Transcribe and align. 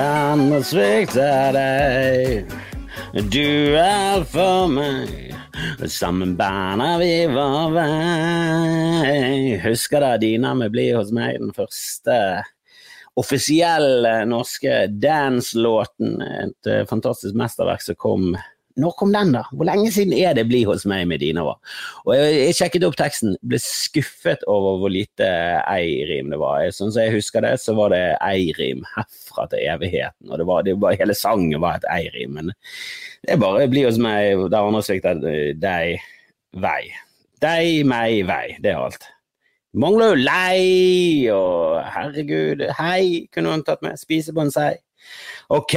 meg. 0.00 0.50
Den 0.50 0.64
svikte 0.64 1.26
deg. 1.54 2.52
Du 3.32 3.76
er 3.76 4.24
for 4.28 4.68
meg. 4.70 5.34
Sammen 5.90 6.36
banner 6.38 6.98
vi 7.00 7.26
vår 7.28 7.74
vei. 7.74 9.58
Husker 9.64 10.04
da 10.04 10.14
Dina 10.20 10.54
med 10.54 10.72
Bli 10.72 10.90
hos 10.94 11.12
meg, 11.12 11.40
den 11.40 11.52
første 11.56 12.16
offisielle 13.20 14.24
norske 14.30 14.86
dance-låten. 15.02 16.20
Et 16.22 16.70
eh, 16.70 16.86
fantastisk 16.88 17.36
mesterverk 17.36 17.82
som 17.84 17.98
kom 18.00 18.30
når 18.78 18.94
kom 18.98 19.12
den, 19.14 19.32
da? 19.34 19.42
Hvor 19.50 19.66
lenge 19.66 19.90
siden 19.94 20.14
er 20.14 20.34
det 20.36 20.46
Bli 20.48 20.62
hos 20.68 20.86
meg 20.88 21.06
med 21.10 21.22
Dina 21.22 21.42
var? 21.46 21.58
Og 22.04 22.14
jeg, 22.14 22.54
sjekket 22.58 22.86
opp 22.86 22.96
teksten, 22.98 23.34
ble 23.42 23.58
skuffet 23.62 24.44
over 24.50 24.78
hvor 24.80 24.92
lite 24.94 25.28
ei-rim 25.64 26.30
det 26.32 26.40
var. 26.40 26.64
Sånn 26.74 26.92
som 26.94 27.02
jeg 27.02 27.16
husker 27.18 27.44
det, 27.46 27.56
så 27.62 27.74
var 27.78 27.94
det 27.94 28.02
ei-rim 28.26 28.84
herfra 28.94 29.48
til 29.50 29.66
evigheten. 29.74 30.30
Og 30.30 30.40
det 30.40 30.48
var, 30.52 30.66
det 30.66 30.76
var, 30.80 30.98
hele 31.00 31.16
sangen 31.18 31.60
var 31.62 31.80
et 31.80 31.88
ei-rim. 31.92 32.36
Men 32.38 32.52
det 32.54 33.36
er 33.36 33.42
bare 33.42 33.68
Bli 33.70 33.86
hos 33.88 34.00
meg 34.02 34.46
der 34.50 34.60
andre 34.60 34.84
svikter 34.86 35.24
deg, 35.60 36.04
vei. 36.62 36.82
Deg, 37.40 37.86
meg, 37.88 38.22
vei. 38.28 38.44
Det 38.62 38.74
er 38.74 38.84
alt. 38.84 39.08
Mangler 39.80 40.10
jo 40.10 40.22
lei 40.26 41.30
og 41.30 41.76
herregud, 41.94 42.64
hei 42.74 43.28
kunne 43.30 43.52
hun 43.54 43.62
tatt 43.66 43.84
med. 43.86 44.00
Spise 44.00 44.34
sei. 44.50 44.74
Ok, 45.50 45.76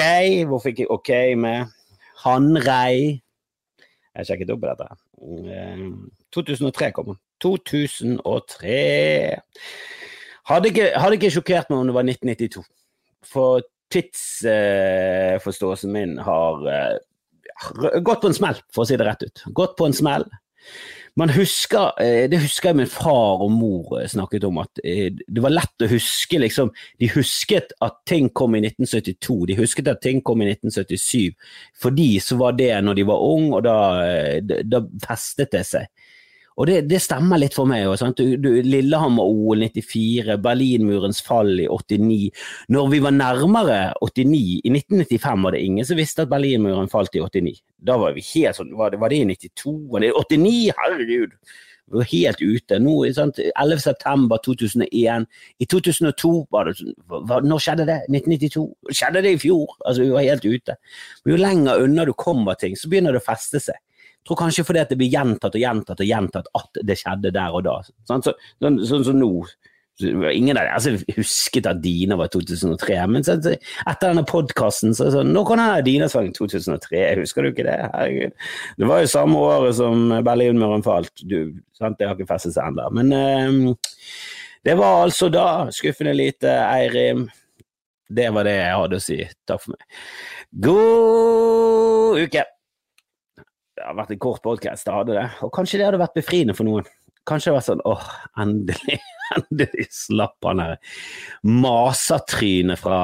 hvor 0.49 0.61
fikk 0.63 0.81
jeg 0.81 0.89
ok 0.89 1.11
med? 1.37 1.73
Hanrei. 2.23 3.21
Jeg 4.13 4.29
sjekket 4.29 4.53
opp 4.53 4.61
på 4.63 4.69
dette. 4.69 4.87
2003 6.35 6.91
kom 6.95 7.13
han. 7.13 7.19
2003. 7.43 8.77
Hadde 10.49 10.69
ikke, 10.69 10.89
hadde 10.99 11.17
ikke 11.17 11.33
sjokkert 11.33 11.71
meg 11.71 11.79
om 11.79 11.89
det 11.89 11.95
var 11.95 12.07
1992. 12.07 12.63
For 13.33 13.63
tidsforståelsen 13.93 15.91
min 15.93 16.17
har 16.23 16.63
uh, 16.67 16.95
gått 18.03 18.23
på 18.23 18.29
en 18.31 18.37
smell, 18.37 18.57
for 18.73 18.83
å 18.83 18.87
si 18.89 18.97
det 18.99 19.07
rett 19.07 19.25
ut. 19.25 19.37
Gått 19.55 19.77
på 19.79 19.87
en 19.87 19.95
smell 19.95 20.25
man 21.15 21.29
husker, 21.29 21.91
eh, 22.01 22.29
Det 22.29 22.39
husker 22.41 22.69
jeg 22.69 22.75
min 22.75 22.87
far 22.87 23.41
og 23.45 23.51
mor 23.51 23.99
eh, 23.99 24.07
snakket 24.07 24.43
om, 24.43 24.57
at 24.57 24.79
eh, 24.83 25.11
det 25.13 25.43
var 25.43 25.53
lett 25.53 25.85
å 25.85 25.89
huske 25.91 26.39
liksom, 26.39 26.71
De 26.99 27.09
husket 27.13 27.73
at 27.81 27.99
ting 28.09 28.29
kom 28.33 28.55
i 28.55 28.63
1972, 28.63 29.45
de 29.45 29.59
husket 29.59 29.87
at 29.87 30.01
ting 30.01 30.21
kom 30.21 30.41
i 30.41 30.49
1977. 30.49 31.35
For 31.77 31.93
de 31.93 32.09
så 32.19 32.37
var 32.39 32.57
det 32.57 32.71
når 32.81 32.97
de 32.97 33.07
var 33.07 33.21
unge, 33.21 33.59
og 33.59 33.63
da, 33.63 33.77
da 34.65 34.81
festet 35.05 35.53
det 35.53 35.65
seg. 35.69 35.87
Og 36.57 36.69
det, 36.69 36.77
det, 36.89 37.01
stemmer 37.01 37.41
litt 37.41 37.55
for 37.57 37.69
meg. 37.69 37.89
Du, 38.17 38.47
Lillehammer-OL 38.61 39.65
94, 39.65 40.37
Berlinmurens 40.43 41.23
fall 41.25 41.51
i 41.63 41.67
89. 41.67 42.29
Når 42.73 42.93
vi 42.93 43.01
var 43.03 43.17
nærmere 43.17 43.81
89, 44.05 44.61
i 44.61 44.73
1995 44.73 45.47
var 45.47 45.57
det 45.57 45.65
ingen 45.65 45.89
som 45.89 45.99
visste 45.99 46.25
at 46.25 46.31
Berlinmuren 46.31 46.91
falt 46.91 47.15
i 47.17 47.23
89. 47.23 47.57
Da 47.83 47.97
var 47.99 48.15
vi 48.15 48.25
helt 48.33 48.59
sånn, 48.59 48.73
var 48.77 48.93
det, 48.93 49.01
var 49.01 49.13
det 49.13 49.21
i 49.23 49.29
92? 49.33 49.77
Var 49.91 50.05
det 50.05 50.15
89? 50.21 50.57
Herregud! 50.79 51.37
Vi 51.91 51.97
var 51.99 52.07
helt 52.07 52.41
ute. 52.41 52.77
Nå, 52.79 52.93
sant? 53.13 53.39
11. 53.43 53.81
september 53.83 54.39
2001. 54.45 55.25
I 55.59 55.65
2002 55.67 56.31
var 56.53 56.69
det 56.69 56.77
sånn, 56.79 56.93
Når 57.43 57.63
skjedde 57.65 57.87
det? 57.89 57.97
1992? 58.07 58.63
Skjedde 58.89 59.23
det 59.25 59.33
i 59.35 59.41
fjor? 59.41 59.75
Altså, 59.83 60.05
vi 60.05 60.13
var 60.13 60.29
helt 60.29 60.47
ute. 60.47 60.77
Men 61.23 61.35
jo 61.35 61.41
lenger 61.41 61.83
unna 61.83 62.05
du 62.07 62.13
kommer 62.13 62.55
ting, 62.55 62.77
så 62.79 62.89
begynner 62.89 63.13
det 63.13 63.21
å 63.21 63.27
feste 63.27 63.61
seg. 63.61 63.77
Jeg 64.23 64.29
tror 64.29 64.39
kanskje 64.39 64.63
fordi 64.63 64.85
det 64.87 64.95
blir 64.95 65.11
gjentatt 65.11 65.55
og 65.57 65.59
gjentatt 65.59 65.99
og 65.99 66.07
gjentatt 66.07 66.45
at 66.55 66.77
det 66.87 66.95
skjedde 66.95 67.31
der 67.35 67.55
og 67.57 67.65
da. 67.65 67.73
Sånn 68.07 68.23
som 68.23 68.31
så, 68.31 68.69
så, 68.87 68.99
så, 69.03 69.15
nå. 69.17 69.31
Ingen 70.31 70.57
av 70.57 70.69
altså, 70.73 70.93
Jeg 70.95 71.17
husket 71.19 71.67
at 71.69 71.81
Dina 71.83 72.15
var 72.17 72.31
2003, 72.31 72.95
men 73.11 73.27
så, 73.27 73.35
etter 73.35 74.07
denne 74.07 74.23
podkasten 74.25 74.95
så, 74.95 75.03
er 75.03 75.11
det 75.11 75.17
sånn 75.19 75.33
Nå 75.35 75.43
kan 75.45 75.61
hende 75.61 75.83
Dina 75.85 76.07
sang 76.09 76.31
2003, 76.33 77.03
husker 77.19 77.43
du 77.43 77.51
ikke 77.51 77.67
det? 77.67 77.75
Herregud. 77.91 78.47
Det 78.79 78.89
var 78.89 79.03
jo 79.03 79.11
samme 79.11 79.43
året 79.43 79.77
som 79.81 80.07
Berlinmuren 80.23 80.87
falt. 80.87 81.11
Du, 81.27 81.51
sant? 81.75 81.99
Det 81.99 82.07
har 82.07 82.15
ikke 82.15 82.31
festet 82.31 82.55
seg 82.55 82.71
ennå. 82.71 82.87
Men 82.95 83.13
eh, 83.19 84.01
det 84.63 84.79
var 84.79 85.03
altså 85.03 85.27
da. 85.27 85.67
Skuffende 85.75 86.15
lite 86.15 86.55
Eirim. 86.63 87.27
Det 88.07 88.31
var 88.31 88.47
det 88.47 88.55
jeg 88.55 88.79
hadde 88.79 89.03
å 89.03 89.03
si. 89.03 89.19
Takk 89.43 89.67
for 89.67 89.75
meg. 89.75 90.01
God 90.63 92.23
uke! 92.23 92.47
Det 93.83 93.89
har 93.89 93.97
vært 93.97 94.11
en 94.15 94.19
kort 94.23 94.43
podkast, 94.43 94.85
det 94.87 94.93
hadde 94.95 95.15
det. 95.17 95.23
Og 95.43 95.49
kanskje 95.51 95.79
det 95.81 95.87
hadde 95.89 95.99
vært 95.99 96.15
befriende 96.15 96.53
for 96.55 96.67
noen. 96.67 96.85
Kanskje 97.27 97.49
det 97.49 97.55
var 97.57 97.63
sånn 97.65 97.81
åh, 97.87 98.05
endelig, 98.39 98.95
endelig 99.35 99.87
slapp 99.91 100.47
han 100.47 100.61
her 100.63 100.77
masatrynet 101.47 102.79
fra, 102.79 103.01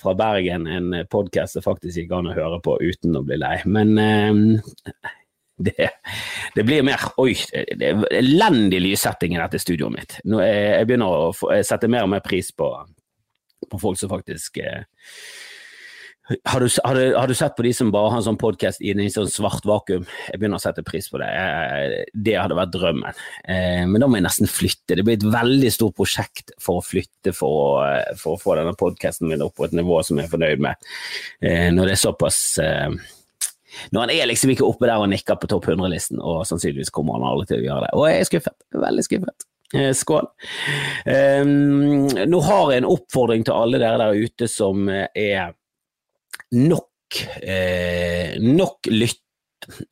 fra 0.00 0.14
Bergen, 0.18 0.66
en 0.66 0.96
podkast 1.10 1.58
det 1.58 1.62
faktisk 1.62 2.00
gikk 2.02 2.14
an 2.14 2.30
å 2.30 2.34
høre 2.34 2.58
på 2.62 2.74
uten 2.82 3.18
å 3.18 3.22
bli 3.26 3.38
lei. 3.38 3.54
Men 3.70 3.94
eh, 4.02 5.14
det, 5.62 5.90
det, 6.58 6.66
blir 6.66 6.82
mer 6.86 7.06
Oi, 7.22 7.36
det 7.78 7.92
er 7.92 8.02
elendig 8.18 8.82
lyssetting 8.82 9.38
i 9.38 9.42
dette 9.44 9.62
studioet 9.62 9.94
mitt. 9.94 10.18
Nå, 10.26 10.42
jeg, 10.42 10.68
jeg 10.80 10.90
begynner 10.90 11.26
å 11.28 11.34
få, 11.34 11.54
sette 11.66 11.90
mer 11.90 12.08
og 12.08 12.14
mer 12.16 12.26
pris 12.26 12.50
på, 12.50 12.72
på 13.70 13.82
folk 13.82 14.02
som 14.02 14.10
faktisk 14.10 14.58
eh, 14.58 14.82
har 16.26 16.60
du, 16.60 16.68
har, 16.84 16.94
du, 16.94 17.14
har 17.14 17.28
du, 17.28 17.34
sett 17.34 17.54
på 17.56 17.62
de 17.62 17.70
som 17.74 17.90
bare 17.94 18.10
har 18.10 18.18
en 18.18 18.24
sånn 18.26 18.38
podkast 18.40 18.80
i 18.82 18.90
en 18.90 19.02
sånn 19.14 19.28
svart 19.30 19.66
vakuum? 19.68 20.06
Jeg 20.26 20.40
begynner 20.40 20.58
å 20.58 20.62
sette 20.62 20.82
pris 20.86 21.06
på 21.10 21.20
det. 21.22 21.28
Det 22.12 22.34
hadde 22.34 22.56
vært 22.58 22.72
drømmen. 22.74 23.20
Eh, 23.46 23.84
men 23.86 24.02
da 24.02 24.08
må 24.10 24.18
jeg 24.18 24.26
nesten 24.26 24.50
flytte. 24.50 24.96
Det 24.98 25.04
blir 25.06 25.20
et 25.20 25.26
veldig 25.36 25.70
stort 25.70 25.94
prosjekt 25.98 26.50
for 26.62 26.80
å 26.80 26.84
flytte 26.84 27.30
for 27.36 27.60
å, 27.60 27.68
for 28.18 28.34
å 28.34 28.40
få 28.42 28.56
denne 28.58 28.74
podkasten 28.78 29.30
min 29.30 29.44
opp 29.44 29.54
på 29.60 29.68
et 29.68 29.76
nivå 29.78 30.00
som 30.06 30.18
jeg 30.18 30.26
er 30.26 30.32
fornøyd 30.32 30.64
med. 30.66 30.88
Eh, 31.46 31.68
når 31.74 31.92
det 31.92 31.94
er 31.94 32.00
såpass 32.02 32.40
eh, 32.62 32.88
Når 33.94 34.00
han 34.02 34.12
er 34.16 34.26
liksom 34.26 34.50
ikke 34.50 34.66
oppe 34.66 34.88
der 34.88 35.02
og 35.02 35.12
nikker 35.12 35.38
på 35.38 35.50
topp 35.52 35.68
100-listen, 35.70 36.18
og 36.18 36.42
sannsynligvis 36.48 36.90
kommer 36.94 37.20
han 37.20 37.28
aldri 37.28 37.52
til 37.52 37.60
å 37.60 37.66
gjøre 37.68 37.84
det. 37.84 37.92
Og 38.00 38.08
jeg 38.08 38.24
er 38.24 38.28
skuffet. 38.32 38.56
Veldig 38.86 39.04
skuffet. 39.06 39.46
Skål. 39.98 40.26
Um, 41.42 42.06
nå 42.30 42.40
har 42.46 42.72
jeg 42.72 42.82
en 42.82 42.88
oppfordring 42.88 43.42
til 43.46 43.54
alle 43.54 43.80
dere 43.82 43.98
der 44.00 44.26
ute 44.26 44.46
som 44.50 44.86
er 44.88 45.50
nok 46.52 47.20
eh, 47.42 48.36
Nok 48.42 48.90
lytt 48.92 49.22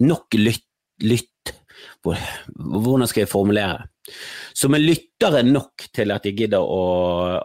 Nok 0.04 0.36
lytt, 0.38 0.66
lytt 1.02 1.54
Hvordan 2.04 3.08
skal 3.08 3.24
jeg 3.24 3.32
formulere? 3.32 3.86
Som 4.54 4.74
er 4.76 4.82
nok 5.48 5.86
til 5.96 6.12
at 6.12 6.26
de 6.26 6.32
gidder 6.36 6.60
å 6.60 6.80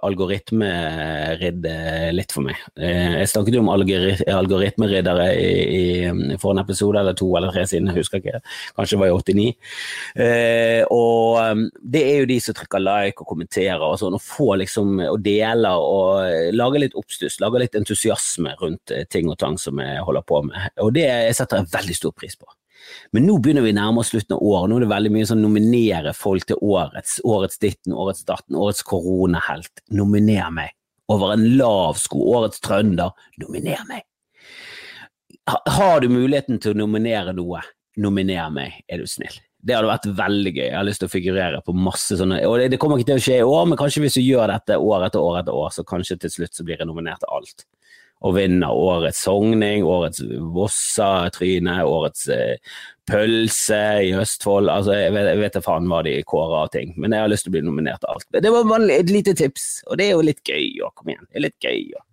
algoritmeridde 0.03 1.75
litt 2.11 2.33
for 2.35 2.43
meg. 2.45 2.59
Eh, 2.75 3.21
jeg 3.21 3.29
snakket 3.31 3.55
jo 3.55 3.63
om 3.63 3.71
algoritmeriddere 3.71 5.27
i, 5.39 5.53
i, 5.79 6.37
for 6.41 6.51
en 6.51 6.63
episode 6.63 6.99
eller 6.99 7.15
to 7.17 7.29
eller 7.37 7.55
tre 7.55 7.65
siden, 7.69 7.89
jeg 7.91 8.03
husker 8.03 8.19
ikke. 8.19 8.43
Kanskje 8.75 8.97
det 8.97 9.01
var 9.03 9.11
i 9.11 9.15
89. 9.15 9.47
Eh, 10.25 10.83
og 10.91 11.39
um, 11.39 11.65
det 11.79 12.03
er 12.03 12.21
jo 12.21 12.29
de 12.33 12.39
som 12.43 12.59
trykker 12.59 12.83
like 12.83 13.23
og 13.23 13.31
kommenterer 13.31 13.87
og 13.87 13.97
sånn, 14.01 14.19
og 14.19 14.25
får 14.25 14.55
liksom 14.65 14.95
og 15.07 15.19
deler 15.23 15.79
og 15.79 16.55
lager 16.55 16.83
litt 16.83 16.97
oppstuss, 16.99 17.39
lager 17.43 17.63
litt 17.63 17.79
entusiasme 17.79 18.57
rundt 18.59 18.95
eh, 18.95 19.07
ting 19.07 19.31
og 19.31 19.39
tang 19.39 19.55
som 19.61 19.79
jeg 19.79 20.03
holder 20.05 20.27
på 20.27 20.43
med. 20.51 20.71
Og 20.83 20.91
det 20.97 21.07
jeg 21.07 21.37
setter 21.39 21.63
jeg 21.63 21.73
veldig 21.79 22.01
stor 22.03 22.15
pris 22.19 22.35
på. 22.35 22.58
Men 23.15 23.25
nå 23.27 23.37
begynner 23.41 23.65
vi 23.65 23.73
nærmere 23.75 24.07
slutten 24.07 24.35
av 24.37 24.43
året. 24.45 24.69
Nå 24.69 24.77
er 24.77 24.85
det 24.85 24.91
veldig 24.91 25.13
mye 25.15 25.29
sånn 25.29 25.41
nominere 25.43 26.13
folk 26.17 26.45
til 26.49 26.61
årets. 26.61 27.17
Årets 27.25 27.61
ditten, 27.61 27.95
årets 27.95 28.25
datten, 28.27 28.57
årets 28.59 28.85
koronahelt. 28.87 29.83
Nominer 29.95 30.53
meg. 30.53 30.75
Over 31.09 31.33
en 31.33 31.45
lav 31.57 31.97
sko. 32.01 32.21
Årets 32.37 32.61
trønder. 32.65 33.15
Nominer 33.41 33.83
meg. 33.89 34.05
Har 35.49 36.01
du 36.01 36.09
muligheten 36.13 36.59
til 36.61 36.75
å 36.75 36.81
nominere 36.83 37.33
noe, 37.33 37.63
nominer 37.97 38.51
meg, 38.53 38.83
er 38.85 39.01
du 39.01 39.09
snill. 39.09 39.39
Det 39.59 39.75
hadde 39.75 39.89
vært 39.89 40.05
veldig 40.15 40.51
gøy. 40.53 40.65
Jeg 40.67 40.77
har 40.77 40.85
lyst 40.87 41.01
til 41.03 41.09
å 41.09 41.11
figurere 41.11 41.59
på 41.65 41.73
masse 41.75 42.15
sånne 42.15 42.37
Og 42.47 42.61
det 42.71 42.77
kommer 42.79 42.99
ikke 42.99 43.09
til 43.09 43.19
å 43.19 43.23
skje 43.25 43.39
i 43.41 43.47
år, 43.47 43.65
men 43.67 43.79
kanskje 43.79 44.05
hvis 44.05 44.15
du 44.15 44.21
gjør 44.23 44.53
dette 44.53 44.77
år 44.79 45.09
etter 45.09 45.19
år 45.19 45.41
etter 45.41 45.57
år, 45.57 45.73
så 45.75 45.83
kanskje 45.87 46.19
til 46.21 46.31
slutt 46.31 46.55
så 46.55 46.63
blir 46.63 46.79
jeg 46.79 46.87
nominert 46.87 47.19
til 47.25 47.33
alt 47.35 47.65
og 48.19 48.35
vinner 48.35 48.75
årets 48.75 49.21
sogning, 49.23 49.85
årets 49.87 50.23
Vossa-tryne, 50.55 51.77
årets 51.87 52.25
eh, 52.35 52.79
pølse 53.09 53.83
i 54.05 54.11
Østfold. 54.19 54.71
Altså, 54.71 54.97
jeg 54.97 55.13
vet, 55.15 55.29
jeg 55.31 55.53
da 55.55 55.61
faen 55.63 55.87
hva 55.89 56.01
de 56.05 56.17
kårer 56.27 56.57
av 56.65 56.73
ting, 56.73 56.91
men 56.99 57.15
jeg 57.15 57.23
har 57.23 57.31
lyst 57.31 57.47
til 57.47 57.53
å 57.53 57.57
bli 57.57 57.67
nominert 57.69 58.03
til 58.03 58.11
alt. 58.11 58.27
Det 58.35 58.51
var 58.53 58.89
et 58.91 59.13
lite 59.13 59.35
tips, 59.39 59.69
og 59.87 60.01
det 60.01 60.09
er 60.09 60.17
jo 60.17 60.27
litt 60.27 60.43
gøy. 60.43 60.65
Ja, 60.81 60.91
kom 60.95 61.13
igjen, 61.13 61.29
det 61.29 61.39
er 61.39 61.47
litt 61.47 61.63
gøy. 61.63 61.79
Ja. 61.95 62.03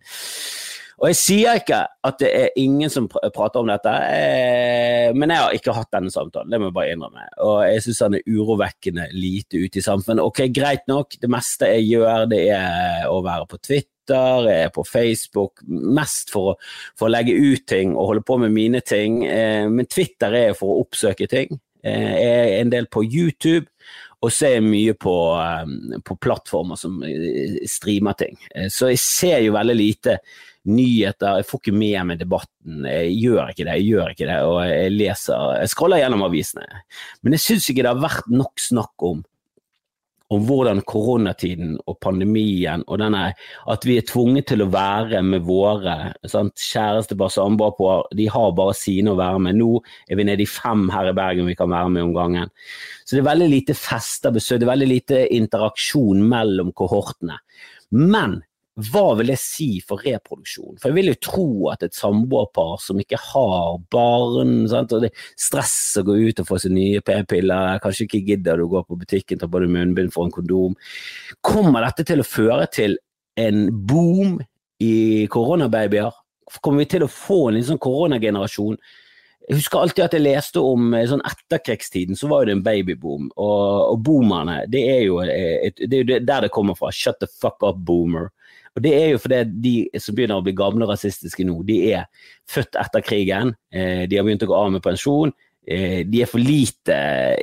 Og 0.96 1.10
jeg 1.10 1.16
sier 1.20 1.58
ikke 1.60 1.82
at 2.08 2.22
det 2.22 2.28
er 2.32 2.54
ingen 2.56 2.88
som 2.88 3.08
prater 3.10 3.60
om 3.60 3.68
dette, 3.68 3.90
eh, 4.14 5.10
men 5.12 5.34
jeg 5.34 5.42
har 5.42 5.58
ikke 5.58 5.74
hatt 5.76 5.90
denne 5.92 6.12
samtalen, 6.14 6.54
det 6.54 6.62
må 6.62 6.70
jeg 6.70 6.76
bare 6.78 6.94
innrømme. 6.94 7.26
Og 7.44 7.58
jeg 7.66 7.82
syns 7.84 8.00
han 8.06 8.16
er 8.16 8.30
urovekkende 8.30 9.10
lite 9.12 9.60
ute 9.60 9.82
i 9.82 9.84
samfunnet. 9.84 10.24
Ok, 10.24 10.46
greit 10.54 10.86
nok, 10.88 11.18
det 11.20 11.32
meste 11.34 11.68
jeg 11.74 11.90
gjør, 11.90 12.30
det 12.30 12.40
er 12.54 13.10
å 13.10 13.18
være 13.26 13.50
på 13.50 13.60
Twitter 13.60 13.95
Twitter, 14.06 14.48
jeg 14.50 14.64
er 14.64 14.72
på 14.74 14.84
Facebook, 14.84 15.62
mest 15.66 16.30
for 16.30 16.52
å, 16.52 16.56
for 16.98 17.08
å 17.08 17.12
legge 17.12 17.34
ut 17.34 17.66
ting 17.66 17.96
og 17.96 18.12
holde 18.12 18.26
på 18.26 18.38
med 18.38 18.54
mine 18.54 18.80
ting. 18.80 19.24
Eh, 19.26 19.66
men 19.68 19.86
Twitter 19.86 20.32
er 20.32 20.54
for 20.54 20.74
å 20.74 20.84
oppsøke 20.84 21.26
ting. 21.26 21.58
Eh, 21.82 22.14
jeg 22.14 22.42
er 22.44 22.60
en 22.60 22.70
del 22.70 22.86
på 22.86 23.04
YouTube, 23.04 23.66
og 24.22 24.32
så 24.32 24.46
er 24.46 24.54
jeg 24.56 24.66
mye 24.66 24.94
på, 24.96 25.14
um, 25.36 25.98
på 26.02 26.16
plattformer 26.16 26.78
som 26.80 27.02
streamer 27.68 28.16
ting. 28.16 28.38
Så 28.72 28.88
jeg 28.90 29.02
ser 29.02 29.42
jo 29.44 29.54
veldig 29.54 29.76
lite 29.76 30.16
nyheter, 30.66 31.36
jeg 31.42 31.46
får 31.46 31.60
ikke 31.60 31.74
med 31.76 31.98
meg 32.08 32.22
debatten. 32.22 32.86
Jeg 32.88 33.12
gjør 33.20 33.52
ikke 33.52 33.66
det, 33.68 33.76
jeg 33.76 33.90
gjør 33.92 34.14
ikke 34.14 34.28
det, 34.30 34.38
og 34.48 34.56
jeg 34.66 34.94
leser 34.96 35.60
Jeg 35.60 35.70
scroller 35.70 36.00
gjennom 36.00 36.24
avisene. 36.26 36.82
Men 37.22 37.36
jeg 37.36 37.44
syns 37.44 37.68
ikke 37.70 37.84
det 37.84 37.92
har 37.92 38.02
vært 38.02 38.32
nok 38.32 38.64
snakk 38.64 39.06
om 39.06 39.22
om 40.34 40.42
hvordan 40.48 40.80
koronatiden 40.88 41.76
og 41.86 41.98
pandemien 42.02 42.82
og 42.86 42.98
denne 42.98 43.28
At 43.70 43.84
vi 43.86 43.98
er 43.98 44.06
tvunget 44.06 44.48
til 44.50 44.64
å 44.64 44.70
være 44.72 45.22
med 45.22 45.44
våre 45.46 46.12
sant? 46.26 46.56
kjærestepar, 46.56 47.30
samboerpar. 47.30 48.08
De 48.16 48.26
har 48.32 48.54
bare 48.56 48.74
sine 48.76 49.12
å 49.12 49.18
være 49.18 49.42
med. 49.46 49.58
Nå 49.60 49.80
er 50.08 50.18
vi 50.18 50.26
nede 50.26 50.42
i 50.42 50.50
fem 50.50 50.88
her 50.90 51.10
i 51.10 51.14
Bergen 51.16 51.46
vi 51.46 51.56
kan 51.58 51.70
være 51.70 51.92
med 51.94 52.08
om 52.08 52.14
gangen. 52.16 52.50
Så 53.04 53.16
det 53.16 53.22
er 53.22 53.30
veldig 53.30 53.50
lite 53.52 53.76
fester, 53.78 54.34
det 54.34 54.42
er 54.56 54.72
veldig 54.72 54.90
lite 54.90 55.22
interaksjon 55.36 56.24
mellom 56.26 56.72
kohortene. 56.76 57.38
Men 57.94 58.40
hva 58.76 59.14
vil 59.16 59.30
det 59.32 59.38
si 59.40 59.78
for 59.80 60.02
reproduksjon? 60.04 60.76
For 60.76 60.90
jeg 60.90 60.96
vil 60.98 61.08
jo 61.08 61.20
tro 61.24 61.46
at 61.72 61.86
et 61.86 61.96
samboerpar 61.96 62.74
som 62.84 62.98
ikke 63.00 63.18
har 63.30 63.78
barn, 63.92 64.66
sant? 64.68 64.92
og 64.92 65.06
det 65.06 65.14
stress 65.40 65.96
å 65.96 66.04
gå 66.04 66.18
ut 66.26 66.42
og 66.42 66.48
få 66.50 66.58
seg 66.60 66.74
nye 66.76 67.00
p-piller, 67.04 67.80
kanskje 67.80 68.04
ikke 68.04 68.24
gidder 68.34 68.60
du 68.60 68.66
å 68.66 68.74
gå 68.74 68.84
på 68.84 68.98
butikken, 69.00 69.40
ta 69.40 69.48
på 69.48 69.64
deg 69.64 69.72
munnbind 69.72 70.12
for 70.12 70.28
en 70.28 70.34
kondom, 70.34 70.76
kommer 71.40 71.88
dette 71.88 72.04
til 72.12 72.20
å 72.20 72.28
føre 72.28 72.68
til 72.68 72.98
en 73.40 73.66
boom 73.88 74.36
i 74.84 75.24
koronababyer? 75.32 76.12
Kommer 76.60 76.84
vi 76.84 76.92
til 76.92 77.06
å 77.06 77.10
få 77.10 77.46
en 77.48 77.64
sånn 77.64 77.80
koronagenerasjon? 77.82 78.76
Jeg 79.46 79.60
husker 79.60 79.78
alltid 79.78 80.04
at 80.04 80.14
jeg 80.16 80.24
leste 80.24 80.62
om 80.62 80.90
eh, 80.96 81.06
sånn 81.06 81.22
etterkrigstiden, 81.24 82.18
så 82.18 82.28
var 82.28 82.46
det 82.46 82.56
en 82.56 82.64
babyboom. 82.66 83.28
Og, 83.38 83.66
og 83.92 84.00
boomerne, 84.04 84.64
det 84.70 84.82
er, 84.90 85.02
jo 85.06 85.20
et, 85.22 85.78
det 85.86 86.02
er 86.02 86.24
der 86.26 86.46
det 86.46 86.52
kommer 86.54 86.74
fra. 86.78 86.90
Shut 86.94 87.20
the 87.22 87.28
fuck 87.30 87.62
up, 87.62 87.78
boomer. 87.86 88.32
Og 88.76 88.82
Det 88.84 88.92
er 88.92 89.06
jo 89.14 89.20
fordi 89.22 89.40
de 89.64 90.00
som 90.02 90.16
begynner 90.16 90.36
å 90.36 90.44
bli 90.44 90.52
gamle 90.56 90.84
og 90.84 90.92
rasistiske 90.92 91.46
nå, 91.48 91.62
de 91.64 91.78
er 91.96 92.04
født 92.52 92.76
etter 92.76 93.04
krigen. 93.04 93.54
Eh, 93.72 94.04
de 94.04 94.18
har 94.18 94.26
begynt 94.26 94.44
å 94.44 94.50
gå 94.50 94.56
av 94.56 94.72
med 94.74 94.84
pensjon. 94.84 95.32
Eh, 95.66 96.02
de 96.04 96.20
er 96.22 96.28
for 96.28 96.42
lite 96.42 96.96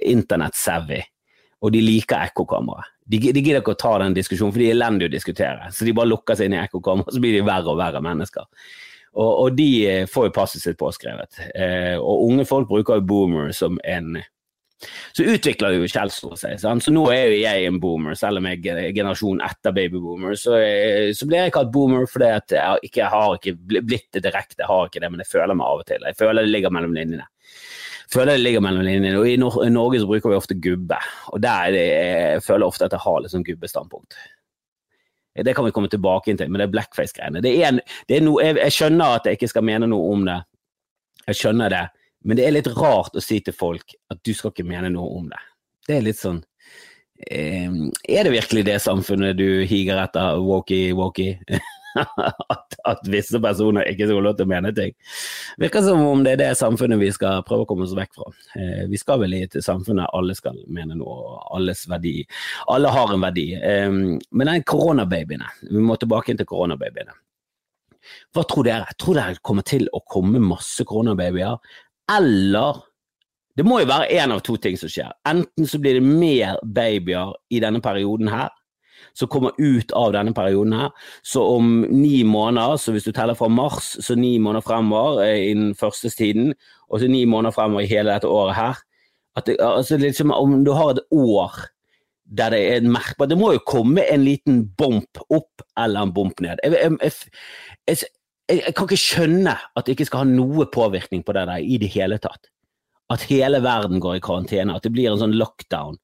internett-savvy, 0.06 1.02
og 1.66 1.74
de 1.74 1.82
liker 1.82 2.30
ekkokamera. 2.30 2.86
De, 3.04 3.18
de 3.20 3.42
gidder 3.42 3.64
ikke 3.64 3.74
å 3.74 3.82
ta 3.82 3.98
den 4.00 4.16
diskusjonen, 4.16 4.54
for 4.54 4.62
de 4.62 4.70
er 4.70 4.78
elendige 4.78 5.10
å 5.10 5.16
diskutere. 5.16 5.72
Så 5.74 5.88
de 5.88 5.96
bare 5.98 6.12
lukker 6.12 6.38
seg 6.38 6.48
inn 6.48 6.56
i 6.60 6.62
ekkokamera, 6.62 7.12
så 7.12 7.24
blir 7.24 7.36
de 7.36 7.48
verre 7.50 7.74
og 7.74 7.82
verre 7.82 8.04
mennesker. 8.06 8.46
Og, 9.14 9.32
og 9.32 9.58
de 9.58 10.06
får 10.10 10.30
jo 10.30 10.36
passet 10.38 10.62
sitt 10.62 10.78
påskrevet. 10.80 11.42
Eh, 11.58 11.98
og 11.98 12.30
unge 12.30 12.46
folk 12.50 12.70
bruker 12.70 13.02
jo 13.02 13.08
boomer 13.10 13.52
som 13.58 13.82
en 13.84 14.22
så 15.14 15.26
utvikler 15.36 15.78
jo 15.78 15.90
Kjelsrud 15.90 16.38
seg. 16.40 16.58
Sant? 16.62 16.86
Så 16.86 16.94
nå 16.94 17.06
er 17.14 17.28
jo 17.32 17.40
jeg 17.42 17.68
en 17.70 17.80
boomer, 17.84 18.18
selv 18.20 18.42
om 18.42 18.50
jeg 18.50 18.62
er 18.72 18.90
generasjon 18.96 19.44
etter 19.46 19.76
babyboomer. 19.76 20.38
Så, 20.40 20.58
eh, 20.60 21.12
så 21.16 21.28
blir 21.30 21.46
jeg 21.46 21.56
kalt 21.56 21.72
boomer 21.74 22.08
fordi 22.10 22.32
at 22.34 22.56
jeg, 22.58 22.90
ikke, 22.90 23.02
jeg 23.04 23.14
har 23.14 23.38
ikke 23.38 23.82
blitt 23.82 24.10
det 24.16 24.24
direkte, 24.26 24.62
jeg 24.64 24.72
har 24.72 24.90
ikke 24.90 25.04
det, 25.04 25.12
men 25.14 25.24
jeg 25.24 25.32
føler 25.32 25.58
meg 25.58 25.70
av 25.70 25.84
og 25.84 25.90
til. 25.90 26.08
Jeg 26.10 26.20
føler 26.20 26.44
det 26.44 26.54
ligger 26.54 26.76
mellom 26.76 26.96
linjene. 26.98 27.28
Føler 28.14 28.36
det 28.36 28.44
ligger 28.44 28.62
mellom 28.62 28.86
linjene, 28.86 29.18
og 29.18 29.28
I, 29.30 29.70
Norge 29.74 30.04
så 30.04 30.08
bruker 30.10 30.30
vi 30.30 30.38
ofte 30.38 30.60
gubbe, 30.62 31.00
og 31.34 31.42
der 31.42 31.70
er 31.70 31.74
det, 31.74 31.84
jeg 31.90 32.44
føler 32.46 32.68
ofte 32.68 32.86
at 32.86 32.94
jeg 32.94 33.02
har 33.06 33.22
litt 33.24 33.34
sånn 33.34 33.46
gubbestandpunkt. 33.48 34.18
Det 35.34 35.56
kan 35.58 35.66
vi 35.66 35.72
komme 35.74 35.90
tilbake 35.90 36.36
til, 36.38 36.50
men 36.52 36.62
det 36.62 36.68
er 36.68 36.74
blackface-greiene. 36.76 37.42
Jeg, 37.42 37.80
jeg 38.12 38.74
skjønner 38.76 39.16
at 39.18 39.26
jeg 39.26 39.40
ikke 39.40 39.50
skal 39.50 39.66
mene 39.66 39.90
noe 39.90 40.12
om 40.14 40.28
det, 40.28 40.38
jeg 41.24 41.40
skjønner 41.40 41.74
det. 41.74 41.84
Men 42.24 42.40
det 42.40 42.48
er 42.48 42.56
litt 42.56 42.72
rart 42.76 43.16
å 43.16 43.24
si 43.24 43.40
til 43.44 43.56
folk 43.56 43.96
at 44.12 44.22
du 44.24 44.34
skal 44.36 44.54
ikke 44.54 44.68
mene 44.68 44.92
noe 44.94 45.20
om 45.20 45.30
det. 45.32 45.42
Det 45.88 45.98
er 45.98 46.06
litt 46.06 46.20
sånn 46.20 46.40
eh, 47.28 47.72
Er 48.08 48.24
det 48.24 48.32
virkelig 48.32 48.64
det 48.70 48.80
samfunnet 48.84 49.36
du 49.40 49.64
higer 49.68 50.00
etter, 50.06 50.40
walkie-walkie? 50.44 51.40
at, 51.96 52.76
at, 52.90 53.02
visse 53.12 53.40
personer 53.42 53.88
ikke 53.90 54.08
skal 54.08 54.18
få 54.18 54.24
lov 54.26 54.38
til 54.38 54.48
å 54.48 54.52
mene 54.54 54.72
ting. 54.76 54.96
Virker 55.62 55.86
som 55.86 56.02
om 56.08 56.24
det 56.26 56.36
er 56.36 56.42
det 56.42 56.52
samfunnet 56.58 57.02
vi 57.02 57.12
skal 57.14 57.44
prøve 57.48 57.68
å 57.68 57.70
komme 57.70 57.88
oss 57.88 57.96
vekk 57.98 58.16
fra. 58.18 58.32
Eh, 58.58 58.86
vi 58.92 59.00
skal 59.02 59.22
vel 59.24 59.36
i 59.38 59.44
et 59.48 59.60
samfunn 59.64 60.02
der 60.02 60.16
alle 60.18 60.36
skal 60.38 60.58
mene 60.74 60.98
noe, 61.00 61.38
alles 61.54 61.86
verdi. 61.92 62.22
Alle 62.74 62.94
har 62.94 63.14
en 63.14 63.26
verdi. 63.28 63.50
Eh, 63.60 63.90
men 63.92 64.52
den 64.54 64.66
koronababyene, 64.68 65.52
vi 65.70 65.84
må 65.84 66.00
tilbake 66.02 66.34
inn 66.34 66.42
til 66.42 66.50
koronababyene. 66.50 67.16
Hva 68.36 68.44
tror 68.50 68.68
dere? 68.68 68.96
Tror 69.00 69.16
dere 69.20 69.40
kommer 69.46 69.66
til 69.68 69.86
å 69.96 70.02
komme 70.10 70.42
masse 70.44 70.84
koronababyer? 70.88 71.60
Eller 72.12 72.82
det 73.58 73.66
må 73.68 73.80
jo 73.84 73.90
være 73.90 74.10
én 74.18 74.34
av 74.34 74.42
to 74.46 74.58
ting 74.58 74.76
som 74.80 74.90
skjer. 74.90 75.14
Enten 75.30 75.70
så 75.70 75.80
blir 75.82 76.00
det 76.00 76.06
mer 76.06 76.58
babyer 76.64 77.36
i 77.54 77.62
denne 77.62 77.84
perioden 77.86 78.32
her, 78.34 78.50
som 79.14 79.30
kommer 79.30 79.54
ut 79.62 79.94
av 79.94 80.16
denne 80.16 80.34
perioden 80.34 80.74
her. 80.74 80.90
Så 81.22 81.44
om 81.58 81.84
ni 81.92 82.24
måneder, 82.26 82.80
så 82.82 82.96
hvis 82.96 83.06
du 83.06 83.12
teller 83.14 83.38
fra 83.38 83.52
mars, 83.52 83.94
så 84.02 84.18
ni 84.18 84.40
måneder 84.42 84.66
fremover 84.66 85.22
eh, 85.28 85.52
innen 85.52 85.76
førstestiden, 85.78 86.56
og 86.90 87.04
så 87.04 87.12
ni 87.12 87.28
måneder 87.30 87.54
fremover 87.54 87.86
i 87.86 87.94
hele 87.94 88.16
dette 88.16 88.30
året 88.30 88.58
her 88.58 88.82
det, 89.46 89.56
altså 89.60 89.98
liksom, 89.98 90.32
Om 90.32 90.64
du 90.66 90.72
har 90.72 90.94
et 90.94 91.00
år 91.12 91.56
der 92.38 92.50
det 92.50 92.60
er 92.76 92.86
merkbart 92.88 93.30
Det 93.30 93.38
må 93.38 93.52
jo 93.54 93.64
komme 93.68 94.06
en 94.10 94.24
liten 94.24 94.64
bump 94.78 95.20
opp 95.30 95.62
eller 95.78 96.02
en 96.06 96.14
bump 96.14 96.40
ned. 96.42 96.62
Jeg, 96.64 96.72
jeg, 97.02 97.12
jeg, 97.88 97.98
jeg, 98.50 98.60
jeg, 98.60 98.74
kan 98.76 98.88
ikke 98.90 99.00
skjønne 99.00 99.54
at 99.54 99.86
det 99.86 99.96
ikke 99.96 100.10
skal 100.10 100.24
ha 100.24 100.30
noe 100.30 100.68
påvirkning 100.72 101.24
på 101.26 101.36
det 101.36 101.46
der 101.50 101.64
i 101.64 101.78
det 101.82 101.92
hele 101.96 102.20
tatt. 102.24 102.50
At 103.12 103.26
hele 103.30 103.60
verden 103.64 104.02
går 104.04 104.18
i 104.18 104.24
karantene, 104.24 104.76
at 104.76 104.86
det 104.86 104.94
blir 104.96 105.12
en 105.12 105.22
sånn 105.22 105.38
lockdown. 105.38 106.00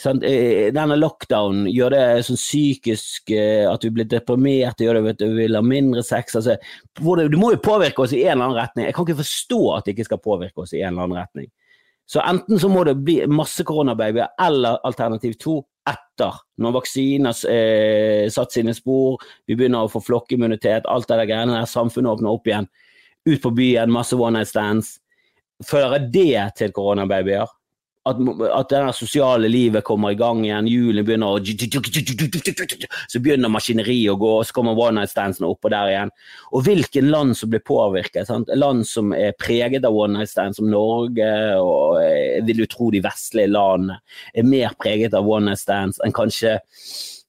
Sånn, 0.00 0.22
denne 0.24 0.96
lockdownen 0.96 1.66
gjør 1.68 1.92
det 1.92 2.04
sånn 2.24 2.38
psykisk 2.40 3.28
eh, 3.36 3.66
at 3.68 3.82
vi 3.84 3.90
blir 3.92 4.06
deprimert, 4.08 4.80
gjør 4.80 4.96
det 4.96 5.12
at 5.18 5.24
vi 5.26 5.42
vil 5.42 5.58
ha 5.58 5.60
mindre 5.64 6.04
sex. 6.06 6.38
Altså, 6.38 6.56
det, 6.56 7.26
det, 7.28 7.40
må 7.40 7.50
jo 7.52 7.60
påvirke 7.60 8.06
oss 8.06 8.14
i 8.16 8.22
en 8.24 8.38
eller 8.38 8.46
annen 8.46 8.60
retning. 8.62 8.86
Jeg 8.88 8.96
kan 8.96 9.08
ikke 9.08 9.20
forstå 9.20 9.60
at 9.76 9.84
det 9.84 9.94
ikke 9.96 10.08
skal 10.08 10.22
påvirke 10.24 10.64
oss 10.64 10.72
i 10.72 10.80
en 10.80 10.94
eller 10.94 11.04
annen 11.04 11.20
retning. 11.20 11.50
Så 12.08 12.24
enten 12.24 12.60
så 12.60 12.70
må 12.72 12.86
det 12.88 12.96
bli 13.04 13.20
masse 13.30 13.64
koronababyer, 13.68 14.32
eller 14.40 14.80
alternativ 14.88 15.36
to, 15.40 15.60
etter, 15.88 16.38
når 16.62 16.76
vaksiner 16.76 17.38
eh, 17.50 18.26
satt 18.30 18.54
sine 18.54 18.74
spor, 18.76 19.22
vi 19.46 19.56
begynner 19.58 19.86
å 19.86 19.90
få 19.90 20.02
flokkimmunitet, 20.04 20.86
alt 20.86 21.08
det 21.10 21.18
der 21.22 21.30
greiene 21.30 21.56
der, 21.58 21.70
samfunnet 21.70 22.12
åpner 22.12 22.34
opp 22.36 22.46
igjen, 22.46 22.68
ut 23.28 23.42
på 23.42 23.54
byen, 23.56 23.92
masse 23.94 24.18
one 24.18 24.38
night 24.38 24.50
stands. 24.50 24.96
Fører 25.66 26.06
det 26.10 26.58
til 26.58 26.74
koronababyer? 26.74 27.50
At, 28.08 28.18
at 28.58 28.72
det 28.72 28.80
sosiale 28.98 29.48
livet 29.50 29.84
kommer 29.86 30.10
i 30.10 30.18
gang 30.18 30.40
igjen, 30.42 30.68
hjulene 30.70 31.04
begynner 31.06 31.36
å 31.36 32.80
Så 33.12 33.20
begynner 33.22 33.52
maskineriet 33.52 34.10
å 34.10 34.18
gå, 34.18 34.32
og 34.40 34.46
så 34.46 34.56
kommer 34.56 34.78
one 34.78 35.00
night 35.00 35.12
standsene 35.12 35.50
oppå 35.50 35.70
der 35.70 35.92
igjen. 35.92 36.12
Og 36.50 36.64
hvilken 36.66 37.10
land 37.12 37.36
som 37.38 37.52
blir 37.52 37.62
påvirket. 37.62 38.26
Sant? 38.26 38.50
Land 38.58 38.88
som 38.90 39.14
er 39.14 39.36
preget 39.38 39.86
av 39.86 39.94
one 39.94 40.18
night 40.18 40.32
stands, 40.32 40.58
som 40.58 40.70
Norge, 40.70 41.30
og 41.62 42.00
vil 42.48 42.64
du 42.64 42.66
tro 42.70 42.90
de 42.90 43.02
vestlige 43.04 43.52
landene, 43.52 44.00
er 44.34 44.48
mer 44.48 44.74
preget 44.82 45.14
av 45.14 45.28
one 45.28 45.52
night 45.52 45.62
stands 45.62 46.02
enn 46.02 46.14
kanskje 46.16 46.58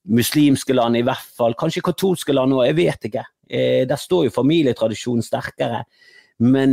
muslimske 0.10 0.76
land, 0.76 0.98
i 0.98 1.06
hvert 1.06 1.30
fall. 1.38 1.56
Kanskje 1.60 1.86
katolske 1.86 2.34
land 2.36 2.56
òg, 2.58 2.66
jeg 2.72 2.80
vet 2.82 3.08
ikke. 3.12 3.28
Eh, 3.54 3.84
der 3.88 4.00
står 4.00 4.28
jo 4.28 4.36
familietradisjonen 4.36 5.24
sterkere 5.26 5.84
men 6.42 6.72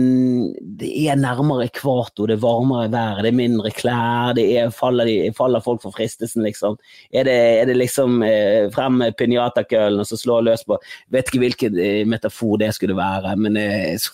det 0.80 0.88
er 1.04 1.18
nærmere 1.20 1.66
ekvator, 1.68 2.30
det 2.30 2.38
er 2.38 2.42
varmere 2.42 2.88
vær, 2.92 3.20
det 3.20 3.28
er 3.28 3.36
mindre 3.36 3.70
klær, 3.76 4.32
det 4.38 4.46
er, 4.56 4.70
faller, 4.72 5.04
de, 5.04 5.32
faller 5.36 5.60
folk 5.60 5.82
for 5.82 5.92
fristelsen, 5.92 6.42
liksom. 6.46 6.78
Er 7.12 7.28
det, 7.28 7.36
er 7.60 7.68
det 7.68 7.76
liksom 7.76 8.22
eh, 8.24 8.70
frem 8.72 8.96
med 9.02 9.18
pinjatakøllen 9.20 10.00
og 10.00 10.08
så 10.08 10.16
slå 10.18 10.40
løs 10.46 10.64
på 10.64 10.78
Vet 11.12 11.28
ikke 11.28 11.42
hvilken 11.44 11.78
eh, 11.78 12.02
metafor 12.08 12.56
det 12.60 12.72
skulle 12.74 12.96
være, 12.96 13.36
men 13.36 13.58
eh, 13.60 13.94
så 14.00 14.10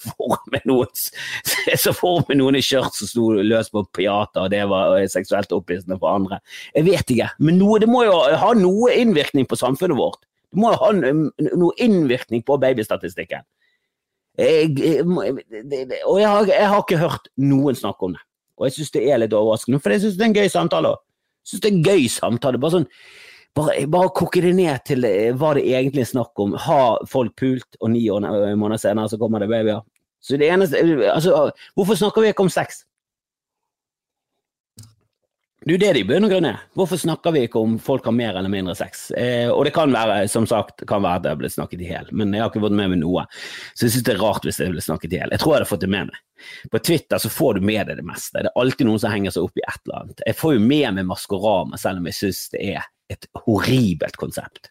får 1.94 2.26
vi 2.26 2.34
noen 2.40 2.58
i 2.58 2.64
skjørt 2.64 2.98
som 2.98 3.10
sto 3.10 3.30
løs 3.38 3.70
på 3.70 3.86
pinjata, 3.96 4.46
og 4.46 4.52
det 4.52 4.64
var 4.70 4.98
eh, 4.98 5.10
seksuelt 5.10 5.54
opphissende 5.54 6.00
for 6.00 6.10
andre. 6.10 6.40
Jeg 6.74 6.90
vet 6.90 7.14
ikke, 7.14 7.30
men 7.38 7.60
noe, 7.62 7.78
det 7.82 7.90
må 7.90 8.02
jo 8.08 8.18
ha 8.42 8.50
noe 8.58 8.94
innvirkning 8.98 9.46
på 9.46 9.58
samfunnet 9.62 9.98
vårt. 9.98 10.26
Det 10.50 10.58
må 10.62 10.74
jo 10.74 10.82
ha 10.82 10.90
noe 10.96 11.72
innvirkning 11.82 12.42
på 12.46 12.58
babystatistikken. 12.60 13.46
Jeg, 14.36 15.02
og 16.04 16.18
jeg 16.20 16.28
har, 16.28 16.48
jeg 16.50 16.68
har, 16.68 16.82
ikke 16.82 17.00
hørt 17.00 17.30
noen 17.40 17.78
snakke 17.78 18.08
om 18.08 18.16
det. 18.16 18.22
Og 18.56 18.66
jeg 18.66 18.76
syns 18.76 18.92
det 18.94 19.04
er 19.08 19.20
litt 19.20 19.36
overraskende, 19.36 19.80
for 19.80 19.92
jeg 19.92 20.02
syns 20.04 20.16
det 20.16 20.24
er 20.24 20.30
en 20.30 20.36
gøy 20.36 20.50
samtale. 20.52 20.92
Jeg 21.44 21.50
synes 21.50 21.62
det 21.62 21.70
er 21.70 21.76
en 21.76 21.86
gøy 21.86 22.08
samtale. 22.12 22.60
Bare 22.60 22.74
sånn, 22.74 22.88
bare, 23.56 23.76
bare 23.92 24.12
koke 24.16 24.42
det 24.44 24.52
ned 24.56 24.84
til 24.88 25.08
eh, 25.08 25.30
hva 25.36 25.54
det 25.56 25.64
egentlig 25.68 26.04
er 26.04 26.10
snakk 26.12 26.42
om. 26.42 26.56
Har 26.66 27.04
folk 27.08 27.36
pult, 27.40 27.80
og 27.80 27.92
ni 27.94 28.04
måneder 28.10 28.82
senere 28.82 29.12
så 29.12 29.20
kommer 29.20 29.44
det 29.44 29.50
babyer? 29.52 29.84
Så 30.20 30.40
det 30.40 30.50
eneste, 30.50 30.80
altså, 31.12 31.50
hvorfor 31.76 31.98
snakker 31.98 32.24
vi 32.24 32.32
ikke 32.34 32.46
om 32.46 32.52
sex? 32.52 32.82
Det 35.66 35.72
er 35.72 35.74
jo 35.74 35.82
det 35.82 35.94
de 35.96 36.00
i 36.04 36.06
bunn 36.06 36.22
og 36.22 36.30
grunn. 36.30 36.46
Hvorfor 36.78 36.98
snakker 37.02 37.32
vi 37.34 37.40
ikke 37.48 37.58
om 37.58 37.72
folk 37.82 38.04
har 38.06 38.14
mer 38.14 38.36
eller 38.38 38.52
mindre 38.52 38.76
sex? 38.78 39.08
Eh, 39.18 39.48
og 39.50 39.64
det 39.66 39.72
kan 39.74 39.90
være, 39.90 40.28
som 40.30 40.44
sagt, 40.46 40.84
kan 40.86 41.02
være 41.02 41.18
at 41.18 41.24
det 41.24 41.32
har 41.32 41.40
blitt 41.40 41.56
snakket 41.56 41.80
i 41.82 41.88
hjel, 41.88 42.12
men 42.14 42.30
jeg 42.30 42.44
har 42.44 42.52
ikke 42.52 42.62
fått 42.62 42.76
med 42.78 42.92
meg 42.92 43.00
noe. 43.00 43.24
Så 43.74 43.88
jeg 43.88 43.96
syns 43.96 44.04
det 44.06 44.12
er 44.14 44.22
rart 44.22 44.46
hvis 44.46 44.60
det 44.62 44.68
ble 44.70 44.84
snakket 44.86 45.16
i 45.16 45.18
hjel. 45.18 45.34
Jeg 45.34 45.42
tror 45.42 45.52
jeg 45.52 45.58
hadde 45.58 45.70
fått 45.72 45.82
det 45.82 45.90
med 45.90 46.12
meg. 46.12 46.20
På 46.70 46.82
Twitter 46.86 47.24
så 47.24 47.32
får 47.34 47.58
du 47.58 47.66
med 47.66 47.90
deg 47.90 47.98
det 47.98 48.06
meste. 48.06 48.38
Det 48.38 48.52
er 48.52 48.62
alltid 48.62 48.86
noen 48.86 49.02
som 49.02 49.16
henger 49.16 49.34
seg 49.34 49.48
opp 49.48 49.58
i 49.58 49.64
et 49.66 49.82
eller 49.82 49.98
annet. 50.04 50.22
Jeg 50.30 50.38
får 50.44 50.54
jo 50.54 50.62
med 50.68 50.86
meg 51.00 51.10
Maskorama, 51.10 51.82
selv 51.82 51.98
om 51.98 52.06
jeg 52.12 52.18
syns 52.20 52.44
det 52.54 52.62
er 52.76 52.86
et 53.16 53.28
horribelt 53.42 54.22
konsept. 54.22 54.70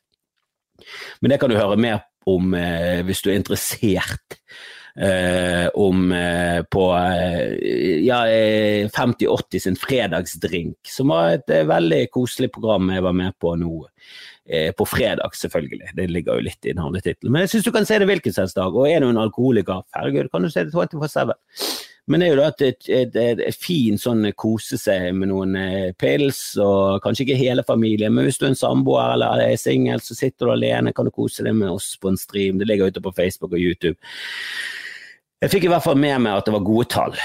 Men 1.19 1.35
det 1.35 1.41
kan 1.43 1.51
du 1.51 1.59
høre 1.59 1.75
mer 1.75 2.05
om 2.23 2.55
eh, 2.55 3.03
hvis 3.03 3.19
du 3.19 3.33
er 3.33 3.41
interessert 3.41 4.39
eh, 4.99 5.67
om 5.73 6.11
eh, 6.11 6.61
på 6.71 6.85
eh, 6.97 8.03
ja, 8.05 8.21
5080 8.95 9.59
sin 9.59 9.75
fredagsdrink, 9.79 10.77
som 10.87 11.13
var 11.13 11.35
et 11.35 11.49
eh, 11.53 11.67
veldig 11.67 12.05
koselig 12.13 12.51
program 12.55 12.93
jeg 12.93 13.05
var 13.05 13.17
med 13.17 13.37
på 13.39 13.55
nå. 13.59 13.75
Eh, 14.45 14.71
på 14.77 14.85
fredag, 14.85 15.33
selvfølgelig. 15.33 15.95
Det 15.97 16.05
ligger 16.07 16.37
jo 16.37 16.45
litt 16.45 16.67
i 16.69 16.75
navnetittelen. 16.77 17.31
Men 17.33 17.45
jeg 17.45 17.55
syns 17.55 17.65
du 17.65 17.71
kan 17.73 17.87
se 17.89 17.97
det 17.97 18.05
hvilken 18.05 18.33
som 18.33 18.43
helst 18.43 18.59
dag. 18.59 18.75
Og 18.77 18.85
er 18.85 19.01
du 19.01 19.07
en 19.09 19.17
alkoholiker, 19.17 19.81
herregud, 19.97 20.29
kan 20.29 20.45
du 20.45 20.51
se 20.53 20.67
det 20.67 20.75
24-7. 20.75 21.33
Men 22.05 22.21
det 22.21 22.27
er 22.27 22.35
jo 22.35 22.37
da 22.37 22.51
et, 22.51 22.61
et, 22.93 23.15
et, 23.17 23.39
et 23.47 23.57
fin 23.57 23.97
sånn 23.97 24.27
kose 24.37 24.77
seg 24.77 25.07
med 25.17 25.31
noen 25.31 25.57
eh, 25.57 25.89
pils, 25.97 26.43
og 26.61 27.01
kanskje 27.01 27.25
ikke 27.25 27.39
hele 27.39 27.65
familien, 27.65 28.13
men 28.13 28.27
hvis 28.27 28.37
du 28.37 28.45
er 28.45 28.51
en 28.51 28.59
samboer 28.59 29.15
eller 29.15 29.41
er 29.47 29.57
singel, 29.57 30.03
så 30.05 30.13
sitter 30.13 30.45
du 30.45 30.53
alene, 30.53 30.93
kan 30.93 31.09
du 31.09 31.13
kose 31.15 31.41
deg 31.41 31.57
med 31.57 31.71
oss 31.73 31.95
på 31.97 32.13
en 32.13 32.21
stream. 32.21 32.61
Det 32.61 32.69
ligger 32.69 32.93
ute 32.93 33.01
på 33.01 33.15
Facebook 33.17 33.57
og 33.57 33.63
YouTube. 33.63 33.97
Jeg 35.45 35.51
fikk 35.51 35.65
i 35.67 35.69
hvert 35.69 35.83
fall 35.85 35.99
med 36.01 36.23
meg 36.25 36.39
at 36.39 36.47
det 36.47 36.53
var 36.55 36.63
gode 36.65 36.87
tall, 36.89 37.17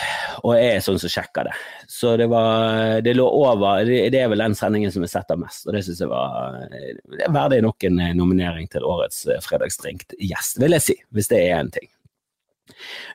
og 0.44 0.50
jeg 0.52 0.74
er 0.74 0.82
sånn 0.84 0.98
som 1.00 1.08
sjekker 1.08 1.46
det. 1.48 1.54
Så 1.88 2.10
det 2.20 2.26
var 2.28 3.00
Det 3.00 3.14
lå 3.16 3.24
over 3.24 3.88
Det 3.88 4.18
er 4.18 4.28
vel 4.28 4.42
den 4.44 4.56
sendingen 4.58 4.92
som 4.92 5.06
jeg 5.06 5.12
setter 5.14 5.40
mest, 5.40 5.64
og 5.64 5.72
det 5.72 5.80
syns 5.86 6.02
jeg 6.04 6.10
var 6.10 6.66
Det 6.68 7.24
er 7.24 7.32
verdig 7.32 7.62
nok 7.64 7.86
en 7.88 8.02
nominering 8.18 8.68
til 8.68 8.84
årets 8.84 9.24
fredagsdrink-gjest, 9.46 10.60
vil 10.60 10.76
jeg 10.76 10.84
si, 10.84 10.98
hvis 11.16 11.32
det 11.32 11.40
er 11.46 11.62
en 11.62 11.72
ting. 11.72 11.88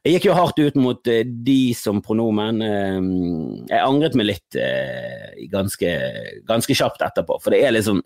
Jeg 0.05 0.17
gikk 0.17 0.27
jo 0.31 0.37
hardt 0.37 0.59
ut 0.59 0.79
mot 0.81 1.11
eh, 1.11 1.21
de 1.25 1.59
som 1.77 2.01
pronomen. 2.03 2.61
Eh, 2.65 2.97
jeg 3.69 3.85
angret 3.85 4.17
meg 4.17 4.29
litt 4.31 4.57
eh, 4.59 5.37
ganske, 5.53 5.93
ganske 6.49 6.77
kjapt 6.81 7.05
etterpå, 7.05 7.39
for 7.43 7.53
det 7.53 7.61
er 7.61 7.77
liksom 7.77 8.01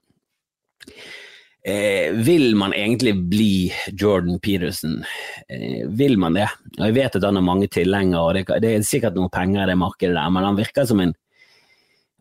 Eh, 1.64 2.14
vil 2.14 2.56
man 2.56 2.74
egentlig 2.74 3.16
bli 3.30 3.74
Jordan 3.92 4.40
Peterson? 4.40 5.04
Eh, 5.50 5.88
vil 5.88 6.18
man 6.18 6.34
det? 6.34 6.48
Og 6.78 6.86
Jeg 6.86 6.96
vet 6.96 7.16
at 7.16 7.26
han 7.28 7.36
har 7.36 7.44
mange 7.44 7.68
tilhengere, 7.68 8.22
og 8.22 8.34
det, 8.34 8.46
det, 8.64 8.76
er 8.76 8.86
sikkert 8.88 9.18
noe 9.20 9.32
penger 9.34 9.66
i 9.66 9.72
det 9.74 9.76
markedet 9.80 10.16
der, 10.16 10.30
men 10.32 10.48
han 10.48 10.60
virker 10.60 10.88
som 10.88 11.04
en 11.04 11.16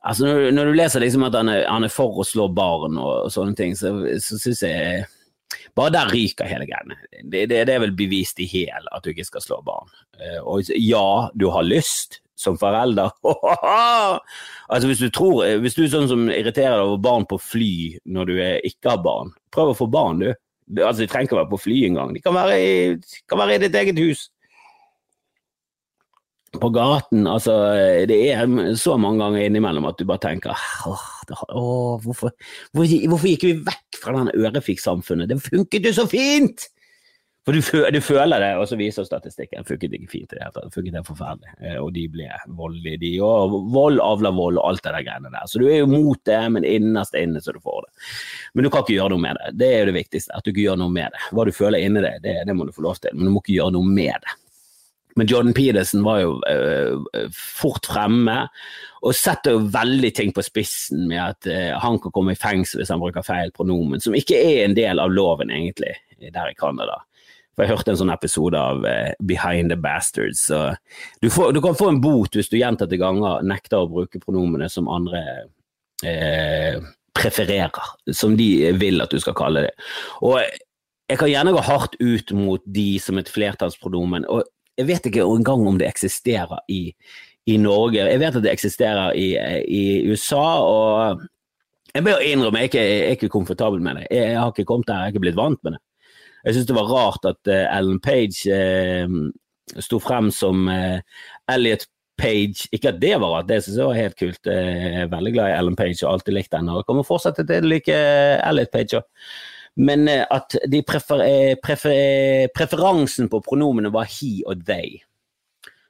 Altså 0.08 0.24
Når, 0.24 0.52
når 0.54 0.64
du 0.64 0.76
leser 0.78 1.02
liksom 1.02 1.24
at 1.26 1.34
han 1.34 1.48
er, 1.50 1.64
han 1.66 1.84
er, 1.84 1.90
for 1.92 2.20
å 2.22 2.24
slå 2.24 2.46
barn 2.54 2.96
og, 3.02 3.26
sånne 3.34 3.56
ting, 3.58 3.74
så, 3.76 3.90
så 4.22 4.38
syns 4.38 4.62
jeg 4.62 5.02
bare 5.76 5.90
der 5.92 6.12
ryker 6.14 6.48
hele 6.48 6.68
greiene. 6.68 6.96
Det, 7.18 7.48
det, 7.50 7.64
det, 7.66 7.74
er 7.74 7.82
vel 7.82 7.96
bevist 7.98 8.38
i 8.40 8.46
hel 8.48 8.86
at 8.94 9.04
du 9.04 9.10
ikke 9.10 9.26
skal 9.26 9.42
slå 9.42 9.58
barn. 9.66 9.90
Eh, 10.22 10.38
og 10.38 10.70
ja, 10.78 11.28
du 11.34 11.48
har 11.50 11.66
lyst 11.66 12.20
som 12.38 12.58
forelder. 12.58 13.10
altså 14.72 14.90
Hvis 14.90 15.02
du 15.02 15.10
tror, 15.10 15.42
hvis 15.62 15.76
du 15.76 15.84
er 15.84 15.92
sånn 15.92 16.10
som 16.10 16.28
irriterer 16.30 16.78
deg 16.78 16.86
over 16.86 17.02
barn 17.02 17.26
på 17.28 17.40
fly 17.42 17.72
når 18.06 18.30
du 18.30 18.34
ikke 18.70 18.94
har 18.94 19.04
barn, 19.04 19.34
prøv 19.54 19.74
å 19.74 19.78
få 19.78 19.90
barn, 19.90 20.22
du. 20.22 20.32
Altså 20.78 21.02
De 21.02 21.10
trenger 21.10 21.28
ikke 21.28 21.38
å 21.38 21.42
være 21.42 21.52
på 21.54 21.62
fly 21.66 21.78
engang. 21.88 22.12
De 22.14 22.22
kan 22.24 22.36
være, 22.36 22.58
i, 22.58 23.22
kan 23.28 23.40
være 23.40 23.56
i 23.56 23.62
ditt 23.66 23.78
eget 23.82 24.00
hus 24.02 24.28
på 26.56 26.70
gaten. 26.72 27.26
Altså, 27.28 27.54
det 28.08 28.18
er 28.30 28.46
så 28.80 28.96
mange 29.00 29.20
ganger 29.24 29.44
innimellom 29.44 29.88
at 29.90 29.98
du 29.98 30.06
bare 30.08 30.22
tenker 30.24 30.56
åh, 30.88 31.98
hvorfor, 32.04 32.32
hvorfor, 32.72 33.28
gikk 33.28 33.46
vi 33.48 33.54
vekk 33.66 34.00
fra 34.00 34.16
denne 34.16 34.36
ørefikksamfunnet? 34.36 35.28
Det 35.28 35.42
funket 35.44 35.90
jo 35.90 35.94
så 36.00 36.08
fint! 36.08 36.68
For 37.48 37.56
du, 37.56 37.62
du, 37.94 38.02
føler 38.04 38.42
det, 38.44 38.50
og 38.60 38.66
så 38.68 38.76
viser 38.76 39.06
statistikken 39.08 39.64
funket 39.64 39.94
ikke 39.96 40.10
fint 40.10 40.34
i 40.34 40.36
det 40.36 40.42
hele 40.42 40.52
tatt. 40.52 40.74
Funket 40.74 40.98
det 40.98 41.00
forferdelig. 41.06 41.54
Eh, 41.64 41.78
og 41.80 41.94
de 41.94 42.02
ble 42.12 42.26
voldelige, 42.58 42.98
de. 43.00 43.12
òg. 43.24 43.54
vold 43.72 44.02
avler 44.04 44.34
vold 44.36 44.60
og 44.60 44.66
alt 44.68 44.82
det 44.84 44.92
der 44.92 45.06
greiene 45.06 45.32
der. 45.32 45.46
Så 45.48 45.62
du 45.62 45.64
er 45.64 45.78
jo 45.78 45.86
mot 45.88 46.20
det, 46.28 46.42
men 46.52 46.66
innerst 46.68 47.16
inne 47.16 47.40
så 47.40 47.56
du 47.56 47.62
får 47.64 47.86
det. 47.86 48.10
Men 48.52 48.68
du 48.68 48.70
kan 48.74 48.84
ikke 48.84 48.98
gjøre 48.98 49.14
noe 49.14 49.24
med 49.24 49.40
det. 49.40 49.54
Det 49.62 49.70
er 49.72 49.80
jo 49.80 49.88
det 49.88 49.96
viktigste. 49.96 50.36
At 50.36 50.44
du 50.44 50.52
ikke 50.52 50.66
gjør 50.66 50.82
noe 50.82 50.92
med 50.98 51.16
det. 51.16 51.24
Hva 51.32 51.48
du 51.48 51.52
føler 51.56 51.86
inni 51.86 52.04
deg, 52.04 52.20
det, 52.26 52.36
det 52.50 52.58
må 52.58 52.68
du 52.68 52.74
få 52.76 52.84
lov 52.84 53.00
til, 53.00 53.16
men 53.16 53.30
du 53.30 53.32
må 53.32 53.40
ikke 53.40 53.56
gjøre 53.56 53.76
noe 53.78 53.96
med 53.96 54.28
det. 54.28 54.36
Men 55.16 55.32
Jordan 55.32 55.56
Peterson 55.56 56.04
var 56.04 56.20
jo 56.20 56.36
uh, 56.44 57.32
fort 57.34 57.88
fremme 57.90 58.36
og 59.00 59.16
setter 59.16 59.56
jo 59.56 59.64
veldig 59.72 60.12
ting 60.14 60.36
på 60.36 60.44
spissen 60.44 61.08
med 61.08 61.24
at 61.24 61.48
uh, 61.48 61.80
han 61.80 61.96
kan 62.04 62.12
komme 62.12 62.36
i 62.36 62.38
fengsel 62.38 62.84
hvis 62.84 62.92
han 62.92 63.00
bruker 63.00 63.24
feil 63.26 63.50
pronomen, 63.56 64.04
som 64.04 64.14
ikke 64.14 64.36
er 64.36 64.66
en 64.66 64.76
del 64.76 65.00
av 65.00 65.10
loven 65.10 65.50
egentlig 65.50 65.96
der 66.20 66.52
i 66.52 66.58
Canada. 66.58 67.00
For 67.58 67.66
Jeg 67.66 67.72
hørte 67.72 67.90
en 67.90 67.98
sånn 67.98 68.14
episode 68.14 68.58
av 68.62 68.84
uh, 68.86 69.10
Behind 69.26 69.72
the 69.74 69.78
Bastards. 69.82 70.44
Du, 71.18 71.26
får, 71.26 71.50
du, 71.56 71.58
kan 71.64 71.74
få 71.74 71.90
en 71.90 71.98
bot 72.02 72.38
hvis 72.38 72.52
du 72.52 72.54
gjentatte 72.60 73.00
ganger 73.00 73.42
nekter 73.42 73.82
å 73.82 73.90
bruke 73.90 74.22
pronomene 74.22 74.70
som 74.70 74.86
andre 74.86 75.24
prefererer, 77.18 77.88
som 78.14 78.36
de 78.38 78.70
vil 78.78 79.02
at 79.02 79.10
du 79.10 79.18
skal 79.18 79.34
kalle 79.34 79.64
det. 79.66 79.72
Og 80.22 80.38
jeg 80.38 81.18
kan 81.18 81.30
gjerne 81.32 81.54
gå 81.56 81.64
hardt 81.66 81.96
ut 81.98 82.30
mot 82.38 82.62
de 82.62 82.92
som 83.02 83.18
et 83.18 83.32
flertallspronomen. 83.32 84.28
og 84.30 84.46
jeg 84.78 84.86
vet 84.86 85.08
ikke 85.10 85.26
engang 85.26 85.64
om 85.66 85.78
det 85.80 85.88
eksisterer 85.88 86.60
i, 86.70 86.92
i, 87.50 87.56
Norge. 87.58 87.98
Jeg 87.98 88.20
vet 88.22 88.36
at 88.38 88.44
det 88.44 88.52
eksisterer 88.52 89.16
i, 89.18 89.32
i 89.66 89.82
USA, 90.06 90.44
og 90.62 91.24
jeg 91.94 92.04
bør 92.06 92.22
innrømme 92.22 92.62
jeg 92.62 92.68
er, 92.68 92.70
ikke, 92.70 92.84
jeg 92.84 93.06
er 93.06 93.16
ikke 93.16 93.32
komfortabel 93.32 93.82
med 93.82 93.98
det. 93.98 94.06
Jeg, 94.14 94.36
har 94.38 94.52
ikke 94.52 94.68
kommet 94.68 94.86
der, 94.86 95.02
jeg 95.02 95.10
er 95.10 95.16
ikke 95.16 95.24
blitt 95.26 95.40
vant 95.40 95.58
med 95.66 95.74
det. 95.74 95.82
Jeg 96.44 96.54
syns 96.54 96.70
det 96.70 96.78
var 96.78 96.90
rart 96.92 97.28
at 97.28 97.50
uh, 97.50 97.76
Ellen 97.76 98.00
Page 98.00 98.46
uh, 98.46 99.08
sto 99.82 99.98
frem 100.02 100.30
som 100.34 100.68
uh, 100.70 100.98
Elliot 101.50 101.86
Page. 102.18 102.68
Ikke 102.72 102.92
at 102.92 103.02
det 103.02 103.14
var 103.18 103.34
rart, 103.36 103.50
det 103.50 103.62
syns 103.64 103.78
jeg 103.78 103.90
var 103.90 103.98
helt 103.98 104.18
kult. 104.18 104.50
Jeg 104.50 105.04
er 105.04 105.12
veldig 105.12 105.34
glad 105.34 105.52
i 105.52 105.58
Ellen 105.58 105.78
Page 105.78 106.00
og 106.04 106.16
alltid 106.16 106.36
likt 106.38 106.56
henne. 106.56 106.74
Og 106.74 106.86
kommer 106.88 107.06
fortsette 107.06 107.46
til 107.46 107.66
å 107.66 107.72
like 107.74 108.00
Elliot 108.48 108.74
Page 108.74 109.00
òg. 109.02 109.08
Men 109.78 110.08
eh, 110.08 110.26
at 110.30 110.56
prefer, 110.86 111.20
eh, 111.22 111.54
prefer, 111.62 111.90
eh, 111.90 112.48
preferansen 112.54 113.28
på 113.30 113.40
pronomene 113.46 113.92
var 113.94 114.08
he 114.10 114.40
og 114.46 114.64
they. 114.66 114.98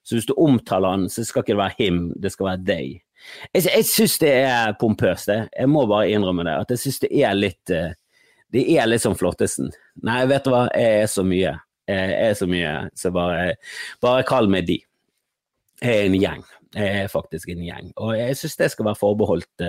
Så 0.05 0.19
hvis 0.19 0.29
du 0.29 0.35
omtaler 0.37 0.93
han, 0.93 1.07
så 1.09 1.25
skal 1.25 1.43
ikke 1.43 1.55
det 1.55 1.63
være 1.63 1.79
him, 1.79 2.03
det 2.21 2.33
skal 2.33 2.51
være 2.51 2.65
they. 2.69 2.91
Jeg, 3.55 3.65
jeg 3.65 3.87
syns 3.89 4.19
det 4.21 4.33
er 4.45 4.77
pompøst, 4.81 5.29
det. 5.29 5.49
jeg 5.57 5.69
må 5.69 5.87
bare 5.89 6.11
innrømme 6.13 6.45
det. 6.45 6.57
At 6.61 6.71
jeg 6.75 6.85
syns 6.85 7.01
det 7.05 7.11
er 7.25 7.37
litt 7.37 7.73
Det 8.53 8.65
er 8.75 8.89
litt 8.89 9.05
som 9.05 9.17
flottesen. 9.19 9.73
Nei, 10.07 10.23
vet 10.31 10.47
du 10.47 10.53
hva, 10.55 10.67
jeg 10.73 11.03
er 11.05 11.11
så 11.13 11.25
mye. 11.27 11.57
Jeg 11.89 12.17
er 12.21 12.35
så 12.37 12.49
mye, 12.49 12.73
så 12.97 13.13
bare, 13.13 13.55
bare 14.05 14.25
kall 14.29 14.49
meg 14.53 14.67
de. 14.69 14.79
Jeg 15.81 15.95
er 15.95 16.09
en 16.09 16.19
gjeng. 16.19 16.43
Jeg 16.75 17.05
er 17.05 17.13
faktisk 17.13 17.49
en 17.53 17.65
gjeng. 17.65 17.93
Og 17.97 18.13
jeg 18.19 18.37
syns 18.37 18.59
det 18.61 18.69
skal 18.75 18.91
være 18.91 19.01
forbeholdt 19.01 19.65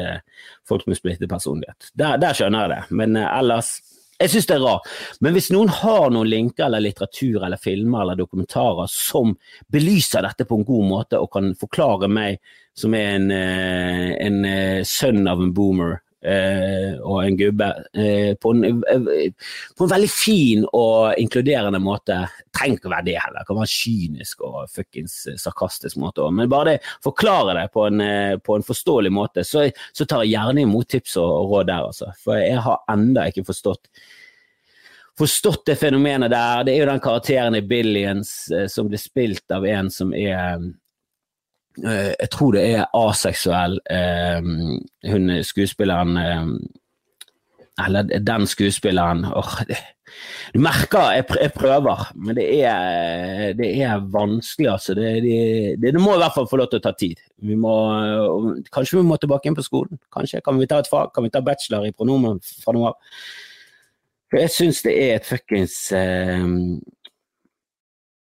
folk 0.68 0.84
med 0.88 1.00
splittet 1.00 1.32
personlighet. 1.32 1.94
Der, 1.94 2.20
der, 2.20 2.36
skjønner 2.36 2.66
jeg 2.66 2.74
det, 2.74 2.98
men 3.00 3.16
ellers 3.22 3.78
jeg 4.20 4.34
syns 4.34 4.50
det 4.50 4.56
er 4.58 4.66
rart. 4.66 4.88
Men 5.24 5.36
hvis 5.36 5.48
noen 5.56 5.70
har 5.72 6.10
noen 6.12 6.28
linker 6.28 6.66
eller 6.66 6.84
litteratur 6.84 7.46
eller 7.46 7.62
filmer 7.62 8.04
eller 8.04 8.20
dokumentarer 8.20 8.90
som 8.92 9.32
belyser 9.72 10.26
dette 10.28 10.48
på 10.48 10.60
en 10.60 10.68
god 10.68 10.90
måte 10.90 11.22
og 11.22 11.32
kan 11.32 11.54
forklare 11.60 12.10
meg, 12.12 12.42
som 12.76 12.96
er 13.00 13.14
en, 13.16 13.30
eh, 13.32 14.10
en 14.26 14.44
eh, 14.48 14.82
sønn 14.88 15.24
av 15.28 15.40
en 15.40 15.54
boomer 15.56 15.94
eh, 15.96 16.04
og 16.20 17.18
en 17.24 17.38
gubbe, 17.40 17.68
på 18.44 18.52
en, 18.52 18.82
på, 18.84 19.84
en, 19.86 19.92
veldig 19.94 20.10
fin 20.12 20.66
og 20.68 21.16
inkluderende 21.22 21.80
måte 21.80 22.18
Trenger 22.52 22.76
ikke 22.76 22.90
å 22.90 22.92
være 22.92 23.08
det 23.08 23.16
heller, 23.16 23.40
det 23.40 23.48
kan 23.48 23.60
være 23.62 23.72
kynisk 23.72 24.44
og 24.44 24.58
fuckings 24.74 25.16
sarkastisk 25.40 26.00
måte 26.02 26.26
òg, 26.26 26.34
men 26.36 26.52
bare 26.52 26.74
det, 26.74 26.90
forklare 27.06 27.56
det 27.56 27.66
på 27.72 27.86
en, 27.88 28.04
på 28.44 28.58
en 28.58 28.68
forståelig 28.68 29.14
måte, 29.16 29.46
så, 29.48 29.70
så, 29.94 30.04
tar 30.04 30.26
jeg 30.26 30.34
gjerne 30.36 30.66
imot 30.66 30.90
tips 30.92 31.16
og, 31.22 31.30
og 31.30 31.54
råd 31.54 31.70
der, 31.72 31.88
altså. 31.94 32.12
For 32.20 32.42
jeg 32.42 32.60
har 32.68 32.84
enda 32.92 33.30
ikke 33.32 33.48
forstått 33.48 33.88
forstått 35.20 35.66
det 35.68 35.76
fenomenet 35.80 36.32
der. 36.32 36.64
Det 36.64 36.74
er 36.74 36.84
jo 36.84 36.92
den 36.92 37.02
karakteren 37.04 37.58
i 37.60 37.66
Billions 37.66 38.34
eh, 38.56 38.68
som 38.72 38.90
blir 38.90 39.02
spilt 39.02 39.52
av 39.52 39.68
en 39.68 39.92
som 39.92 40.14
er 40.16 40.38
eh, 40.38 40.70
Jeg 41.84 42.30
tror 42.34 42.56
det 42.56 42.66
er 42.74 42.86
aseksuell. 42.98 43.80
Eh, 43.90 44.52
hun 45.12 45.32
skuespilleren 45.44 46.18
eh, 46.18 46.52
Eller 47.86 48.04
den 48.04 48.48
skuespilleren 48.48 49.26
oh, 49.26 49.56
Du 50.54 50.60
merker 50.60 51.12
jeg, 51.14 51.26
jeg, 51.42 51.52
prøver, 51.54 52.08
men 52.16 52.36
det 52.36 52.48
er, 52.66 53.54
det 53.54 53.70
er 53.84 54.08
vanskelig, 54.12 54.72
altså. 54.72 54.96
Det, 54.98 55.78
det, 55.82 55.94
må 56.02 56.16
i 56.16 56.22
hvert 56.24 56.34
fall 56.34 56.48
få 56.50 56.58
lov 56.58 56.72
til 56.72 56.82
å 56.82 56.86
ta 56.88 56.96
tid. 56.98 57.22
Vi 57.46 57.56
må, 57.56 57.76
kanskje 58.74 58.98
vi 58.98 59.06
må 59.06 59.20
tilbake 59.22 59.48
inn 59.52 59.58
på 59.58 59.68
skolen. 59.68 60.02
Kanskje 60.12 60.42
kan 60.42 60.58
vi 60.58 60.68
ta 60.68 60.82
et 60.82 60.90
fag, 60.90 61.14
kan 61.14 61.28
vi 61.28 61.30
ta 61.30 61.44
bachelor 61.46 61.86
i 61.86 61.94
pronomen 61.94 62.42
fra 62.42 62.74
nå 62.74 62.88
av. 62.90 62.98
For 64.30 64.42
jeg 64.42 64.54
syns 64.54 64.82
det 64.86 64.94
er 64.94 65.16
et 65.18 65.30
fuckings 65.30 65.78
eh, 65.98 66.50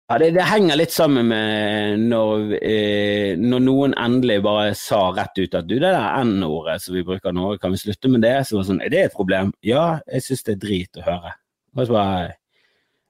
Ja, 0.08 0.16
det, 0.18 0.30
det, 0.30 0.44
henger 0.48 0.78
litt 0.80 0.92
sammen 0.94 1.26
med 1.28 2.04
når, 2.08 2.54
eh, 2.64 3.34
når, 3.36 3.60
noen 3.60 3.94
endelig 4.00 4.38
bare 4.46 4.70
sa 4.78 5.02
rett 5.12 5.36
ut 5.36 5.56
at 5.58 5.66
du, 5.68 5.74
det 5.76 5.90
der 5.92 6.22
N-ordet 6.22 6.78
som 6.80 6.96
vi 6.96 7.02
bruker 7.04 7.34
nå, 7.36 7.50
kan 7.60 7.74
vi 7.74 7.80
slutte 7.82 8.08
med 8.08 8.24
det? 8.24 8.32
Så 8.48 8.56
var 8.56 8.64
det 8.64 8.70
sånn, 8.70 8.80
er 8.86 8.94
det 8.94 9.02
et 9.04 9.16
problem? 9.18 9.52
Ja, 9.60 9.98
jeg 10.08 10.24
syns 10.24 10.46
det 10.46 10.54
er 10.54 10.62
drit 10.62 10.96
å 10.96 11.04
høre. 11.04 11.34
Og 11.76 11.82
så 11.82 11.98
bare 11.98 12.22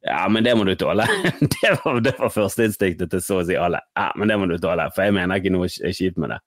Ja, 0.09 0.25
men 0.31 0.43
det 0.47 0.57
må 0.59 0.67
du 0.67 0.73
tåle. 0.79 1.07
det 1.55 1.71
var, 1.85 2.01
det 2.03 2.17
var 2.19 2.35
førsteinstinktet 2.35 3.15
til 3.15 3.23
så 3.23 3.39
å 3.45 3.47
si 3.47 3.55
alle. 3.59 3.79
Ja, 3.95 4.11
men 4.19 4.33
det 4.33 4.41
må 4.43 4.51
du 4.51 4.57
tåle, 4.59 4.91
for 4.97 5.07
jeg 5.07 5.15
mener 5.15 5.39
ikke 5.39 5.55
noe 5.55 5.71
kjipt 5.71 6.19
med 6.19 6.35
det. 6.35 6.41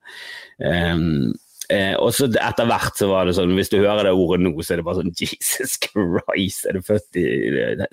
Um, 0.67 1.31
Eh, 1.71 1.93
og 1.95 2.11
så 2.15 2.27
etter 2.27 2.67
hvert 2.67 2.97
så 2.99 3.07
var 3.11 3.27
det 3.27 3.35
sånn, 3.37 3.53
hvis 3.55 3.71
du 3.71 3.77
hører 3.79 4.09
det 4.09 4.15
ordet 4.17 4.41
nå, 4.43 4.51
så 4.59 4.75
er 4.75 4.81
det 4.81 4.87
bare 4.87 5.01
sånn 5.01 5.13
Jesus 5.21 5.77
Christ, 5.79 6.67
er 6.67 6.77
du 6.77 6.85
født 6.85 7.19
i 7.21 7.27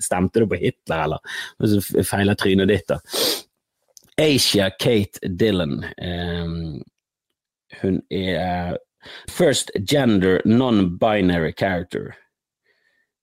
Stemte 0.03 0.43
du 0.43 0.49
på 0.51 0.59
Hitler, 0.59 1.05
eller? 1.05 1.37
Og 1.59 1.71
så 1.71 2.03
feiler 2.07 2.39
trynet 2.39 2.71
ditt, 2.71 2.91
da. 2.91 2.99
Asia 4.19 4.67
Kate 4.75 5.31
Dillon. 5.39 5.79
Eh, 5.95 6.55
hun 7.79 8.01
er 8.11 8.75
first 9.31 9.71
gender 9.87 10.41
non-binary 10.45 11.53
character. 11.55 12.15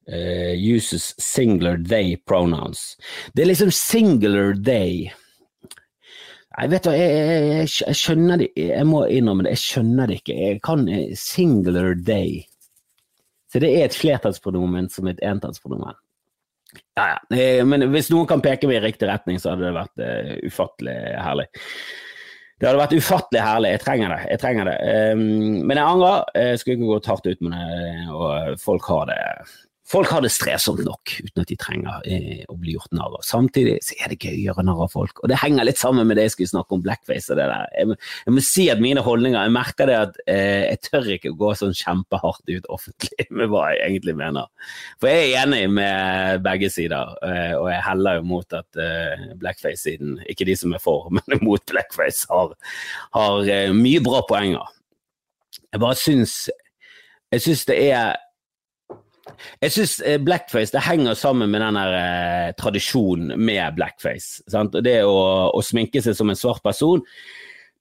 Uh, 0.06 0.54
uses 0.54 1.14
singular 1.18 1.76
they 1.76 2.16
pronouns. 2.16 2.94
Det 3.34 3.42
er 3.42 3.50
liksom 3.50 3.72
singular 3.74 4.54
they. 4.54 5.10
Jeg 6.56 6.72
vet 6.72 6.86
jeg, 6.88 7.00
jeg, 7.04 7.68
jeg, 7.68 7.96
skjønner 7.98 8.40
det 8.40 8.46
Jeg 8.56 8.88
må 8.88 9.02
innrømme 9.12 9.44
det, 9.44 9.56
jeg 9.58 9.64
skjønner 9.64 10.08
det 10.08 10.20
ikke. 10.22 10.36
Jeg 10.40 10.60
kan 10.64 10.86
eh, 10.88 11.12
singular 11.20 11.92
day. 12.00 12.40
Så 13.52 13.60
det 13.62 13.74
er 13.76 13.86
et 13.86 13.96
flertallspronomen 13.96 14.88
som 14.92 15.08
et 15.10 15.20
entallspronomen. 15.24 15.98
Ja, 16.96 17.12
ja. 17.12 17.18
Eh, 17.36 17.60
men 17.68 17.84
hvis 17.92 18.08
noen 18.12 18.28
kan 18.30 18.42
peke 18.44 18.68
meg 18.70 18.80
i 18.80 18.86
riktig 18.88 19.08
retning, 19.10 19.38
så 19.40 19.52
hadde 19.52 19.68
det 19.68 19.76
vært 19.76 20.02
uh, 20.02 20.32
ufattelig 20.48 20.96
herlig. 21.26 21.46
Det 22.56 22.70
hadde 22.70 22.80
vært 22.80 22.96
ufattelig 22.96 23.44
herlig. 23.44 23.74
Jeg 23.74 23.84
trenger 23.84 24.14
det. 24.14 24.20
Jeg 24.32 24.40
trenger 24.40 24.70
det. 24.70 24.76
Um, 25.12 25.22
men 25.68 25.76
jeg 25.76 25.84
angrer. 25.84 26.24
Jeg 26.40 26.60
skulle 26.60 26.78
ikke 26.78 26.92
gått 26.94 27.10
hardt 27.12 27.28
ut 27.28 27.44
med 27.44 27.56
det, 27.56 27.94
og 28.16 28.60
folk 28.64 28.88
har 28.94 29.10
det 29.12 29.20
Folk 29.86 30.10
har 30.10 30.24
det 30.24 30.32
strevsomt 30.34 30.82
nok 30.82 31.12
uten 31.22 31.42
at 31.42 31.50
de 31.50 31.56
trenger 31.60 32.06
eh, 32.10 32.42
å 32.50 32.56
bli 32.58 32.74
gjort 32.74 32.90
narr 32.96 33.14
av. 33.14 33.22
Samtidig 33.26 33.76
så 33.86 33.94
er 34.02 34.10
det 34.10 34.18
gøy 34.18 34.32
å 34.32 34.44
gjøre 34.48 34.64
narr 34.66 34.82
av 34.86 34.90
folk, 34.90 35.20
og 35.22 35.30
det 35.30 35.38
henger 35.38 35.68
litt 35.68 35.78
sammen 35.78 36.08
med 36.08 36.18
det 36.18 36.24
jeg 36.26 36.34
skulle 36.34 36.52
snakke 36.56 36.74
om 36.74 36.82
blackface 36.82 37.30
og 37.30 37.38
det 37.38 37.46
der. 37.52 37.70
Jeg 37.76 37.96
jeg 38.26 38.34
må 38.34 38.42
si 38.42 38.66
at 38.72 38.82
mine 38.82 39.02
holdninger 39.04 39.38
Jeg 39.38 39.54
merker 39.54 39.90
det 39.90 39.96
at 39.98 40.18
eh, 40.26 40.66
jeg 40.72 40.82
tør 40.88 41.08
ikke 41.14 41.32
å 41.32 41.38
gå 41.38 41.52
sånn 41.60 41.76
kjempehardt 41.76 42.50
ut 42.50 42.68
offentlig 42.72 43.28
med 43.38 43.52
hva 43.52 43.68
jeg 43.72 43.84
egentlig 43.86 44.16
mener. 44.18 44.50
For 44.98 45.12
jeg 45.12 45.30
er 45.30 45.44
enig 45.44 45.62
med 45.78 46.42
begge 46.46 46.70
sider, 46.72 47.14
eh, 47.22 47.54
og 47.54 47.70
jeg 47.70 47.86
heller 47.86 48.18
jo 48.18 48.26
mot 48.32 48.58
at 48.58 48.82
eh, 48.82 49.26
blackface-siden, 49.38 50.18
ikke 50.26 50.48
de 50.50 50.58
som 50.58 50.74
er 50.74 50.82
for, 50.82 51.10
men 51.14 51.42
mot 51.46 51.62
blackface, 51.70 52.26
har, 52.32 52.56
har 53.14 53.50
eh, 53.54 53.70
mye 53.76 54.02
bra 54.02 54.24
poenger. 54.26 54.74
Jeg 55.70 55.82
bare 55.82 55.98
syns 55.98 56.46
jeg 57.34 57.42
syns 57.42 57.64
det 57.68 57.76
er 57.90 58.14
jeg 59.62 59.74
syns 59.74 59.96
eh, 60.00 60.18
blackface 60.22 60.74
det 60.74 60.84
henger 60.86 61.18
sammen 61.18 61.50
med 61.52 61.62
den 61.64 61.78
eh, 61.80 62.52
tradisjonen 62.58 63.34
med 63.38 63.76
blackface. 63.78 64.44
Sant? 64.52 64.76
Det 64.84 65.00
å, 65.04 65.18
å, 65.50 65.64
sminke 65.64 66.02
seg 66.04 66.16
som 66.18 66.30
en 66.32 66.38
svart 66.38 66.64
person. 66.66 67.02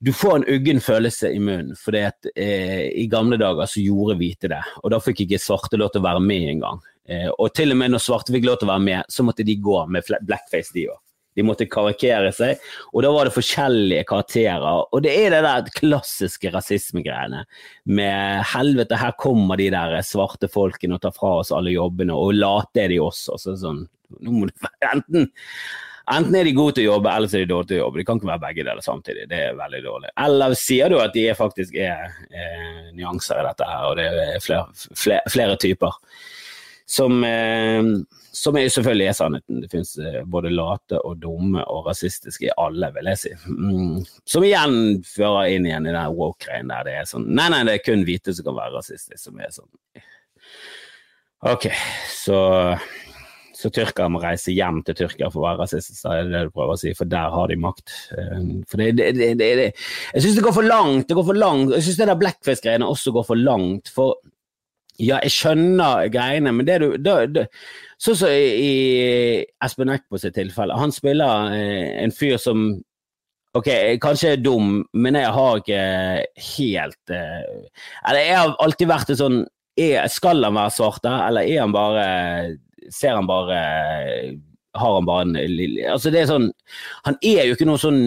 Du 0.03 0.11
får 0.13 0.35
en 0.35 0.49
uggen 0.51 0.81
følelse 0.83 1.31
i 1.31 1.39
munnen, 1.39 1.77
for 1.79 1.95
eh, 1.95 2.91
i 2.91 3.05
gamle 3.11 3.39
dager 3.41 3.69
så 3.69 3.81
gjorde 3.83 4.17
hvite 4.19 4.51
det. 4.51 4.61
Og 4.83 4.91
da 4.93 4.99
fikk 5.01 5.23
ikke 5.25 5.41
svarte 5.41 5.79
lov 5.79 5.93
til 5.93 6.03
å 6.03 6.09
være 6.09 6.23
med 6.23 6.51
engang. 6.57 6.83
Eh, 7.07 7.29
og 7.31 7.53
til 7.55 7.71
og 7.73 7.79
med 7.79 7.93
når 7.93 8.03
svarte 8.03 8.35
fikk 8.35 8.47
lov 8.47 8.59
til 8.59 8.69
å 8.69 8.73
være 8.73 8.85
med, 8.85 9.09
så 9.09 9.25
måtte 9.25 9.45
de 9.47 9.55
gå 9.61 9.79
med 9.89 10.05
blackface, 10.27 10.73
de 10.75 10.89
òg. 10.91 10.99
De 11.35 11.45
måtte 11.45 11.67
karikere 11.71 12.31
seg, 12.35 12.61
og 12.93 13.03
da 13.05 13.11
var 13.11 13.27
det 13.27 13.35
forskjellige 13.35 14.05
karakterer. 14.09 14.83
Og 14.91 15.03
det 15.05 15.15
er 15.19 15.35
det 15.35 15.41
der 15.45 15.71
klassiske 15.75 16.51
rasismegreiene 16.53 17.43
med 17.85 18.45
helvete, 18.53 18.99
her 18.99 19.17
kommer 19.19 19.59
de 19.59 19.71
der 19.73 19.97
svarte 20.05 20.49
folkene 20.51 20.97
og 20.97 21.03
tar 21.03 21.15
fra 21.15 21.39
oss 21.41 21.51
alle 21.55 21.75
jobbene, 21.75 22.15
og 22.15 22.37
late 22.37 22.85
er 22.85 22.93
de 22.93 23.01
også. 23.03 23.39
Så 23.41 23.57
sånn, 23.59 23.83
nå 24.21 24.37
må 24.37 24.47
du 24.51 24.71
enten 24.93 25.29
Enten 26.05 26.35
er 26.37 26.45
de 26.45 26.51
gode 26.53 26.75
til 26.77 26.85
å 26.85 26.91
jobbe, 26.93 27.09
eller 27.09 27.29
så 27.31 27.39
er 27.39 27.47
de 27.47 27.49
dårlige 27.49 27.71
til 27.71 27.79
å 27.79 27.85
jobbe. 27.87 27.97
De 27.97 28.03
kan 28.05 28.19
ikke 28.19 28.29
være 28.29 28.41
begge 28.43 28.65
deler 28.67 28.85
samtidig. 28.85 29.23
Det 29.31 29.39
er 29.41 29.55
veldig 29.57 29.79
dårlig. 29.81 30.11
Eller 30.21 30.53
sier 30.59 30.93
du 30.93 30.99
at 31.01 31.15
de 31.15 31.23
er 31.31 31.39
faktisk 31.39 31.77
er, 31.81 32.11
er 32.29 32.91
nyanser 32.93 33.41
i 33.41 33.45
dette 33.47 33.69
her, 33.71 33.87
og 33.89 33.97
det 33.97 34.05
er 34.11 34.43
flere, 34.45 34.91
flere, 34.93 35.33
flere 35.33 35.55
typer 35.65 35.97
som, 36.85 37.23
eh, 37.25 37.81
som 38.35 38.57
er 38.59 38.67
selvfølgelig 38.71 39.07
er 39.09 39.17
sannheten. 39.17 39.61
Det 39.63 39.69
finnes 39.71 39.93
eh, 40.01 40.19
både 40.27 40.51
late 40.53 40.99
og 41.07 41.21
dumme 41.23 41.63
og 41.71 41.87
rasistiske 41.89 42.49
i 42.49 42.55
alle, 42.61 42.91
vil 42.95 43.11
jeg 43.13 43.21
si. 43.21 43.31
Mm. 43.47 44.03
Som 44.27 44.45
igjen 44.47 44.77
fører 45.07 45.55
inn 45.55 45.67
igjen 45.69 45.87
i 45.87 45.95
den 45.95 46.17
woke-greien 46.17 46.73
der 46.73 46.87
det 46.87 46.97
er 46.99 47.09
sånn 47.09 47.29
Nei, 47.35 47.47
nei, 47.53 47.63
det 47.67 47.77
er 47.77 47.85
kun 47.85 48.05
hvite 48.07 48.35
som 48.35 48.49
kan 48.49 48.59
være 48.59 48.77
rasistiske, 48.77 49.21
som 49.21 49.41
er 49.41 49.55
sånn 49.55 49.71
Ok, 51.45 51.67
så 52.09 52.39
så 53.55 53.69
tyrkere 53.71 54.11
må 54.11 54.19
reise 54.19 54.53
hjem 54.53 54.81
til 54.85 54.97
Tyrkia 54.99 55.29
for 55.31 55.41
å 55.41 55.45
være 55.45 55.63
rasister, 55.63 55.95
er 56.11 56.27
det 56.27 56.33
det 56.33 56.41
du 56.49 56.53
prøver 56.53 56.75
å 56.75 56.79
si, 56.79 56.91
for 56.97 57.07
der 57.09 57.31
har 57.31 57.49
de 57.49 57.55
makt. 57.59 57.93
Eh, 58.11 58.41
for 58.69 58.81
det, 58.81 58.89
det, 58.99 59.11
det, 59.39 59.49
det 59.61 59.67
Jeg 59.69 60.25
syns 60.25 60.39
det 60.39 60.43
går 60.45 60.55
for 60.57 60.67
langt. 60.67 61.07
Det 61.07 61.17
går 61.17 61.27
for 61.29 61.39
langt. 61.39 61.71
Jeg 61.77 61.85
syns 61.87 62.01
det 62.01 62.09
der 62.11 62.19
blackface-greiene 62.19 62.89
også 62.91 63.13
går 63.15 63.27
for 63.29 63.39
langt. 63.39 63.91
For 63.95 64.19
ja, 65.01 65.19
jeg 65.25 65.33
skjønner 65.35 66.07
greiene, 66.13 66.53
men 66.55 66.67
det 66.67 66.79
du 66.83 66.89
da, 67.01 67.17
da, 67.27 67.45
Sånn 68.01 68.17
som 68.19 68.31
i, 68.31 69.43
Espen 69.63 69.91
Eckbo 69.91 70.19
sitt 70.19 70.35
tilfelle. 70.35 70.75
Han 70.79 70.93
spiller 70.95 71.51
eh, 71.55 71.95
en 72.03 72.13
fyr 72.15 72.37
som 72.41 72.69
Ok, 73.55 73.69
kanskje 74.03 74.33
er 74.35 74.41
dum, 74.43 74.81
men 74.91 75.15
jeg 75.15 75.31
har 75.31 75.61
ikke 75.61 75.83
helt 76.49 77.13
eh, 77.15 77.45
Eller 78.03 78.19
jeg 78.19 78.39
har 78.41 78.55
alltid 78.63 78.91
vært 78.91 79.13
en 79.13 79.21
sånn 79.21 79.37
Skal 80.11 80.43
han 80.43 80.59
være 80.59 80.75
svart, 80.75 81.07
eller 81.07 81.43
er 81.43 81.63
han 81.63 81.75
bare 81.75 82.05
Ser 82.91 83.15
han 83.15 83.27
bare 83.27 83.61
Har 84.75 84.97
han 84.99 85.07
bare 85.07 85.27
en 85.29 85.35
lille 85.39 85.87
Altså, 85.91 86.11
det 86.11 86.23
er 86.23 86.31
sånn 86.33 86.49
Han 87.07 87.19
er 87.23 87.45
jo 87.47 87.55
ikke 87.55 87.67
noe 87.69 87.81
sånn 87.81 88.01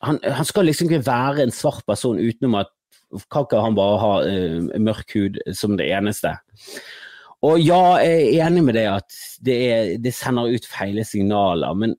han, 0.00 0.16
han 0.24 0.46
skal 0.48 0.64
liksom 0.64 0.88
ikke 0.88 1.04
være 1.04 1.42
en 1.44 1.50
svart 1.52 1.84
person 1.84 2.16
utenom 2.16 2.54
at 2.62 2.70
kan 3.32 3.46
ikke 3.46 3.62
han 3.64 3.78
bare 3.78 4.00
ha 4.02 4.12
uh, 4.22 4.80
mørk 4.82 5.16
hud 5.16 5.40
som 5.56 5.76
det 5.80 5.88
eneste? 5.94 6.36
Og 7.46 7.60
ja, 7.62 7.96
jeg 8.04 8.36
er 8.36 8.46
enig 8.46 8.62
med 8.66 8.76
det 8.76 8.86
at 8.90 9.16
det, 9.40 9.56
er, 9.56 9.90
det 10.02 10.12
sender 10.12 10.52
ut 10.52 10.66
feile 10.68 11.06
signaler, 11.08 11.74
men 11.74 11.96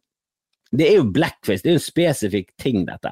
det 0.72 0.88
er 0.88 1.00
jo 1.00 1.10
blackface, 1.12 1.64
det 1.64 1.72
er 1.72 1.76
jo 1.76 1.82
en 1.82 1.90
spesifikk 1.90 2.54
ting, 2.62 2.84
dette. 2.88 3.12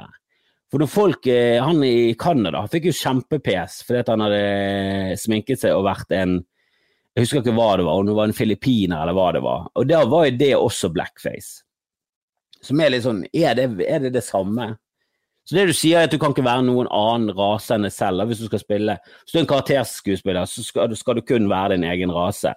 For 0.69 0.81
når 0.81 0.91
folk, 0.91 1.27
eh, 1.27 1.57
Han 1.63 1.83
i 1.83 2.13
Canada 2.13 2.61
fikk 2.69 2.89
jo 2.89 2.95
kjempepes 2.95 3.81
fordi 3.87 4.03
han 4.11 4.21
hadde 4.21 5.17
sminket 5.17 5.63
seg 5.63 5.73
og 5.73 5.87
vært 5.89 6.13
en 6.13 6.43
Jeg 7.17 7.25
husker 7.25 7.41
ikke 7.41 7.55
hva 7.57 7.71
det 7.79 7.87
var, 7.87 7.97
om 7.97 8.05
det 8.05 8.15
var 8.15 8.29
en 8.29 8.37
filippiner 8.37 9.01
eller 9.01 9.17
hva 9.17 9.31
det 9.33 9.41
var. 9.43 9.65
Og 9.75 9.87
da 9.89 10.03
var 10.07 10.27
jo 10.27 10.37
det 10.39 10.51
også 10.55 10.91
blackface. 10.93 11.63
Som 12.63 12.79
er 12.79 12.93
litt 12.93 13.03
sånn 13.03 13.23
Er 13.33 13.57
det 13.57 13.65
er 13.87 14.05
det, 14.05 14.13
det 14.13 14.23
samme? 14.23 14.75
Så 15.49 15.55
det 15.57 15.63
du 15.65 15.73
sier 15.73 15.97
er 15.97 16.05
at 16.05 16.13
du 16.13 16.19
kan 16.21 16.29
ikke 16.29 16.45
være 16.45 16.61
noen 16.67 16.85
annen 16.93 17.33
rase 17.33 17.73
enn 17.73 17.87
deg 17.87 17.93
selv 17.95 18.21
hvis 18.29 18.43
du 18.43 18.45
skal 18.45 18.61
spille. 18.61 18.95
Hvis 19.23 19.33
du 19.33 19.39
er 19.39 19.41
en 19.41 19.49
karakterskuespiller, 19.49 20.45
så 20.45 20.61
skal 20.61 20.91
du, 20.91 20.93
skal 20.99 21.17
du 21.17 21.23
kun 21.25 21.49
være 21.49 21.73
din 21.73 21.87
egen 21.89 22.13
rase. 22.13 22.51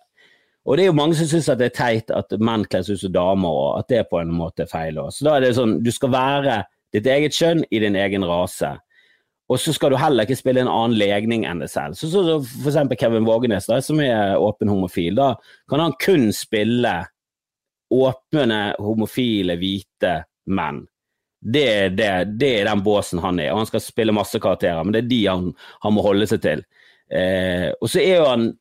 Og 0.69 0.77
det 0.77 0.85
er 0.85 0.91
jo 0.91 0.99
mange 0.99 1.17
som 1.17 1.31
syns 1.31 1.49
det 1.57 1.71
er 1.71 1.79
teit 1.79 2.13
at 2.13 2.37
menn 2.37 2.67
kler 2.69 2.85
seg 2.85 3.01
ut 3.01 3.05
som 3.07 3.15
damer, 3.15 3.49
og 3.63 3.79
at 3.79 3.89
det 3.89 4.03
på 4.11 4.21
en 4.21 4.35
måte 4.37 4.67
er 4.67 4.69
feil. 4.69 5.01
Så 5.09 5.25
da 5.25 5.39
er 5.39 5.47
det 5.47 5.55
sånn, 5.57 5.79
du 5.81 5.89
skal 5.89 6.13
være 6.13 6.59
ditt 6.93 7.09
eget 7.09 7.33
kjønn 7.33 7.65
i 7.73 7.81
din 7.81 7.97
egen 7.97 8.29
rase. 8.29 8.75
Og 9.49 9.59
så 9.65 9.73
skal 9.73 9.97
du 9.97 9.99
heller 10.01 10.29
ikke 10.29 10.37
spille 10.39 10.61
en 10.61 10.71
annen 10.71 11.01
legning 11.01 11.49
enn 11.49 11.65
deg 11.65 11.73
selv. 11.73 11.97
Så, 11.97 12.13
så, 12.13 12.23
så 12.29 12.39
for 12.45 12.75
eksempel 12.75 13.01
Kevin 13.01 13.25
Vågenes, 13.25 13.73
da, 13.73 13.81
som 13.81 14.05
er 14.05 14.37
åpen 14.37 14.69
homofil, 14.69 15.17
da 15.17 15.33
kan 15.73 15.81
han 15.81 15.97
kun 15.97 16.29
spille 16.37 16.93
åpne 17.93 18.63
homofile, 18.85 19.57
hvite 19.61 20.19
menn. 20.53 20.85
Det, 21.43 21.91
det, 21.99 22.09
det, 22.39 22.51
er 22.61 22.69
den 22.71 22.85
båsen 22.87 23.19
han 23.23 23.41
er, 23.43 23.51
og 23.51 23.65
han 23.65 23.71
skal 23.71 23.83
spille 23.83 24.15
masse 24.15 24.39
karakterer, 24.39 24.85
men 24.87 24.95
det 24.95 25.03
er 25.03 25.11
de 25.11 25.23
han, 25.27 25.49
han 25.83 25.95
må 25.97 26.05
holde 26.07 26.29
seg 26.31 26.43
til. 26.45 26.63
Eh, 27.11 27.69
og 27.83 27.91
så 27.91 27.99
er 28.01 28.21
jo 28.21 28.29
han 28.31 28.53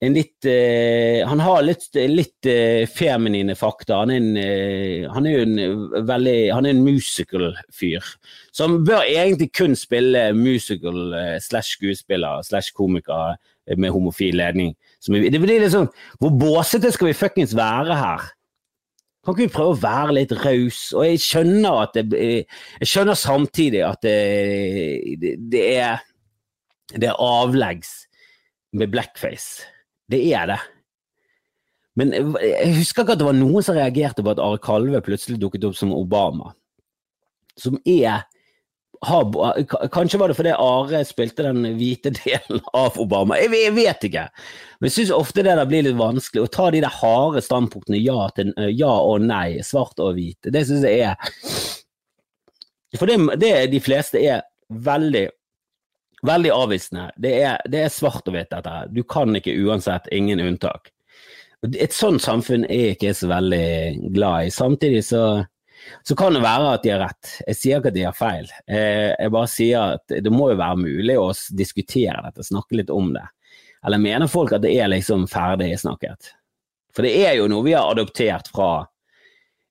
en 0.00 0.14
litt 0.16 0.46
eh, 0.48 1.20
Han 1.28 1.42
har 1.44 1.60
litt, 1.64 1.84
litt 1.92 2.48
eh, 2.48 2.86
feminine 2.88 3.56
fakta. 3.58 4.00
Han 4.00 4.12
er, 4.14 4.20
en, 4.22 4.38
eh, 4.40 5.08
han 5.12 5.28
er 5.28 5.34
jo 5.34 5.42
en 5.44 6.06
veldig 6.08 6.36
Han 6.56 6.68
er 6.68 6.76
en 6.76 6.84
musical-fyr. 6.86 8.06
Så 8.50 8.66
han 8.66 8.80
bør 8.88 9.04
egentlig 9.04 9.50
kun 9.56 9.76
spille 9.76 10.30
musical 10.36 11.12
eh, 11.18 11.36
slash 11.44 11.76
skuespiller 11.76 12.46
slash 12.46 12.72
komiker 12.76 13.36
med 13.76 13.92
homofil 13.92 14.40
ledning. 14.40 14.72
det 15.06 15.38
blir 15.38 15.60
litt 15.60 15.70
sånn 15.70 15.90
Hvor 16.18 16.32
båsete 16.34 16.90
skal 16.90 17.10
vi 17.10 17.18
fuckings 17.18 17.52
være 17.54 17.98
her? 18.00 18.24
Kan 19.20 19.34
ikke 19.34 19.44
vi 19.44 19.52
prøve 19.52 19.74
å 19.74 19.80
være 19.82 20.16
litt 20.16 20.32
raus? 20.40 20.78
Og 20.96 21.04
jeg 21.04 21.20
skjønner 21.20 21.82
at 21.82 21.98
det 21.98 22.20
Jeg 22.20 22.88
skjønner 22.88 23.18
samtidig 23.18 23.82
at 23.84 24.00
det, 24.04 24.16
det, 25.52 25.64
er 25.76 26.00
Det 26.94 27.10
er 27.10 27.20
avleggs 27.20 27.92
med 28.72 28.92
blackface. 28.92 29.66
Det 30.10 30.22
er 30.32 30.46
det. 30.52 30.60
Men 31.98 32.14
jeg 32.14 32.74
husker 32.78 33.02
ikke 33.02 33.16
at 33.16 33.20
det 33.20 33.26
var 33.26 33.36
noen 33.36 33.64
som 33.66 33.76
reagerte 33.76 34.22
på 34.24 34.32
at 34.32 34.40
Are 34.42 34.60
Kalve 34.62 35.02
plutselig 35.04 35.40
dukket 35.42 35.66
opp 35.68 35.76
som 35.76 35.92
Obama. 35.92 36.54
Som 37.58 37.76
er 37.84 38.22
har, 39.06 39.62
Kanskje 39.88 40.18
var 40.20 40.28
det 40.28 40.36
fordi 40.36 40.52
Are 40.52 41.02
spilte 41.08 41.46
den 41.46 41.64
hvite 41.78 42.12
delen 42.20 42.60
av 42.76 42.98
Obama. 43.00 43.38
Jeg, 43.40 43.52
jeg 43.56 43.74
vet 43.78 44.06
ikke. 44.10 44.26
Men 44.80 44.90
jeg 44.90 44.96
syns 44.98 45.14
ofte 45.16 45.44
det 45.46 45.56
der 45.56 45.68
blir 45.68 45.86
litt 45.86 45.98
vanskelig. 46.00 46.44
Å 46.44 46.52
ta 46.52 46.68
de 46.72 46.82
der 46.84 46.96
harde 47.00 47.42
standpunktene 47.44 48.00
ja, 48.00 48.28
til, 48.36 48.52
ja 48.76 48.92
og 48.92 49.24
nei, 49.24 49.60
svart 49.66 50.00
og 50.02 50.16
hvit, 50.18 50.50
det 50.52 50.66
syns 50.68 50.86
jeg 50.88 51.12
er 51.12 51.20
For 52.98 53.06
det, 53.06 53.20
det, 53.38 53.52
de 53.70 53.78
fleste 53.78 54.18
er 54.18 54.40
veldig 54.68 55.28
veldig 56.26 56.50
avvisende. 56.52 57.10
Det 57.16 57.30
er, 57.42 57.60
det 57.70 57.84
er 57.84 57.92
svart 57.92 58.26
og 58.28 58.34
hvitt, 58.34 58.50
dette. 58.52 58.72
Du 58.92 59.02
kan 59.08 59.32
ikke 59.36 59.54
uansett, 59.64 60.08
ingen 60.12 60.42
unntak. 60.42 60.90
Et 61.76 61.92
sånt 61.92 62.22
samfunn 62.24 62.64
er 62.68 62.82
jeg 62.82 62.96
ikke 62.96 63.14
så 63.16 63.30
veldig 63.30 64.10
glad 64.16 64.48
i. 64.48 64.52
Samtidig 64.52 65.04
så 65.08 65.22
så 66.02 66.16
kan 66.16 66.34
det 66.34 66.42
være 66.44 66.74
at 66.74 66.84
de 66.84 66.92
har 66.94 67.02
rett. 67.04 67.32
Jeg 67.46 67.58
sier 67.58 67.80
ikke 67.80 67.92
at 67.92 67.96
de 67.96 68.06
har 68.06 68.16
feil. 68.16 68.50
Eh, 68.66 69.10
jeg 69.14 69.32
bare 69.34 69.50
sier 69.50 69.96
at 69.96 70.16
det 70.24 70.32
må 70.32 70.50
jo 70.52 70.60
være 70.60 70.80
mulig 70.80 71.16
å 71.20 71.30
diskutere 71.56 72.20
dette, 72.26 72.46
snakke 72.46 72.80
litt 72.80 72.92
om 72.94 73.12
det. 73.16 73.26
Eller 73.86 74.02
mener 74.02 74.30
folk 74.30 74.52
at 74.56 74.64
det 74.64 74.74
er 74.76 74.92
liksom 74.92 75.26
ferdig 75.30 75.72
snakket? 75.80 76.34
For 76.94 77.06
det 77.06 77.14
er 77.22 77.36
jo 77.38 77.48
noe 77.50 77.64
vi 77.64 77.76
har 77.76 77.90
adoptert 77.92 78.50
fra 78.50 78.70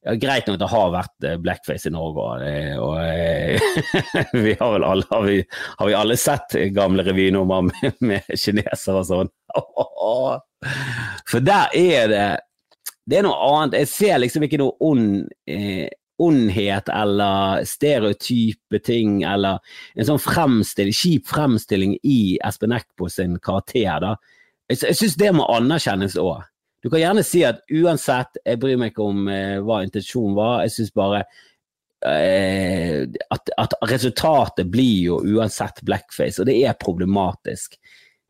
ja, 0.05 0.13
Greit 0.15 0.47
nok 0.47 0.61
det 0.61 0.69
har 0.71 0.91
vært 0.93 1.25
eh, 1.27 1.39
blackface 1.43 1.89
i 1.89 1.91
Norge, 1.91 2.23
og, 2.23 2.43
eh, 2.47 2.77
og 2.79 4.37
vi 4.45 4.53
har 4.55 4.71
vel 4.77 4.85
alle, 4.87 5.07
har 5.09 5.25
vi, 5.27 5.41
har 5.81 5.89
vi 5.89 5.97
alle 5.97 6.15
sett 6.17 6.55
gamle 6.71 7.03
revynummer 7.03 7.67
med, 7.67 7.97
med 7.99 8.29
kinesere 8.31 9.01
og 9.01 9.09
sånn? 9.09 9.33
For 11.29 11.43
der 11.43 11.75
er 11.75 12.07
det 12.13 12.29
det 13.09 13.19
er 13.19 13.25
noe 13.25 13.37
annet. 13.41 13.79
Jeg 13.81 13.89
ser 13.89 14.19
liksom 14.21 14.45
ikke 14.45 14.59
noe 14.61 14.75
ond 14.85 15.23
eh, 15.49 15.87
ondhet 16.19 16.89
eller 16.93 17.63
stereotype 17.67 18.81
ting 18.85 19.23
eller 19.27 19.59
en 19.95 20.07
sånn 20.09 20.21
fremstilling, 20.21 20.95
kjip 20.95 21.27
fremstilling 21.31 21.97
i 22.03 22.37
Espen 22.45 22.75
Eckbo 22.75 23.09
sin 23.11 23.37
karakter. 23.43 23.99
da. 24.03 24.15
Jeg, 24.69 24.83
jeg 24.83 24.99
syns 24.99 25.19
det 25.19 25.33
må 25.35 25.47
anerkjennes 25.49 26.17
òg. 26.19 26.43
Du 26.79 26.87
kan 26.91 27.01
gjerne 27.01 27.23
si 27.27 27.43
at 27.43 27.63
uansett, 27.75 28.39
jeg 28.45 28.59
bryr 28.59 28.79
meg 28.79 28.93
ikke 28.93 29.07
om 29.07 29.25
eh, 29.31 29.57
hva 29.63 29.81
intensjonen 29.83 30.35
var, 30.37 30.61
jeg 30.63 30.75
syns 30.77 30.93
bare 30.95 31.23
eh, 32.07 33.03
at, 33.03 33.51
at, 33.59 33.75
resultatet 33.91 34.69
blir 34.71 35.09
jo 35.09 35.17
uansett 35.35 35.83
blackface, 35.87 36.39
og 36.39 36.47
det 36.47 36.55
er 36.63 36.79
problematisk. 36.79 37.75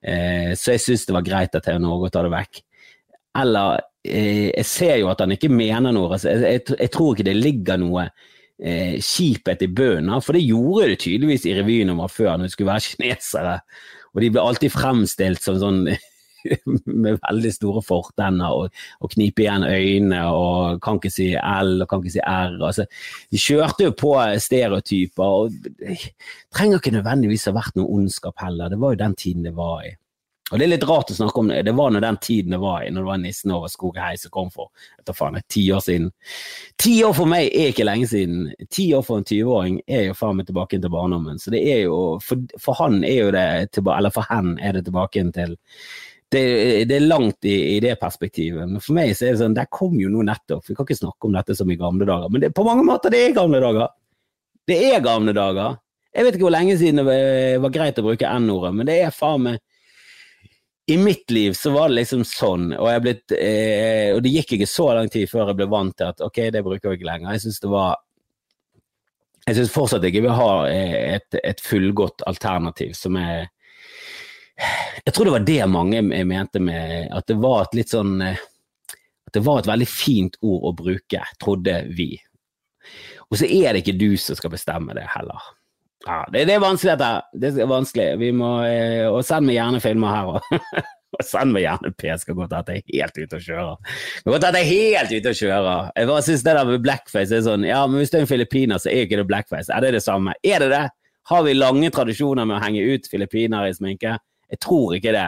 Eh, 0.02 0.56
så 0.58 0.73
jeg 0.73 0.86
syns 0.86 1.06
det 1.06 1.17
var 1.17 1.28
greit 1.28 1.58
at 1.58 1.67
TV 1.67 1.78
Norge 1.84 2.10
tar 2.13 2.25
det 2.25 2.34
vekk. 2.34 2.63
Eller 3.38 3.86
jeg 4.06 4.66
ser 4.66 5.00
jo 5.02 5.10
at 5.12 5.22
han 5.24 5.36
ikke 5.36 5.52
mener 5.52 5.94
noe. 5.96 6.14
Altså, 6.16 6.32
jeg, 6.32 6.92
tror 6.94 7.16
ikke 7.16 7.28
det 7.28 7.38
ligger 7.40 7.80
noe 7.82 8.06
eh, 8.08 9.00
kjiphet 9.04 9.66
i 9.66 9.72
bunnen. 9.72 10.22
For 10.24 10.38
det 10.38 10.46
gjorde 10.46 10.94
det 10.94 11.02
tydeligvis 11.04 11.48
i 11.50 11.58
revynummer 11.58 12.12
før, 12.12 12.38
når 12.38 12.48
det 12.48 12.56
skulle 12.56 12.72
være 12.72 12.88
kinesere. 12.94 13.58
Og 14.16 14.24
de 14.24 14.32
ble 14.34 14.46
alltid 14.46 14.74
fremstilt 14.74 15.44
som 15.44 15.60
sånn 15.62 15.84
med 17.04 17.20
veldig 17.20 17.52
store 17.52 17.82
fortenner 17.84 18.56
og, 18.56 18.76
og 19.04 19.12
knipe 19.12 19.44
igjen 19.44 19.66
øynene 19.68 20.22
og 20.32 20.80
kan 20.84 20.96
ikke 20.96 21.12
si 21.12 21.34
L 21.36 21.84
og 21.84 21.90
kan 21.92 22.04
ikke 22.04 22.16
si 22.16 22.24
R. 22.24 22.56
Altså, 22.58 22.88
de 23.30 23.42
kjørte 23.42 23.90
jo 23.90 23.96
på 24.00 24.14
stereotyper. 24.40 25.40
og 25.44 25.58
Det 25.80 25.98
trenger 26.56 26.80
ikke 26.80 26.96
nødvendigvis 26.96 27.50
ha 27.52 27.58
vært 27.60 27.76
noe 27.80 27.92
ondskap 28.00 28.40
heller. 28.46 28.72
Det 28.72 28.80
var 28.80 28.96
jo 28.96 29.04
den 29.04 29.20
tiden 29.20 29.50
det 29.50 29.58
var 29.60 29.84
i. 29.88 29.98
Og 30.52 30.60
Det 30.60 30.66
er 30.66 30.72
litt 30.72 30.86
rart 30.90 31.12
å 31.14 31.16
snakke 31.18 31.42
om 31.44 31.52
det, 31.52 31.62
det 31.68 31.76
var 31.78 31.92
når 31.94 32.04
den 32.06 32.20
tiden 32.26 32.56
det 32.56 32.62
var 32.62 32.84
i, 32.84 32.90
når 32.90 33.04
det 33.04 33.12
var 33.12 33.22
nissen 33.22 33.54
over 33.54 33.70
skog 33.70 33.94
og 33.94 34.02
hei 34.02 34.16
som 34.18 34.34
kom 34.34 34.50
for 34.54 34.72
etter 34.98 35.18
faen, 35.18 35.38
ti 35.52 35.68
år 35.74 35.84
siden. 35.86 36.10
Ti 36.82 36.94
år 37.06 37.16
for 37.18 37.30
meg 37.30 37.50
er 37.54 37.74
ikke 37.74 37.86
lenge 37.86 38.10
siden. 38.10 38.48
Ti 38.74 38.88
år 38.98 39.06
for 39.06 39.22
en 39.22 39.28
20-åring 39.30 39.80
er 39.86 40.08
jo 40.08 40.18
faen 40.18 40.40
meg 40.40 40.50
tilbake 40.50 40.82
til 40.82 40.94
barndommen. 40.94 41.42
Så 41.42 41.54
det 41.54 41.62
er 41.70 41.84
jo, 41.86 42.00
for, 42.26 42.42
for 42.62 42.80
han 42.82 43.04
er 43.06 43.20
jo 43.20 43.34
det, 43.36 43.48
eller 43.84 44.16
for 44.16 44.30
hen 44.32 44.56
er 44.58 44.80
det 44.80 44.88
tilbake 44.90 45.26
til 45.36 45.58
det, 46.30 46.42
det, 46.86 46.96
er 46.96 47.06
langt 47.06 47.46
i, 47.46 47.56
i, 47.76 47.80
det 47.82 47.96
perspektivet. 48.02 48.66
Men 48.70 48.82
for 48.82 48.98
meg 48.98 49.16
så 49.18 49.26
er 49.26 49.34
det 49.34 49.42
sånn, 49.42 49.58
der 49.58 49.70
kom 49.74 49.98
jo 50.02 50.12
noe 50.14 50.26
nettopp. 50.28 50.66
Vi 50.68 50.76
kan 50.78 50.86
ikke 50.86 51.00
snakke 51.00 51.30
om 51.30 51.38
dette 51.38 51.56
som 51.58 51.70
i 51.72 51.78
gamle 51.80 52.06
dager, 52.10 52.30
men 52.30 52.44
det, 52.44 52.52
på 52.58 52.66
mange 52.68 52.86
måter 52.86 53.14
det 53.14 53.24
er 53.26 53.38
gamle 53.38 53.62
dager. 53.64 53.90
Det 54.70 54.78
er 54.92 55.02
gamle 55.02 55.34
dager. 55.34 55.80
Jeg 56.14 56.26
vet 56.26 56.38
ikke 56.38 56.46
hvor 56.46 56.54
lenge 56.54 56.78
siden 56.78 57.02
det 57.02 57.18
var 57.62 57.74
greit 57.74 58.00
å 58.02 58.06
bruke 58.06 58.38
N-ordet, 58.42 58.72
men 58.78 58.90
det 58.90 58.98
er 59.02 59.14
faen 59.14 59.46
meg 59.46 59.60
i 60.89 60.97
mitt 60.97 61.32
liv 61.32 61.54
så 61.54 61.71
var 61.71 61.89
det 61.89 61.99
liksom 61.99 62.23
sånn, 62.25 62.71
og, 62.73 62.89
blitt, 63.04 63.34
eh, 63.36 64.10
og 64.15 64.23
det 64.25 64.32
gikk 64.34 64.56
ikke 64.56 64.69
så 64.69 64.88
lang 64.97 65.10
tid 65.13 65.30
før 65.30 65.52
jeg 65.52 65.60
ble 65.60 65.67
vant 65.69 65.93
til 65.97 66.10
at 66.10 66.23
ok, 66.25 66.39
det 66.56 66.63
bruker 66.65 66.89
jeg 66.89 66.99
ikke 66.99 67.10
lenger. 67.12 67.36
Jeg 67.36 67.43
syns 67.45 67.62
det 67.63 67.73
var 67.73 67.97
Jeg 69.49 69.58
syns 69.58 69.73
fortsatt 69.73 70.04
ikke 70.06 70.23
vi 70.25 70.34
har 70.39 70.65
eh, 70.69 70.95
et, 71.17 71.38
et 71.43 71.62
fullgodt 71.62 72.25
alternativ 72.30 72.95
som 72.97 73.17
er 73.21 73.47
Jeg 75.06 75.13
tror 75.13 75.30
det 75.30 75.36
var 75.38 75.45
det 75.47 75.69
mange 75.69 76.02
mente 76.04 76.62
med 76.62 77.13
at 77.15 77.30
det 77.30 77.38
var 77.38 77.67
et 77.67 77.78
litt 77.80 77.93
sånn 77.93 78.17
eh, 78.25 78.41
At 79.30 79.38
det 79.38 79.45
var 79.45 79.62
et 79.62 79.69
veldig 79.69 79.89
fint 79.89 80.41
ord 80.41 80.71
å 80.71 80.73
bruke, 80.73 81.21
trodde 81.41 81.84
vi. 81.93 82.15
Og 83.30 83.38
så 83.38 83.45
er 83.45 83.73
det 83.73 83.84
ikke 83.84 83.99
du 84.02 84.17
som 84.17 84.38
skal 84.38 84.58
bestemme 84.58 84.97
det 84.97 85.06
heller. 85.13 85.54
Ja, 86.06 86.22
det, 86.32 86.46
det, 86.48 86.56
er 86.56 86.64
vanskelig, 86.64 86.96
dette. 86.96 87.40
Det 87.42 87.52
er 87.60 87.68
vanskelig. 87.70 88.08
Vi 88.22 88.30
må, 88.36 88.54
eh, 88.68 89.06
og 89.10 89.20
send 89.28 89.50
meg 89.50 89.58
gjerne 89.58 89.82
filmer 89.84 90.16
her 90.16 90.30
òg. 90.38 90.54
og 91.18 91.26
send 91.26 91.52
meg 91.56 91.66
gjerne 91.66 91.92
P. 91.98 92.14
Skal 92.22 92.38
godt 92.38 92.56
at 92.56 92.72
jeg 92.72 92.86
er 92.86 92.94
helt 93.02 93.20
ute 93.20 93.40
å 93.40 93.44
kjøre. 93.44 93.98
Skal 94.22 94.36
godt 94.36 94.48
at 94.48 94.60
jeg 94.60 94.68
er 94.68 94.96
helt 95.02 95.18
ute 95.18 95.34
å 95.34 95.40
kjøre. 95.42 95.76
Jeg 96.00 96.12
bare 96.14 96.26
synes 96.30 96.46
det 96.48 96.56
der 96.56 96.72
med 96.72 96.86
blackface 96.86 97.36
er 97.36 97.44
sånn 97.50 97.68
Ja, 97.68 97.82
men 97.90 98.00
hvis 98.00 98.14
du 98.14 98.20
er 98.20 98.24
en 98.24 98.32
filippiner, 98.32 98.80
så 98.80 98.94
er 98.94 99.04
ikke 99.04 99.20
det 99.20 99.28
blackface. 99.30 99.74
Er 99.76 99.84
det 99.84 99.94
det 99.98 100.06
samme? 100.06 100.38
Er 100.40 100.64
det 100.64 100.72
det? 100.72 100.86
Har 101.30 101.46
vi 101.46 101.58
lange 101.58 101.92
tradisjoner 101.94 102.48
med 102.48 102.58
å 102.58 102.64
henge 102.64 102.88
ut 102.96 103.12
filippinere 103.12 103.70
i 103.70 103.76
sminke? 103.76 104.16
Jeg 104.50 104.64
tror 104.64 104.96
ikke 104.98 105.14
det. 105.14 105.28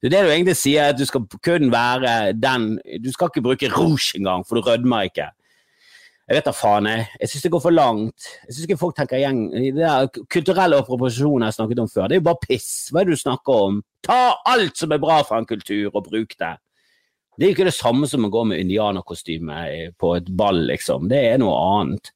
Det 0.00 0.08
er 0.08 0.14
det 0.14 0.22
du 0.24 0.32
egentlig 0.32 0.56
sier, 0.56 0.92
at 0.92 0.98
du 1.00 1.04
skal 1.08 1.24
kun 1.44 1.72
være 1.72 2.32
den 2.38 2.76
Du 3.02 3.10
skal 3.12 3.32
ikke 3.32 3.42
bruke 3.44 3.72
rouge 3.72 4.14
engang, 4.20 4.44
for 4.46 4.60
du 4.60 4.68
rødmer 4.68 5.08
ikke. 5.08 5.30
Jeg 6.30 6.38
vet 6.38 6.46
da 6.46 6.52
faen, 6.54 6.86
jeg. 6.86 7.06
Jeg 7.18 7.30
syns 7.32 7.42
det 7.42 7.50
går 7.50 7.62
for 7.64 7.74
langt. 7.74 8.26
Jeg 8.46 8.54
syns 8.54 8.66
ikke 8.68 8.78
folk 8.78 8.94
tenker 8.94 9.18
igjen 9.18 9.40
Det 9.50 9.72
der 9.74 10.04
kulturelle 10.30 10.78
appropriasjonen 10.78 11.48
jeg 11.48 11.56
snakket 11.56 11.80
om 11.82 11.88
før, 11.90 12.06
det 12.06 12.14
er 12.14 12.20
jo 12.20 12.26
bare 12.28 12.44
piss. 12.44 12.68
Hva 12.92 13.00
er 13.00 13.08
det 13.08 13.16
du 13.16 13.22
snakker 13.24 13.64
om? 13.66 13.80
Ta 14.06 14.18
alt 14.46 14.78
som 14.78 14.94
er 14.94 15.02
bra 15.02 15.16
fra 15.26 15.40
en 15.42 15.48
kultur, 15.50 15.88
og 15.90 16.04
bruk 16.06 16.36
det. 16.38 16.52
Det 17.34 17.46
er 17.46 17.50
jo 17.50 17.56
ikke 17.56 17.66
det 17.66 17.74
samme 17.74 18.06
som 18.06 18.28
å 18.28 18.30
gå 18.30 18.44
med 18.46 18.62
indianerkostyme 18.62 19.58
på 19.98 20.12
et 20.20 20.30
ball, 20.38 20.62
liksom. 20.70 21.10
Det 21.10 21.18
er 21.32 21.42
noe 21.42 21.58
annet. 21.80 22.12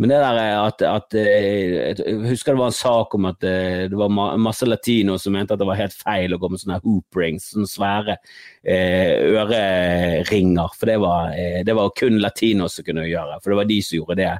Men 0.00 0.08
det 0.08 0.18
der 0.22 0.38
at, 0.64 0.82
at 0.88 1.14
eh, 1.20 1.96
Jeg 1.98 2.14
husker 2.24 2.54
det 2.54 2.60
var 2.62 2.70
en 2.70 2.76
sak 2.76 3.14
om 3.18 3.26
at 3.28 3.44
eh, 3.44 3.82
det 3.92 3.98
var 4.00 4.38
masse 4.40 4.64
latino 4.64 5.18
som 5.20 5.34
mente 5.36 5.52
at 5.52 5.60
det 5.60 5.68
var 5.68 5.76
helt 5.76 5.96
feil 5.96 6.32
å 6.32 6.38
gå 6.40 6.48
med 6.48 6.62
sånne 6.62 6.78
hoop 6.86 7.18
rings, 7.20 7.50
sånne 7.52 7.68
svære 7.68 8.16
eh, 8.64 9.12
øreringer. 9.34 10.72
For 10.78 10.88
det 10.88 10.96
var, 11.04 11.34
eh, 11.36 11.60
det 11.68 11.76
var 11.76 11.92
kun 12.00 12.16
latinoer 12.24 12.72
som 12.72 12.86
kunne 12.86 13.04
gjøre, 13.10 13.42
for 13.42 13.52
det 13.52 13.60
var 13.60 13.68
de 13.68 13.78
som 13.84 13.98
gjorde 13.98 14.18
det. 14.22 14.32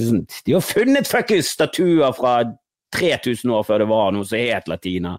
Sånn, 0.00 0.26
de 0.46 0.58
har 0.58 0.66
funnet 0.66 1.10
fuckings 1.10 1.54
statuer 1.54 2.10
fra 2.18 2.34
3000 2.98 3.54
år 3.54 3.70
før 3.70 3.84
det 3.84 3.90
var 3.94 4.10
noe 4.16 4.26
som 4.26 4.42
het 4.42 4.66
latina, 4.70 5.14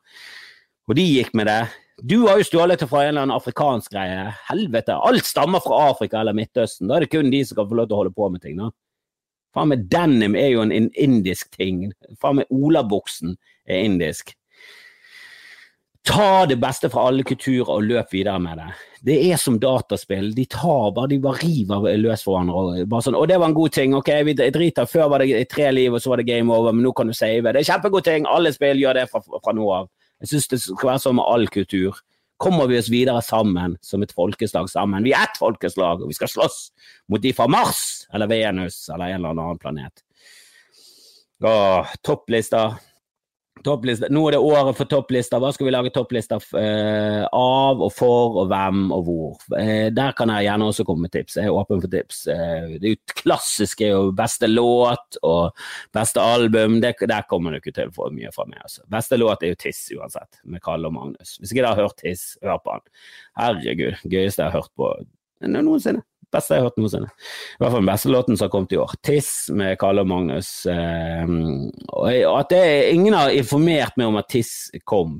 og 0.89 0.99
de 0.99 1.07
gikk 1.13 1.31
med 1.37 1.47
det. 1.47 1.61
Du 2.03 2.17
har 2.25 2.41
jo 2.41 2.49
stjålet 2.49 2.81
det 2.81 2.91
fra 2.91 3.05
en 3.05 3.13
eller 3.13 3.23
annen 3.23 3.39
afrikansk 3.39 3.93
greie. 3.93 4.31
Helvete, 4.49 4.99
alt 4.99 5.27
stammer 5.27 5.63
fra 5.63 5.85
Afrika 5.91 6.19
eller 6.19 6.35
Midtøsten. 6.35 6.89
Da 6.89 6.97
er 6.97 7.05
det 7.05 7.13
kun 7.13 7.29
de 7.31 7.43
som 7.45 7.61
kan 7.61 7.67
få 7.69 7.77
lov 7.77 7.87
til 7.87 7.95
å 7.95 7.99
holde 8.03 8.17
på 8.17 8.29
med 8.33 8.41
ting. 8.43 8.57
da. 8.57 8.71
Faen 9.55 9.71
meg 9.71 9.87
denim 9.91 10.35
er 10.39 10.53
jo 10.53 10.61
en, 10.63 10.71
indisk 10.91 11.51
ting. 11.57 11.89
Faen 12.21 12.41
meg 12.41 12.53
olabuksen 12.53 13.35
er 13.67 13.83
indisk. 13.85 14.35
Ta 16.07 16.47
det 16.49 16.57
beste 16.57 16.89
fra 16.89 17.03
alle 17.11 17.23
kulturer 17.27 17.69
og 17.75 17.85
løp 17.85 18.15
videre 18.15 18.39
med 18.41 18.57
det. 18.57 18.69
Det 19.05 19.17
er 19.31 19.37
som 19.41 19.59
dataspill. 19.61 20.31
De 20.33 20.45
tar 20.49 20.93
bare, 20.95 21.09
de 21.11 21.19
bare 21.21 21.41
river 21.43 21.85
løs 22.01 22.23
for 22.25 22.37
hverandre. 22.37 22.87
Bare 22.89 23.05
sånn, 23.05 23.17
og 23.17 23.27
det 23.29 23.37
var 23.41 23.51
en 23.51 23.57
god 23.57 23.75
ting. 23.75 23.93
Ok, 23.97 24.09
vi 24.25 24.35
driter. 24.37 24.89
Før 24.89 25.11
var 25.13 25.25
det 25.25 25.43
tre 25.51 25.69
liv, 25.73 25.93
og 25.93 26.01
så 26.01 26.13
var 26.13 26.21
det 26.21 26.29
game 26.29 26.53
over, 26.53 26.73
men 26.73 26.85
nå 26.85 26.93
kan 26.97 27.09
du 27.09 27.13
save.' 27.13 27.53
Det 27.53 27.61
er 27.61 27.69
kjempegod 27.69 28.05
ting. 28.07 28.25
Alle 28.29 28.53
spill 28.53 28.81
gjør 28.81 28.97
det 28.97 29.09
fra, 29.11 29.21
fra 29.21 29.53
nå 29.53 29.67
av. 29.73 29.91
Jeg 30.21 30.33
syns 30.33 30.47
det 30.47 30.61
skal 30.61 30.89
være 30.93 31.03
sånn 31.05 31.17
med 31.17 31.29
all 31.29 31.47
kultur 31.49 32.01
kommer 32.41 32.67
vi 32.67 32.79
oss 32.79 32.89
videre 32.89 33.21
sammen 33.21 33.77
som 33.85 34.01
et 34.01 34.13
folkeslag 34.17 34.69
sammen. 34.69 35.05
Vi 35.05 35.13
er 35.13 35.27
ett 35.27 35.37
folkeslag, 35.37 36.01
og 36.01 36.09
vi 36.09 36.17
skal 36.17 36.31
slåss 36.31 36.61
mot 37.11 37.21
de 37.21 37.33
fra 37.37 37.45
Mars 37.51 38.07
eller 38.13 38.29
Venus 38.31 38.87
eller 38.89 39.11
en 39.11 39.19
eller 39.19 39.35
annen 39.35 39.61
planet. 39.61 40.01
Åh, 41.45 41.93
topplista. 43.65 44.09
Nå 44.13 44.23
er 44.27 44.35
det 44.35 44.41
året 44.43 44.77
for 44.77 44.89
topplister. 44.89 45.41
Hva 45.41 45.51
skal 45.55 45.67
vi 45.67 45.73
lage 45.73 45.93
topplister 45.95 46.43
eh, 46.59 47.23
av 47.25 47.81
og 47.81 47.91
for 47.95 48.39
og 48.41 48.49
hvem 48.51 48.83
og 48.95 49.05
hvor? 49.07 49.45
Eh, 49.59 49.89
der 49.95 50.15
kan 50.17 50.31
jeg 50.33 50.47
gjerne 50.47 50.67
også 50.71 50.85
komme 50.87 51.07
med 51.07 51.13
tips. 51.15 51.37
Jeg 51.39 51.49
er 51.49 51.57
åpen 51.61 51.83
for 51.83 51.93
tips. 51.93 52.23
Eh, 52.33 52.75
det 52.75 52.91
er 52.91 52.95
jo 52.95 53.21
klassiske 53.23 53.91
jo 53.91 54.03
beste 54.17 54.49
låt 54.51 55.19
og 55.27 55.63
beste 55.95 56.23
album. 56.23 56.79
Det, 56.83 56.95
der 57.09 57.25
kommer 57.29 57.53
du 57.55 57.61
ikke 57.61 57.75
til 57.77 57.91
å 57.91 57.97
få 58.01 58.11
mye 58.15 58.33
fra 58.35 58.47
meg. 58.49 58.61
Altså. 58.65 58.85
Beste 58.91 59.19
låt 59.19 59.45
er 59.45 59.55
jo 59.55 59.61
Tiss 59.61 59.85
uansett, 59.95 60.41
med 60.43 60.63
Kalle 60.65 60.91
og 60.91 60.97
Magnus. 60.97 61.37
Hvis 61.39 61.53
ikke 61.53 61.63
dere 61.63 61.73
har 61.75 61.85
hørt 61.87 61.99
Tiss, 62.01 62.31
hør 62.43 62.61
på 62.61 62.77
han. 62.77 62.87
Herregud, 63.39 63.99
gøyeste 64.05 64.43
jeg 64.43 64.49
har 64.49 64.61
hørt 64.61 64.73
på 64.77 64.93
noensinne. 65.41 66.03
Beste 66.31 66.55
jeg 66.55 66.63
har 66.63 66.69
hørt 66.69 66.79
noensinne. 66.79 67.09
I 67.11 67.61
hvert 67.61 67.73
fall 67.73 67.81
den 67.81 67.89
beste 67.91 68.11
låten 68.13 68.37
som 68.37 68.45
har 68.45 68.53
kommet 68.53 68.75
i 68.75 68.79
år. 68.79 68.93
'Tiss' 69.01 69.51
med 69.55 69.79
Kalle 69.81 70.05
og 70.05 70.11
Magnus. 70.11 70.51
Eh, 70.65 71.35
og 71.91 72.37
at 72.39 72.53
det, 72.53 72.63
ingen 72.93 73.17
har 73.17 73.35
informert 73.35 73.99
meg 73.99 74.07
om 74.07 74.19
at 74.21 74.31
Tiss 74.31 74.71
kom 74.87 75.19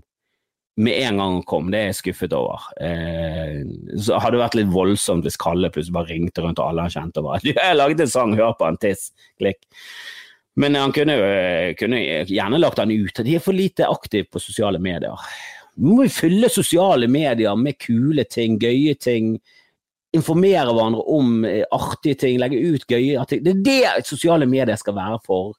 med 0.82 1.02
en 1.04 1.18
gang 1.20 1.34
han 1.36 1.44
kom, 1.44 1.68
det 1.72 1.80
er 1.82 1.90
jeg 1.90 2.00
skuffet 2.00 2.34
over. 2.34 2.64
Eh, 2.82 3.60
så 4.00 4.18
hadde 4.22 4.38
det 4.38 4.44
vært 4.46 4.58
litt 4.58 4.72
voldsomt 4.72 5.28
hvis 5.28 5.40
Kalle 5.40 5.70
plutselig 5.74 5.98
bare 5.98 6.14
ringte 6.14 6.46
rundt 6.46 6.62
og 6.62 6.72
alle 6.72 6.88
han 6.88 6.94
kjente 6.94 7.22
og 7.22 7.28
bare 7.28 7.44
'Jeg 7.52 7.78
laget 7.78 8.06
en 8.06 8.14
sang, 8.16 8.36
hør 8.40 8.56
på 8.58 8.70
han, 8.70 8.80
Tiss'. 8.82 9.12
Klikk. 9.42 9.62
Men 10.60 10.76
han 10.76 10.92
kunne, 10.92 11.16
kunne 11.80 12.00
gjerne 12.28 12.60
lagt 12.60 12.80
han 12.82 12.92
ut. 12.92 13.24
De 13.24 13.36
er 13.36 13.44
for 13.44 13.56
lite 13.56 13.88
aktive 13.88 14.28
på 14.28 14.40
sosiale 14.40 14.80
medier. 14.84 15.16
Nå 15.80 15.96
må 15.96 16.04
vi 16.04 16.12
fylle 16.12 16.50
sosiale 16.52 17.08
medier 17.08 17.56
med 17.56 17.80
kule 17.80 18.26
ting, 18.28 18.58
gøye 18.60 18.98
ting 19.00 19.38
informere 20.16 20.68
hverandre 20.72 21.04
om 21.14 21.42
eh, 21.48 21.64
artige 21.72 22.20
ting, 22.26 22.40
legge 22.42 22.60
ut 22.60 22.88
gøye 22.90 23.26
ting. 23.30 23.44
Det 23.46 23.56
er 23.56 24.00
det 24.00 24.08
sosiale 24.10 24.48
medier 24.50 24.80
skal 24.80 24.98
være 24.98 25.20
for. 25.26 25.54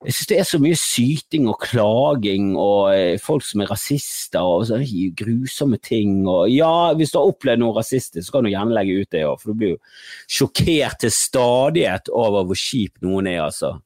Jeg 0.00 0.14
synes 0.16 0.28
det 0.30 0.36
er 0.40 0.46
så 0.48 0.58
mye 0.64 0.76
syting 0.80 1.48
og 1.50 1.58
klaging 1.60 2.54
og 2.56 2.94
eh, 2.94 3.18
folk 3.20 3.44
som 3.44 3.60
er 3.60 3.68
rasister 3.68 4.40
og 4.40 4.64
så 4.70 4.78
grusomme 5.18 5.76
ting. 5.76 6.22
Og 6.24 6.48
ja, 6.48 6.94
hvis 6.96 7.12
du 7.12 7.18
har 7.20 7.28
opplevd 7.28 7.60
noe 7.60 7.76
rasistisk, 7.76 8.24
så 8.26 8.38
kan 8.38 8.48
du 8.48 8.52
gjerne 8.54 8.74
legge 8.78 8.96
ut 9.02 9.12
det 9.12 9.26
òg, 9.28 9.36
for 9.42 9.52
du 9.52 9.60
blir 9.60 9.74
jo 9.74 9.80
sjokkert 10.24 11.02
til 11.04 11.12
stadighet 11.12 12.08
over 12.16 12.48
hvor 12.48 12.58
kjip 12.58 12.96
noen 13.04 13.28
er, 13.28 13.44
altså. 13.50 13.76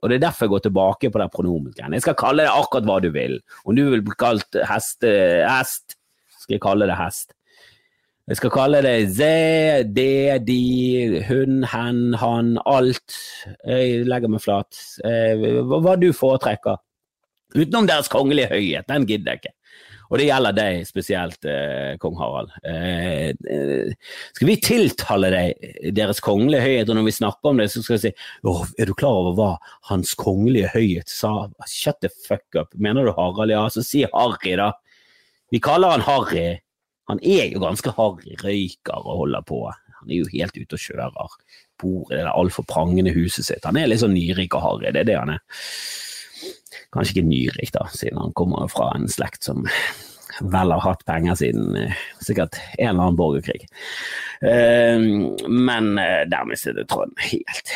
Og 0.00 0.10
det 0.10 0.16
er 0.16 0.26
derfor 0.26 0.48
jeg 0.48 0.54
går 0.56 0.62
tilbake 0.64 1.10
på 1.12 1.20
den 1.20 1.32
pronomengreiene. 1.32 1.98
Jeg 1.98 2.06
skal 2.06 2.18
kalle 2.18 2.46
det 2.48 2.52
akkurat 2.56 2.86
hva 2.88 3.00
du 3.04 3.10
vil. 3.14 3.36
Om 3.68 3.76
du 3.76 3.84
vil 3.92 4.02
bli 4.04 4.16
kalt 4.18 4.56
heste, 4.66 5.10
hest, 5.44 5.94
skal 6.40 6.56
jeg 6.56 6.64
kalle 6.64 6.88
det 6.88 6.96
hest. 6.98 7.34
Jeg 8.28 8.38
skal 8.38 8.52
kalle 8.54 8.82
det 8.84 8.96
ze, 9.16 9.30
det, 9.96 10.42
de, 10.46 11.22
hun, 11.26 11.64
hen, 11.66 12.02
han, 12.20 12.52
alt. 12.68 13.16
Jeg 13.66 14.04
legger 14.06 14.30
meg 14.30 14.44
flat. 14.44 14.76
Hva, 15.02 15.80
hva 15.80 15.96
du 15.98 16.10
foretrekker. 16.14 16.78
Utenom 17.56 17.88
Deres 17.88 18.10
kongelige 18.12 18.52
høyhet, 18.52 18.86
den 18.86 19.08
gidder 19.08 19.34
jeg 19.34 19.42
ikke. 19.42 19.56
Og 20.10 20.18
det 20.18 20.26
gjelder 20.26 20.54
deg 20.56 20.86
spesielt, 20.88 21.46
eh, 21.46 21.94
kong 22.02 22.16
Harald. 22.18 22.50
Eh, 22.66 23.30
eh, 23.30 23.92
skal 24.34 24.48
vi 24.48 24.56
tiltale 24.58 25.30
deg 25.30 25.92
Deres 25.94 26.18
kongelige 26.22 26.64
høyhet, 26.64 26.90
og 26.90 26.98
når 26.98 27.06
vi 27.06 27.14
snakker 27.14 27.50
om 27.50 27.62
det, 27.62 27.68
så 27.70 27.82
skal 27.82 27.96
vi 27.96 28.08
si 28.08 28.12
oh, 28.42 28.64
er 28.78 28.90
du 28.90 28.94
klar 28.98 29.20
over 29.20 29.36
hva 29.38 29.50
Hans 29.86 30.16
kongelige 30.18 30.72
høyhet 30.74 31.10
sa? 31.10 31.46
Shut 31.66 32.02
the 32.02 32.10
fuck 32.26 32.58
up. 32.58 32.74
Mener 32.74 33.06
du 33.06 33.14
Harald? 33.14 33.54
Ja, 33.54 33.68
så 33.70 33.86
si 33.86 34.02
Harry, 34.10 34.56
da. 34.58 34.72
Vi 35.54 35.62
kaller 35.62 35.94
han 35.94 36.06
Harry. 36.06 36.58
Han 37.10 37.22
er 37.26 37.50
jo 37.50 37.62
ganske 37.62 37.94
harry, 37.96 38.36
røyker 38.42 39.00
og 39.00 39.24
holder 39.24 39.46
på. 39.46 39.64
Han 40.00 40.10
er 40.10 40.22
jo 40.22 40.30
helt 40.32 40.56
ute 40.56 40.76
og 40.76 40.84
kjører. 40.84 41.38
Bor 41.80 42.10
i 42.10 42.16
det 42.16 42.24
der 42.24 42.34
altfor 42.34 42.66
prangende 42.68 43.14
huset 43.16 43.48
sitt. 43.48 43.64
Han 43.66 43.78
er 43.80 43.90
litt 43.90 44.02
sånn 44.02 44.16
nyrik 44.16 44.54
og 44.56 44.64
harry, 44.66 44.92
det 44.92 45.04
er 45.04 45.10
det 45.10 45.18
han 45.18 45.34
er. 45.36 45.42
Kanskje 46.90 47.18
ikke 47.18 47.28
nyrik, 47.28 47.74
da, 47.74 47.86
siden 47.94 48.18
han 48.20 48.32
kommer 48.36 48.70
fra 48.70 48.90
en 48.96 49.06
slekt 49.10 49.46
som 49.46 49.66
vel 50.40 50.72
har 50.72 50.80
hatt 50.80 51.04
penger 51.04 51.36
siden 51.36 51.74
eh, 51.76 51.96
sikkert 52.24 52.56
en 52.78 52.88
eller 52.88 53.02
annen 53.02 53.18
borgerkrig. 53.18 53.66
Eh, 54.40 55.02
men 55.48 55.90
eh, 56.00 56.22
der 56.30 56.48
mistet 56.48 56.80
jeg 56.80 56.88
tråden 56.90 57.14
helt. 57.26 57.72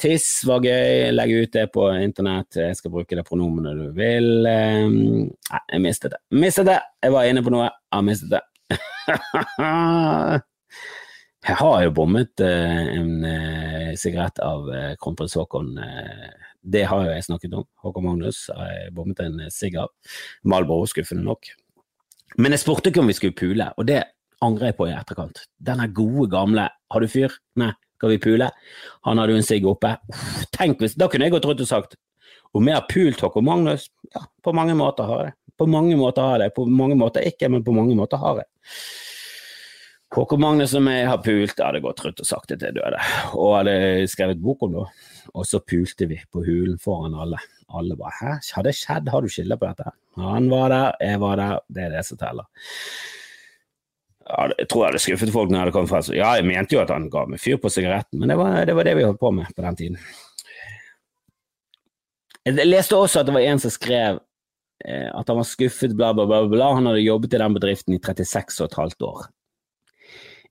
Tiss 0.00 0.28
var 0.48 0.64
gøy, 0.64 1.10
legg 1.14 1.34
ut 1.34 1.54
det 1.56 1.66
på 1.74 1.88
internett, 1.98 2.60
jeg 2.60 2.78
skal 2.78 2.94
bruke 2.94 3.18
det 3.18 3.26
pronomenet 3.26 3.80
du 3.80 3.88
vil. 3.98 4.30
Nei, 4.46 5.62
jeg 5.72 5.84
mistet 5.84 6.14
det. 6.14 6.22
Mistet 6.38 6.70
det! 6.70 6.80
Jeg 7.04 7.14
var 7.14 7.28
inne 7.28 7.44
på 7.44 7.52
noe, 7.54 7.68
jeg 7.68 7.98
har 7.98 8.06
mistet 8.06 8.36
det. 8.36 8.44
Jeg 11.44 11.58
har 11.60 11.82
jo 11.84 11.90
bommet 11.92 12.40
uh, 12.40 12.86
en 12.94 13.10
uh, 13.20 13.90
sigarett 14.00 14.38
av 14.40 14.64
uh, 14.70 14.94
kronprins 14.96 15.36
Haakon. 15.36 15.74
det 16.64 16.86
har 16.88 17.04
jo 17.04 17.10
jeg 17.12 17.26
snakket 17.26 17.54
om. 17.58 17.66
Håkon 17.84 18.06
Magnus 18.06 18.46
har 18.48 18.70
jeg 18.72 18.94
bommet 18.96 19.20
en 19.20 19.42
sigg 19.52 19.76
av. 19.76 19.92
Malboro, 20.48 20.86
skuffende 20.88 21.26
nok. 21.26 21.50
Men 22.40 22.56
jeg 22.56 22.62
spurte 22.64 22.88
ikke 22.88 23.02
om 23.04 23.10
vi 23.12 23.16
skulle 23.18 23.36
pule, 23.36 23.66
og 23.76 23.84
det 23.90 24.00
angrer 24.44 24.72
jeg 24.72 24.78
på 24.78 24.88
i 24.88 24.94
etterkant. 24.96 25.44
Denne 25.60 25.86
gode, 25.92 26.30
gamle 26.32 26.68
'har 26.70 27.00
du 27.00 27.06
fyr'? 27.06 27.36
Nei, 27.56 27.72
skal 27.98 28.10
vi 28.10 28.18
pule? 28.18 28.50
Han 29.04 29.18
hadde 29.18 29.32
jo 29.32 29.36
en 29.36 29.50
sigg 29.50 29.66
oppe. 29.66 29.96
Uff, 30.08 30.46
tenk 30.52 30.80
hvis, 30.80 30.96
Da 30.96 31.08
kunne 31.08 31.24
jeg 31.24 31.32
gått 31.32 31.44
rundt 31.44 31.60
og 31.60 31.68
sagt 31.68 31.96
om 32.54 32.66
jeg 32.68 32.74
har 32.74 32.86
pult 32.88 33.20
Håkon 33.20 33.44
Magnus? 33.44 33.90
Ja, 34.14 34.24
på 34.42 34.54
mange 34.54 34.74
måter 34.74 35.04
har 35.04 35.24
jeg 35.24 35.32
det. 35.32 35.43
På 35.58 35.66
mange 35.70 35.96
måter 35.96 36.22
har 36.26 36.38
jeg 36.38 36.48
det, 36.48 36.54
på 36.56 36.66
mange 36.66 36.96
måter 36.98 37.26
ikke, 37.26 37.50
men 37.52 37.64
på 37.64 37.74
mange 37.76 37.94
måter 37.98 38.20
har 38.22 38.42
jeg. 38.42 38.48
Håkon 40.14 40.38
Magnus 40.38 40.70
som 40.70 40.86
jeg 40.86 41.08
har 41.10 41.18
pult, 41.24 41.56
jeg 41.58 41.64
hadde 41.64 41.82
gått 41.82 42.04
rundt 42.04 42.20
og 42.22 42.28
sagt 42.28 42.52
det 42.52 42.60
til 42.62 42.76
døde, 42.76 43.00
og 43.34 43.56
hadde 43.56 44.06
skrevet 44.10 44.42
bok 44.42 44.62
om 44.62 44.76
det. 44.76 44.84
Og 45.34 45.46
så 45.48 45.58
pulte 45.58 46.06
vi 46.10 46.20
på 46.30 46.44
hulen 46.46 46.78
foran 46.82 47.16
alle. 47.18 47.40
Alle 47.74 47.96
bare 47.98 48.12
'hæ, 48.20 48.32
har 48.54 48.62
det 48.62 48.74
skjedd, 48.78 49.08
har 49.08 49.22
du 49.22 49.28
skylda 49.28 49.56
på 49.56 49.66
dette?' 49.66 49.92
Han 50.16 50.50
var 50.50 50.68
der, 50.68 50.92
jeg 51.00 51.20
var 51.20 51.36
der, 51.36 51.58
det 51.68 51.82
er 51.82 51.90
det 51.90 52.06
som 52.06 52.18
teller. 52.18 52.46
Jeg 54.58 54.68
tror 54.68 54.84
jeg 54.84 54.88
hadde 54.92 55.02
skuffet 55.02 55.32
folk 55.32 55.50
når 55.50 55.58
jeg 55.58 55.64
hadde 55.64 55.72
kommet 55.72 55.90
frem. 55.90 56.16
Ja, 56.16 56.30
jeg 56.38 56.46
mente 56.46 56.76
jo 56.76 56.80
at 56.80 56.90
han 56.90 57.10
ga 57.10 57.24
meg 57.26 57.40
fyr 57.40 57.56
på 57.56 57.68
sigaretten, 57.68 58.20
men 58.20 58.28
det 58.28 58.38
var, 58.38 58.64
det 58.64 58.76
var 58.76 58.84
det 58.84 58.96
vi 58.96 59.02
holdt 59.02 59.20
på 59.20 59.30
med 59.30 59.50
på 59.56 59.62
den 59.62 59.76
tiden. 59.76 59.98
Jeg 62.44 62.66
leste 62.68 62.96
også 62.96 63.20
at 63.20 63.26
det 63.26 63.34
var 63.34 63.40
en 63.40 63.58
som 63.58 63.70
skrev 63.70 64.20
at 64.84 65.30
han 65.30 65.38
var 65.38 65.46
skuffet, 65.48 65.94
bla, 65.96 66.10
bla, 66.16 66.26
bla, 66.28 66.42
bla. 66.50 66.74
Han 66.76 66.90
hadde 66.90 67.00
jobbet 67.04 67.36
i 67.36 67.40
den 67.40 67.56
bedriften 67.56 67.96
i 67.96 68.02
36 68.02 68.60
og 68.60 68.68
et 68.68 68.78
halvt 68.82 69.06
år 69.08 69.24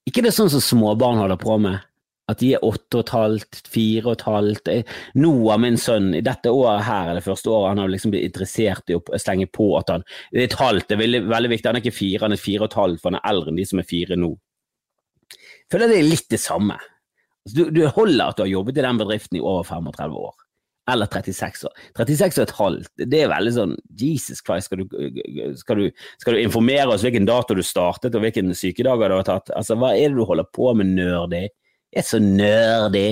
ikke 0.10 0.24
det 0.24 0.34
er 0.34 0.36
sånn 0.36 0.52
som 0.52 0.64
småbarn 0.64 1.22
holder 1.22 1.40
på 1.40 1.58
med? 1.64 1.84
At 2.32 2.40
de 2.40 2.54
er 2.56 2.64
åtte 2.64 3.00
og 3.00 3.04
et 3.04 3.12
halvt, 3.12 3.58
fire 3.68 4.06
og 4.06 4.14
et 4.16 4.26
halvt. 4.28 4.70
Nå 5.20 5.32
har 5.50 5.60
min 5.60 5.78
sønn, 5.80 6.14
i 6.16 6.24
dette 6.24 6.52
året 6.56 6.86
her, 6.88 7.12
det 7.18 7.24
første 7.26 7.52
året, 7.52 7.74
han 7.74 7.84
har 7.84 7.92
liksom 7.92 8.14
blitt 8.14 8.30
interessert 8.30 8.92
i 8.92 8.96
å 8.96 9.20
slenge 9.20 9.50
på 9.52 9.74
at 9.80 9.92
han 9.92 10.06
det 10.32 10.46
er 10.46 10.48
et 10.48 10.58
halvt, 10.60 10.88
det 10.88 10.96
er 10.96 11.04
veldig, 11.04 11.22
veldig 11.32 11.52
viktig. 11.52 11.70
Han 11.70 11.80
er 11.80 11.84
ikke 11.84 12.00
fire, 12.00 12.24
han 12.24 12.36
er 12.36 12.44
fire 12.44 12.64
og 12.64 12.72
et 12.72 12.80
halvt, 12.80 13.02
for 13.02 13.12
han 13.12 13.20
er 13.20 13.30
eldre 13.32 13.52
enn 13.52 13.60
de 13.60 13.68
som 13.68 13.84
er 13.84 13.90
fire 13.90 14.20
nå. 14.20 14.32
Jeg 15.34 15.72
føler 15.72 15.92
det 15.92 16.00
er 16.00 16.10
litt 16.10 16.30
det 16.32 16.40
samme. 16.44 16.80
Altså, 17.44 17.58
du, 17.60 17.64
du 17.76 17.84
holder 17.92 18.26
at 18.26 18.40
du 18.40 18.46
har 18.46 18.54
jobbet 18.54 18.80
i 18.80 18.88
den 18.88 19.04
bedriften 19.04 19.40
i 19.40 19.44
over 19.44 19.68
35 19.68 20.20
år 20.24 20.36
eller 20.92 21.08
36 21.08 21.68
år. 21.70 21.84
36 21.98 22.40
og 22.40 22.44
et 22.44 22.56
halvt, 22.58 22.92
det 23.12 23.20
er 23.24 23.32
veldig 23.32 23.54
sånn 23.56 23.76
Jesus 24.00 24.42
Christ, 24.44 24.68
skal 24.68 24.84
du, 24.84 24.96
skal 25.60 25.80
du, 25.80 25.86
skal 26.20 26.36
du 26.36 26.42
informere 26.42 26.90
oss 26.92 27.06
hvilken 27.06 27.28
dato 27.30 27.56
du 27.56 27.64
startet 27.66 28.16
og 28.18 28.26
hvilken 28.26 28.52
sykedager 28.58 29.12
du 29.12 29.18
har 29.20 29.28
tatt? 29.28 29.54
Altså, 29.56 29.78
hva 29.80 29.94
er 29.96 30.12
det 30.12 30.20
du 30.20 30.26
holder 30.28 30.50
på 30.52 30.74
med, 30.80 30.96
nerdy? 30.98 31.46
Jeg 31.94 32.02
er 32.04 32.10
så 32.10 32.20
nerdy. 32.24 33.08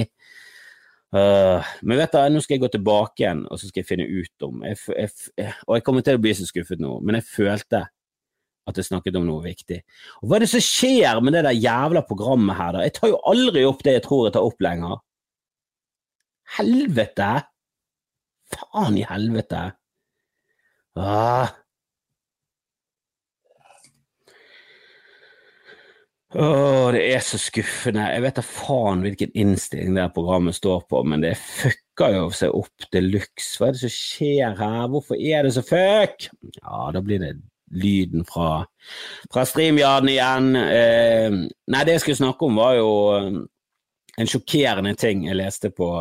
Uh, 1.12 1.60
men 1.84 2.00
vet 2.00 2.14
du, 2.16 2.20
nå 2.32 2.42
skal 2.44 2.56
jeg 2.56 2.64
gå 2.64 2.70
tilbake 2.72 3.20
igjen 3.20 3.42
og 3.52 3.60
så 3.60 3.68
skal 3.68 3.82
jeg 3.82 3.88
finne 3.90 4.06
ut 4.08 4.46
om 4.48 4.62
jeg, 4.64 4.78
jeg, 4.96 5.50
Og 5.68 5.74
jeg 5.76 5.84
kommer 5.84 6.06
til 6.08 6.16
å 6.16 6.22
bli 6.24 6.32
så 6.40 6.46
skuffet 6.48 6.80
nå, 6.80 6.94
men 7.04 7.18
jeg 7.20 7.28
følte 7.28 7.82
at 8.70 8.78
jeg 8.78 8.88
snakket 8.88 9.18
om 9.20 9.26
noe 9.28 9.44
viktig. 9.44 9.82
Og 10.22 10.30
Hva 10.30 10.38
er 10.38 10.46
det 10.46 10.52
som 10.54 10.64
skjer 10.64 11.20
med 11.24 11.36
det 11.36 11.44
der 11.48 11.58
jævla 11.58 12.04
programmet 12.08 12.56
her, 12.56 12.76
da? 12.76 12.84
Jeg 12.86 12.96
tar 12.96 13.12
jo 13.12 13.20
aldri 13.28 13.66
opp 13.68 13.82
det 13.84 13.98
jeg 13.98 14.06
tror 14.06 14.28
jeg 14.28 14.36
tar 14.38 14.48
opp 14.48 14.64
lenger. 14.64 15.02
Helvete! 16.58 17.32
Faen 18.52 18.98
i 19.00 19.06
helvete! 19.08 19.72
Ah. 21.00 21.50
Åh, 26.34 26.92
det 26.96 27.02
er 27.12 27.24
så 27.24 27.36
skuffende. 27.40 28.06
Jeg 28.08 28.24
vet 28.24 28.38
da 28.40 28.44
faen 28.46 29.02
hvilken 29.04 29.34
innstilling 29.36 29.98
det 29.98 30.14
programmet 30.16 30.56
står 30.56 30.86
på, 30.88 31.02
men 31.04 31.24
det 31.26 31.34
fucker 31.40 32.16
jo 32.16 32.30
seg 32.36 32.56
opp 32.56 32.88
de 32.96 33.02
luxe. 33.04 33.58
Hva 33.60 33.68
er 33.68 33.76
det 33.76 33.82
som 33.84 33.94
skjer 33.96 34.60
her? 34.60 34.86
Hvorfor 34.94 35.20
er 35.20 35.44
det 35.44 35.56
så 35.58 35.64
fuck? 35.68 36.30
Ja, 36.62 36.86
da 36.96 37.02
blir 37.04 37.20
det 37.24 37.34
lyden 37.72 38.24
fra, 38.28 38.64
fra 39.32 39.44
StreamYarden 39.48 40.12
igjen. 40.12 40.50
Eh, 40.56 41.36
nei, 41.72 41.84
det 41.88 41.98
jeg 41.98 42.06
skulle 42.06 42.22
snakke 42.24 42.48
om, 42.48 42.60
var 42.60 42.78
jo 42.80 42.90
eh, 43.18 43.30
en 44.24 44.32
sjokkerende 44.32 44.96
ting 45.00 45.28
jeg 45.28 45.40
leste 45.40 45.72
på 45.76 45.92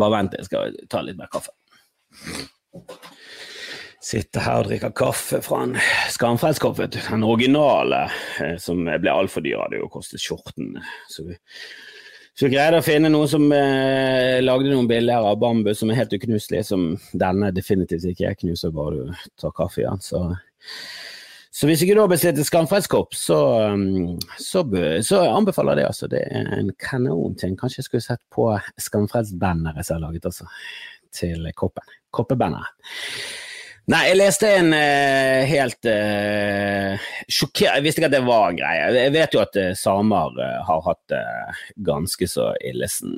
bare 0.00 0.16
vent, 0.16 0.36
jeg 0.38 0.48
skal 0.48 0.78
ta 0.90 1.02
litt 1.04 1.18
mer 1.18 1.30
kaffe. 1.32 1.52
Sitter 4.08 4.44
her 4.44 4.62
og 4.62 4.70
drikker 4.70 4.94
kaffe 4.96 5.40
fra 5.44 5.64
en 5.66 5.74
skamfrelskopp, 6.14 6.80
den 6.94 7.26
originale, 7.26 8.06
eh, 8.40 8.56
som 8.62 8.86
ble 8.86 9.12
altfor 9.12 9.44
dyr, 9.44 9.58
hadde 9.64 9.82
jo 9.82 9.90
kostet 9.92 10.22
skjorten. 10.22 10.78
Så 11.10 11.28
vi 11.28 11.38
Så 12.38 12.46
greide 12.46 12.78
å 12.78 12.84
finne 12.86 13.08
noen 13.10 13.26
som 13.26 13.48
eh, 13.50 14.38
lagde 14.38 14.70
noen 14.70 14.86
bilder 14.86 15.26
av 15.26 15.40
bambus 15.42 15.80
som 15.80 15.90
er 15.90 15.98
helt 15.98 16.12
uknuselige, 16.14 16.68
som 16.68 16.92
denne 17.10 17.50
definitivt 17.50 18.06
ikke 18.06 18.28
er. 18.28 18.36
Knuser 18.38 18.70
bare 18.70 19.08
du 19.08 19.24
tar 19.42 19.50
kaffe 19.56 19.82
i 19.82 19.88
den. 19.88 19.98
Så, 19.98 20.20
så 21.58 21.66
hvis 21.66 21.80
ikke 21.82 21.96
du 21.96 22.04
har 22.04 22.10
bestilt 22.10 22.38
skamfredskopp, 22.46 23.16
så, 23.18 23.36
um, 23.74 24.12
så, 24.38 24.62
så, 25.02 25.24
anbefaler 25.26 25.74
jeg 25.74 25.80
det. 25.80 25.86
altså. 25.88 26.08
Det 26.12 26.20
er 26.22 26.52
en 26.54 26.68
kanonting. 26.78 27.56
Kanskje 27.58 27.80
jeg 27.80 27.88
skulle 27.88 28.04
sett 28.04 28.22
på 28.30 28.52
skamfredsbanneret 28.78 29.82
som 29.82 29.96
jeg 29.96 29.98
har 29.98 30.04
laget 30.04 30.28
altså, 30.30 30.46
til 31.18 31.48
koppen. 31.58 31.96
Koppebanneret. 32.14 32.92
Nei, 33.88 34.02
jeg 34.04 34.18
leste 34.20 34.50
en 34.52 34.68
uh, 34.70 35.48
helt 35.48 35.88
uh, 35.88 37.08
sjokker... 37.24 37.72
Jeg 37.72 37.84
visste 37.86 38.02
ikke 38.02 38.10
at 38.10 38.14
det 38.14 38.28
var 38.28 38.54
greie. 38.54 38.84
Jeg 38.94 39.14
vet 39.16 39.34
jo 39.34 39.40
at 39.40 39.58
uh, 39.58 39.70
samer 39.80 40.36
uh, 40.38 40.58
har 40.68 40.84
hatt 40.84 41.00
det 41.10 41.22
ganske 41.88 42.28
så 42.28 42.52
illesen 42.68 43.16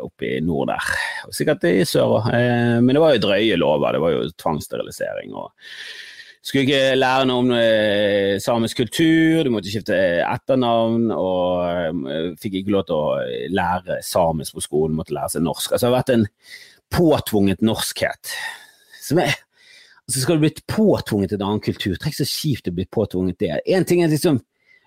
oppe 0.00 0.30
i 0.30 0.38
nord 0.46 0.70
der. 0.70 0.94
Og 1.26 1.36
sikkert 1.36 1.66
i 1.68 1.82
sør 1.82 2.16
òg. 2.20 2.30
men 2.80 2.94
det 2.94 3.04
var 3.04 3.18
jo 3.18 3.24
drøye 3.26 3.60
lover. 3.60 3.98
Det 3.98 4.02
var 4.06 4.16
jo 4.16 4.24
tvangssterilisering. 4.40 5.36
og 5.36 5.52
skulle 6.42 6.64
ikke 6.66 6.96
lære 6.98 7.28
noe 7.30 7.42
om 7.44 7.52
samisk 8.42 8.80
kultur, 8.82 9.44
du 9.46 9.52
måtte 9.54 9.70
skifte 9.70 9.94
etternavn, 10.26 11.12
og 11.14 12.34
fikk 12.42 12.58
ikke 12.60 12.74
lov 12.74 12.88
til 12.88 12.98
å 12.98 13.52
lære 13.54 14.00
samisk 14.06 14.58
på 14.58 14.64
skolen, 14.66 14.96
måtte 14.98 15.14
lære 15.14 15.36
seg 15.36 15.46
norsk. 15.46 15.70
Altså 15.70 15.86
det 15.86 15.90
har 15.92 15.98
vært 16.00 16.14
en 16.16 16.26
påtvunget 16.92 17.62
norskhet. 17.64 18.34
Som 19.02 19.22
er 19.22 19.38
så 20.10 20.20
skal 20.20 20.38
du 20.38 20.44
bli 20.44 20.52
påtvunget 20.68 21.36
en 21.36 21.44
annen 21.46 21.62
kultur. 21.62 21.94
Trekk 22.00 22.16
så 22.18 22.26
kjipt 22.28 22.68
å 22.68 22.74
bli 22.74 22.86
påtvunget 22.90 23.38
det. 23.40 23.52
En 23.70 23.86
ting 23.88 24.02
er 24.02 24.10
liksom, 24.12 24.40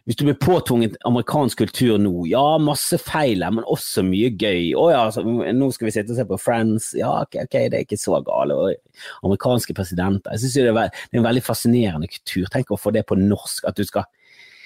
Hvis 0.06 0.20
du 0.20 0.28
blir 0.28 0.36
påtvunget 0.38 1.00
amerikansk 1.10 1.64
kultur 1.64 1.96
nå, 1.98 2.28
ja, 2.30 2.44
masse 2.62 3.00
feil 3.02 3.42
her, 3.42 3.54
men 3.58 3.66
også 3.66 4.04
mye 4.06 4.30
gøy. 4.38 4.68
Å 4.78 4.84
ja, 4.94 5.00
så, 5.14 5.24
nå 5.26 5.70
skal 5.74 5.88
vi 5.88 5.94
sitte 5.96 6.14
og 6.14 6.20
se 6.20 6.26
på 6.30 6.38
Friends. 6.44 6.92
Ja, 6.98 7.10
ok, 7.24 7.40
okay 7.48 7.72
det 7.74 7.80
er 7.80 7.88
ikke 7.88 7.98
så 7.98 8.20
gale. 8.26 8.54
Og 8.54 9.26
amerikanske 9.26 9.74
presidenter. 9.74 10.36
Jeg 10.36 10.44
synes 10.44 10.60
det, 10.60 10.68
er, 10.70 10.94
det 11.10 11.18
er 11.18 11.24
en 11.24 11.26
veldig 11.26 11.44
fascinerende 11.48 12.12
kultur. 12.12 12.46
Tenk 12.54 12.70
å 12.70 12.78
få 12.78 12.94
det 12.94 13.08
på 13.10 13.18
norsk. 13.18 13.66
At 13.66 13.82
du 13.82 13.86
skal 13.88 14.06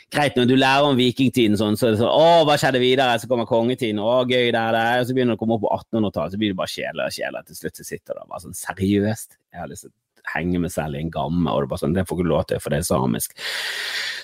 Greit, 0.10 0.34
når 0.34 0.48
du 0.50 0.56
lærer 0.58 0.88
om 0.90 0.98
vikingtiden, 0.98 1.54
sånn, 1.60 1.76
så 1.78 1.86
er 1.86 1.94
det 1.94 2.00
sånn 2.00 2.10
Å, 2.10 2.44
hva 2.50 2.56
skjedde 2.58 2.82
videre? 2.82 3.20
Så 3.22 3.30
kommer 3.30 3.46
kongetiden. 3.46 4.02
Å, 4.02 4.24
gøy, 4.26 4.50
det 4.50 4.60
er 4.60 4.74
det. 4.74 4.86
Og 5.04 5.06
så 5.06 5.16
begynner 5.16 5.36
det 5.36 5.38
å 5.38 5.42
komme 5.44 5.60
opp 5.60 5.68
på 5.68 5.74
1800-tallet, 5.76 6.34
så 6.34 6.42
blir 6.42 6.52
det 6.52 6.58
bare 6.58 6.74
kjedeligere 6.74 7.12
og 7.14 7.18
kjedeligere. 7.20 7.48
Til 7.48 7.60
slutt 7.60 7.80
så 7.80 7.86
sitter 7.86 8.18
det 8.18 8.26
bare 8.26 8.44
sånn 8.48 8.58
Seriøst? 8.58 9.38
Jeg 9.54 9.62
har 9.62 9.70
lyst 9.70 9.86
til 9.86 9.94
henge 10.34 10.62
meg 10.62 10.72
selv 10.74 10.98
i 10.98 11.04
en 11.04 11.12
gamme, 11.14 11.50
og 11.52 11.64
det, 11.64 11.72
bare 11.72 11.82
sånn, 11.84 11.96
det 11.98 12.06
får 12.10 12.20
ikke 12.20 12.32
lov 12.32 12.46
til, 12.50 12.62
for 12.64 12.74
det 12.74 12.80
er 12.82 12.88
samisk. 12.88 13.36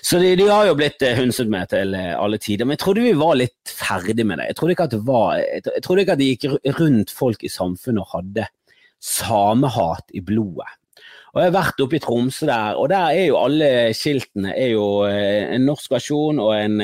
Så 0.06 0.20
de, 0.22 0.32
de 0.38 0.46
har 0.46 0.68
jo 0.68 0.76
blitt 0.78 1.02
uh, 1.02 1.16
hundset 1.18 1.50
med 1.50 1.70
til 1.72 1.96
uh, 1.98 2.14
alle 2.20 2.38
tider, 2.42 2.66
men 2.66 2.76
jeg 2.76 2.84
trodde 2.84 3.02
vi 3.02 3.14
var 3.18 3.38
litt 3.40 3.72
ferdig 3.74 4.22
med 4.22 4.38
det. 4.38 4.50
Jeg 4.52 4.58
trodde 4.60 4.76
ikke 4.76 4.86
at 4.86 4.94
det 4.94 5.02
var, 5.08 5.40
jeg, 5.42 5.82
trodde 5.82 6.04
ikke 6.04 6.14
at 6.14 6.22
det 6.22 6.28
gikk 6.32 6.76
rundt 6.78 7.14
folk 7.14 7.42
i 7.42 7.50
samfunnet 7.50 8.04
og 8.04 8.12
hadde 8.12 8.46
samehat 9.02 10.14
i 10.14 10.22
blodet. 10.24 10.68
Og 11.34 11.42
Jeg 11.42 11.50
har 11.50 11.56
vært 11.58 11.82
oppe 11.84 11.98
i 11.98 12.00
Tromsø 12.00 12.46
der, 12.48 12.78
og 12.80 12.86
der 12.88 13.10
er 13.12 13.26
jo 13.26 13.40
alle 13.42 13.68
skiltene 13.98 14.54
er 14.54 14.70
jo 14.76 14.86
uh, 15.04 15.42
en 15.52 15.66
norsk 15.68 15.98
versjon 15.98 16.38
og 16.40 16.54
en 16.54 16.80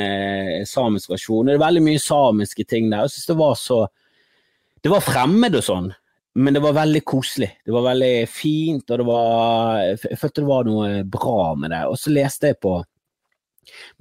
samisk 0.69 1.15
versjon. 1.15 1.47
Det 1.47 1.55
er 1.55 1.63
veldig 1.63 1.87
mye 1.87 2.03
samiske 2.03 2.67
ting 2.67 2.91
der. 2.91 3.07
Jeg 3.07 3.15
synes 3.15 3.31
det 3.31 3.39
var 3.39 3.59
så 3.59 3.83
Det 4.83 4.91
var 4.91 4.99
fremmed 4.99 5.55
og 5.55 5.63
sånn. 5.63 5.93
Men 6.35 6.55
det 6.55 6.63
var 6.63 6.73
veldig 6.73 7.03
koselig. 7.05 7.51
Det 7.65 7.73
var 7.73 7.85
veldig 7.91 8.13
fint, 8.29 8.89
og 8.89 8.99
det 8.99 9.05
var, 9.05 9.81
jeg 9.85 10.17
følte 10.17 10.41
det 10.41 10.49
var 10.49 10.65
noe 10.65 10.87
bra 11.05 11.53
med 11.59 11.73
det. 11.75 11.83
Og 11.91 11.99
så 12.01 12.13
leste 12.13 12.53
jeg 12.53 12.61
på 12.63 12.79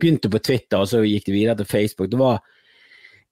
Begynte 0.01 0.27
på 0.27 0.41
Twitter, 0.43 0.81
og 0.83 0.89
så 0.91 1.05
gikk 1.07 1.29
det 1.29 1.35
videre 1.37 1.55
til 1.61 1.69
Facebook. 1.71 2.09
Det 2.11 2.19
var 2.19 2.41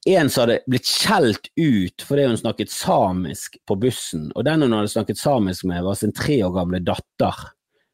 en 0.08 0.30
som 0.30 0.44
hadde 0.44 0.60
blitt 0.70 0.88
skjelt 0.88 1.50
ut 1.58 2.04
fordi 2.06 2.26
hun 2.30 2.38
snakket 2.38 2.72
samisk 2.72 3.58
på 3.68 3.76
bussen. 3.82 4.28
Og 4.38 4.46
den 4.46 4.62
hun 4.62 4.76
hadde 4.76 4.92
snakket 4.92 5.18
samisk 5.20 5.66
med, 5.68 5.82
var 5.84 5.98
sin 5.98 6.14
tre 6.16 6.38
år 6.46 6.54
gamle 6.54 6.80
datter. 6.86 7.42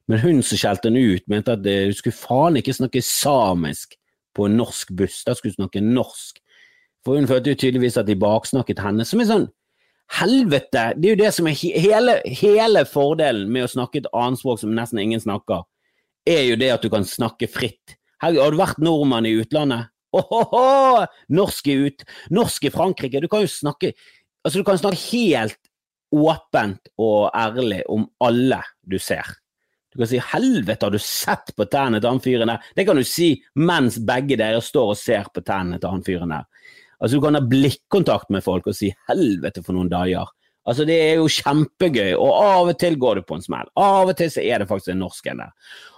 Men 0.07 0.23
hun 0.23 0.43
som 0.45 0.61
skjelte 0.61 0.91
henne 0.91 1.17
ut, 1.17 1.25
mente 1.33 1.57
at 1.57 1.65
hun 1.67 1.97
skulle 1.97 2.19
faen 2.19 2.61
ikke 2.61 2.77
snakke 2.77 3.03
samisk 3.03 3.97
på 4.37 4.47
en 4.47 4.59
norsk 4.61 4.93
buss. 4.99 5.23
Da 5.27 5.35
skulle 5.35 5.57
hun 5.57 5.65
snakke 5.65 5.83
norsk. 5.83 6.39
For 7.07 7.19
hun 7.19 7.29
følte 7.31 7.55
jo 7.55 7.61
tydeligvis 7.63 7.99
at 7.99 8.07
de 8.07 8.19
baksnakket 8.21 8.85
henne. 8.85 9.07
Som 9.09 9.23
er 9.23 9.31
sånn 9.33 9.49
Helvete! 10.15 10.93
Det 10.97 11.09
er 11.09 11.15
jo 11.17 11.23
det 11.25 11.33
som 11.35 11.49
er 11.51 11.57
hele, 11.59 12.21
hele 12.39 12.85
fordelen 12.89 13.51
med 13.53 13.67
å 13.67 13.73
snakke 13.73 14.03
et 14.03 14.11
annet 14.15 14.41
språk 14.41 14.63
som 14.63 14.75
nesten 14.77 15.03
ingen 15.03 15.23
snakker, 15.23 15.67
er 16.27 16.45
jo 16.47 16.59
det 16.59 16.73
at 16.75 16.85
du 16.85 16.91
kan 16.93 17.07
snakke 17.07 17.49
fritt. 17.51 17.97
Her, 18.23 18.39
har 18.39 18.55
du 18.55 18.59
vært 18.59 18.81
nordmann 18.83 19.27
i 19.29 19.35
utlandet? 19.37 19.91
Ohoho! 20.17 21.05
Norsk 21.37 21.69
i, 21.69 21.77
ut, 21.89 22.07
norsk 22.33 22.69
i 22.69 22.73
Frankrike. 22.73 23.21
Du 23.21 23.29
kan 23.29 23.45
jo 23.45 23.51
snakke 23.51 23.93
altså 24.47 24.63
du 24.63 24.67
kan 24.69 24.79
snakke 24.79 25.01
helt 25.11 25.59
åpent 26.15 26.93
og 27.03 27.33
ærlig 27.35 27.83
om 27.91 28.07
alle 28.23 28.61
du 28.87 28.99
ser. 29.03 29.27
Du 29.93 29.99
kan 29.99 30.09
si 30.11 30.19
'helvete, 30.21 30.85
har 30.85 30.91
du 30.91 30.99
sett 30.99 31.51
på 31.57 31.65
tennene 31.65 32.01
til 32.01 32.11
han 32.11 32.21
fyren 32.21 32.49
der'? 32.49 32.63
Det 32.77 32.87
kan 32.87 32.97
du 32.97 33.05
si 33.05 33.43
mens 33.55 33.99
begge 33.99 34.37
dere 34.37 34.61
står 34.61 34.93
og 34.93 34.97
ser 34.97 35.25
på 35.35 35.41
tennene 35.41 35.81
til 35.81 35.89
han 35.91 36.05
fyren 36.05 36.35
der. 36.35 36.45
Altså, 37.01 37.17
du 37.17 37.25
kan 37.25 37.37
ha 37.37 37.43
blikkontakt 37.45 38.31
med 38.33 38.45
folk 38.45 38.67
og 38.67 38.77
si 38.77 38.93
'helvete 39.09 39.65
for 39.65 39.77
noen 39.77 39.91
dager'. 39.93 40.33
Altså, 40.67 40.85
Det 40.87 40.97
er 40.99 41.15
jo 41.17 41.29
kjempegøy, 41.29 42.15
og 42.19 42.33
av 42.33 42.69
og 42.69 42.79
til 42.79 42.97
går 42.99 43.15
det 43.15 43.27
på 43.27 43.37
en 43.37 43.43
smell. 43.43 43.69
Av 43.77 44.09
og 44.09 44.17
til 44.17 44.31
så 44.31 44.43
er 44.43 44.59
det 44.59 44.69
faktisk 44.69 44.95
en 44.95 45.05
norsk 45.05 45.27
en 45.27 45.39
der. 45.45 45.53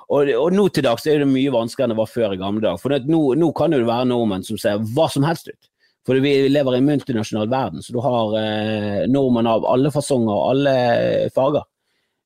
Og, 0.09 0.29
og, 0.35 0.53
nå 0.53 0.69
til 0.73 0.85
dags 0.85 1.07
er 1.07 1.19
det 1.19 1.29
mye 1.29 1.53
vanskeligere 1.53 1.91
enn 1.91 1.97
det 1.97 2.01
var 2.01 2.13
før 2.13 2.33
i 2.33 2.41
gamle 2.41 2.61
dager. 2.65 2.81
For 2.81 2.89
det, 2.89 3.09
nå, 3.09 3.35
nå, 3.37 3.53
kan 3.53 3.71
det 3.71 3.81
jo 3.81 3.89
være 3.89 4.09
nordmenn 4.09 4.45
som 4.45 4.61
ser 4.61 4.79
hva 4.97 5.09
som 5.13 5.27
helst 5.29 5.49
ut. 5.49 5.69
For 6.09 6.17
vi 6.25 6.49
lever 6.49 6.77
i 6.77 6.79
en 6.81 6.89
multinasjonal 6.89 7.51
verden, 7.53 7.83
så 7.85 7.93
du 7.93 8.01
har 8.01 8.37
eh, 8.41 9.03
nordmenn 9.13 9.51
av 9.51 9.67
alle 9.69 9.93
fasonger 9.93 10.33
og 10.33 10.47
alle 10.55 11.29
farger. 11.35 11.67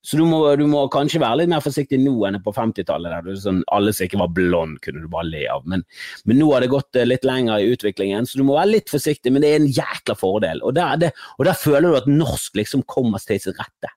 Så 0.02 0.18
du 0.18 0.24
må, 0.26 0.40
du 0.58 0.64
må, 0.66 0.80
kanskje 0.90 1.20
være 1.22 1.42
litt 1.42 1.50
mer 1.52 1.62
forsiktig 1.62 2.00
nå 2.02 2.16
enn 2.26 2.40
på 2.42 2.50
50-tallet, 2.56 3.22
der 3.22 3.36
sånn, 3.38 3.60
alle 3.70 3.92
som 3.94 4.08
ikke 4.08 4.18
var 4.18 4.32
blond, 4.34 4.80
kunne 4.82 5.04
du 5.04 5.06
bare 5.10 5.28
le 5.28 5.44
av. 5.52 5.62
Men, 5.70 5.84
men, 6.26 6.40
nå 6.40 6.48
har 6.50 6.64
det 6.64 6.72
gått 6.72 6.98
eh, 6.98 7.06
litt 7.06 7.26
lenger 7.28 7.62
i 7.62 7.70
utviklingen, 7.70 8.26
så 8.26 8.40
du 8.40 8.46
må 8.48 8.56
være 8.58 8.72
litt 8.72 8.90
forsiktig. 8.90 9.30
Men 9.30 9.46
det 9.46 9.52
er 9.52 9.60
en 9.60 9.70
jækla 9.70 10.16
fordel. 10.18 10.64
Og 10.66 10.74
der, 10.74 10.98
det, 10.98 11.12
og 11.38 11.46
der 11.46 11.58
føler 11.58 11.86
du 11.86 12.00
at 12.00 12.10
norsk 12.10 12.58
liksom 12.58 12.82
kommer 12.90 13.22
til 13.22 13.38
sin 13.44 13.54
rette. 13.60 13.94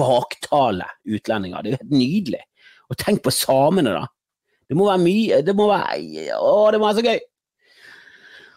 Baktale 0.00 0.88
utlendinger. 1.04 1.60
Det 1.60 1.74
er 1.74 1.82
helt 1.82 1.92
nydelig. 1.92 2.42
Og 2.88 2.98
tenk 3.04 3.20
på 3.24 3.32
samene, 3.34 3.92
da. 3.92 4.08
Det 4.64 4.76
må 4.78 4.88
være 4.88 5.02
mye 5.02 5.38
Det 5.44 5.52
må 5.52 5.66
være 5.68 6.38
Å, 6.38 6.52
det 6.72 6.78
må 6.80 6.88
være 6.88 6.96
så 6.96 7.04
gøy! 7.04 7.18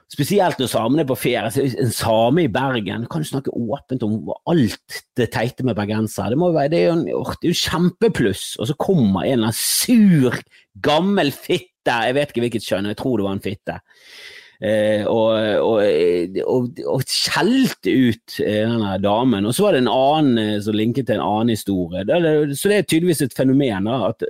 Spesielt 0.07 0.61
når 0.61 0.69
samene 0.71 1.03
er 1.03 1.09
på 1.09 1.17
ferie. 1.19 1.65
En 1.83 1.91
same 1.91 2.45
i 2.45 2.51
Bergen 2.51 3.07
kan 3.11 3.23
du 3.23 3.27
snakke 3.27 3.51
åpent 3.51 4.05
om 4.07 4.31
alt 4.47 5.01
det 5.19 5.29
teite 5.33 5.65
med 5.67 5.75
bergensere. 5.75 6.31
Det, 6.31 6.39
være, 6.39 6.71
det, 6.71 6.79
er 6.85 6.93
jo, 7.11 7.25
jo 7.43 7.57
kjempepluss. 7.65 8.45
Og 8.61 8.69
så 8.69 8.77
kommer 8.79 9.25
en 9.25 9.33
eller 9.35 9.49
annen 9.49 9.59
sur, 9.59 10.39
gammel 10.79 11.33
fitte, 11.35 11.99
jeg 12.07 12.15
vet 12.15 12.31
ikke 12.31 12.45
hvilket 12.45 12.67
kjønn, 12.67 12.89
jeg 12.91 12.99
tror 12.99 13.19
det 13.19 13.27
var 13.27 13.35
en 13.35 13.43
fitte. 13.43 13.79
Eh, 14.57 15.03
og, 15.05 15.35
og, 15.61 15.83
og, 16.49 16.79
og, 16.89 17.03
skjelte 17.05 17.91
ut 17.93 18.39
eh, 18.41 18.63
denne 18.63 18.95
damen. 19.03 19.45
Og 19.45 19.53
så 19.53 19.67
var 19.67 19.75
det 19.75 19.83
en 19.83 19.91
annen 19.91 20.39
eh, 20.41 20.55
som 20.63 20.77
linket 20.77 21.09
til 21.09 21.19
en 21.19 21.25
annen 21.27 21.53
historie. 21.53 22.05
Så 22.55 22.71
det 22.71 22.79
er 22.79 22.87
tydeligvis 22.87 23.25
et 23.27 23.37
fenomen 23.37 23.91
da, 23.91 23.99
at, 24.13 24.25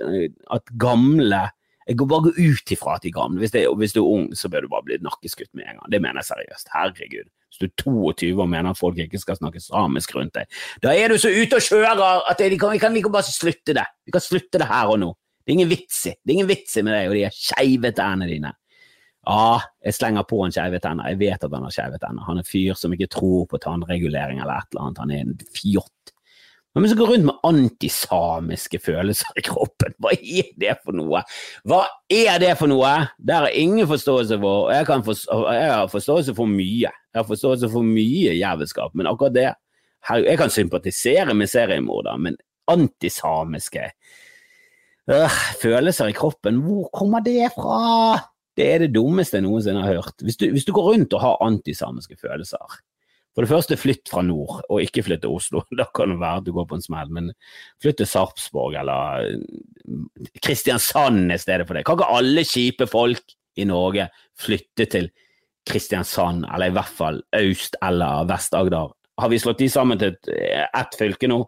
at 0.58 0.74
gamle 0.80 1.46
jeg 1.88 1.96
går 1.96 2.08
bare 2.10 2.34
ut 2.36 2.72
ifra 2.74 2.98
at 2.98 3.04
de 3.06 3.12
gamle. 3.12 3.40
Hvis, 3.40 3.54
hvis, 3.80 3.94
du 3.96 4.02
er 4.02 4.10
ung, 4.12 4.28
så 4.36 4.50
bør 4.52 4.66
du 4.66 4.68
bare 4.68 4.84
bli 4.84 4.98
nakkeskutt 5.00 5.48
med 5.56 5.64
en 5.64 5.78
gang. 5.78 5.92
Det 5.92 6.00
mener 6.04 6.20
jeg 6.20 6.28
seriøst. 6.28 6.68
Herregud. 6.74 7.30
Hvis 7.48 7.62
du 7.62 7.64
er 7.64 7.72
22 7.80 8.42
og 8.42 8.50
mener 8.52 8.74
at 8.74 8.80
folk 8.80 9.00
ikke 9.00 9.20
skal 9.22 9.38
snakke 9.38 9.62
samisk 9.64 10.12
rundt 10.18 10.36
deg, 10.36 10.58
da 10.84 10.92
er 10.92 11.08
du 11.08 11.16
så 11.16 11.32
ute 11.32 11.56
og 11.56 11.64
kjører 11.64 12.28
at 12.28 12.42
vi 12.44 12.60
kan, 12.60 12.74
vi 12.76 12.82
kan 12.82 12.92
like 12.92 13.12
bare 13.12 13.24
slutte 13.24 13.72
det. 13.78 13.86
Vi 14.04 14.12
kan 14.12 14.24
slutte 14.24 14.60
det 14.60 14.68
her 14.68 14.92
og 14.92 15.00
nå. 15.00 15.14
Det 15.40 15.54
er 15.54 15.56
ingen 15.62 15.70
vits 15.70 16.02
i 16.04 16.12
Det 16.12 16.28
er 16.28 16.36
ingen 16.36 16.50
vits 16.50 16.76
i 16.76 16.84
med 16.84 16.92
deg 16.92 17.08
og 17.08 17.16
de 17.16 17.30
skeive 17.32 17.92
tennene 17.96 18.28
dine. 18.28 18.52
Ja, 19.28 19.60
jeg 19.84 19.96
slenger 19.96 20.28
på 20.28 20.42
en 20.44 20.52
skeive 20.52 20.80
tenner. 20.84 21.08
Jeg 21.08 21.20
vet 21.20 21.44
at 21.44 21.56
han 21.56 21.64
har 21.64 21.72
skeive 21.72 22.00
tenner. 22.00 22.24
Han 22.28 22.36
er 22.36 22.44
en 22.44 22.48
fyr 22.48 22.76
som 22.76 22.92
ikke 22.92 23.08
tror 23.16 23.48
på 23.48 23.60
tannregulering 23.64 24.42
eller 24.42 24.60
et 24.60 24.72
eller 24.72 24.84
annet. 24.84 25.00
Han 25.02 25.12
er 25.12 25.24
en 25.24 25.34
fjott 25.56 26.12
hvem 26.76 26.86
som 26.90 26.98
går 27.00 27.08
rundt 27.10 27.26
med 27.26 27.46
antisamiske 27.48 28.78
følelser 28.84 29.40
i 29.40 29.42
kroppen? 29.46 29.94
Hva 29.98 30.12
er 30.14 30.50
det 30.60 30.76
for 30.84 30.94
noe? 30.94 31.22
Hva 31.66 31.80
er 32.12 32.36
det 32.42 32.52
for 32.60 32.70
noe? 32.70 32.92
Det 33.18 33.34
har 33.34 33.48
jeg 33.48 33.64
ingen 33.64 33.88
forståelse 33.88 34.38
for. 34.42 34.68
Jeg, 34.74 34.86
forstå, 34.86 35.38
jeg, 35.56 35.72
har 35.72 35.88
forståelse 35.90 36.34
for 36.38 36.50
mye. 36.50 36.92
Jeg 36.92 37.18
har 37.18 37.26
forståelse 37.26 37.70
for 37.72 37.86
mye 37.86 38.36
jævelskap, 38.36 38.94
men 38.94 39.10
akkurat 39.10 39.34
det 39.34 39.48
Jeg 40.08 40.38
kan 40.38 40.50
sympatisere 40.50 41.34
med 41.34 41.50
seriemorder, 41.50 42.16
men 42.16 42.36
antisamiske 42.70 43.90
øh, 45.10 45.38
følelser 45.62 46.06
i 46.06 46.12
kroppen, 46.12 46.60
hvor 46.62 46.88
kommer 46.94 47.20
det 47.20 47.50
fra? 47.56 48.18
Det 48.56 48.66
er 48.74 48.78
det 48.78 48.94
dummeste 48.94 49.36
jeg 49.36 49.42
noensinne 49.42 49.82
har 49.82 49.98
hørt. 49.98 50.22
Hvis 50.22 50.36
du, 50.36 50.46
hvis 50.50 50.64
du 50.64 50.72
går 50.72 50.92
rundt 50.92 51.12
og 51.12 51.20
har 51.20 51.42
antisamiske 51.42 52.16
følelser, 52.20 52.78
for 53.38 53.46
det 53.46 53.52
første, 53.52 53.76
flytt 53.78 54.10
fra 54.10 54.18
nord, 54.26 54.64
og 54.66 54.80
ikke 54.82 55.04
flytt 55.06 55.20
til 55.22 55.30
Oslo. 55.30 55.60
Da 55.78 55.84
kan 55.94 56.10
det 56.10 56.18
være 56.18 56.42
du 56.48 56.50
går 56.56 56.64
på 56.66 56.74
en 56.74 56.82
smell, 56.82 57.10
men 57.14 57.28
flytt 57.78 58.00
til 58.00 58.08
Sarpsborg 58.10 58.74
eller 58.80 59.28
eh, 59.28 60.32
Kristiansand 60.42 61.30
i 61.30 61.38
stedet 61.38 61.68
for 61.68 61.78
det. 61.78 61.84
Kan 61.86 62.00
ikke 62.00 62.16
alle 62.18 62.42
kjipe 62.42 62.88
folk 62.90 63.36
i 63.54 63.66
Norge 63.70 64.08
flytte 64.42 64.88
til 64.90 65.06
Kristiansand, 65.70 66.48
eller 66.50 66.72
i 66.72 66.74
hvert 66.74 66.96
fall 66.98 67.20
Øst- 67.38 67.78
eller 67.78 68.26
Vest-Agder. 68.26 68.90
Har 69.22 69.30
vi 69.30 69.38
slått 69.38 69.62
de 69.62 69.68
sammen 69.70 70.02
til 70.02 70.16
ett 70.34 70.74
et 70.74 70.98
fylke 70.98 71.30
nå? 71.30 71.38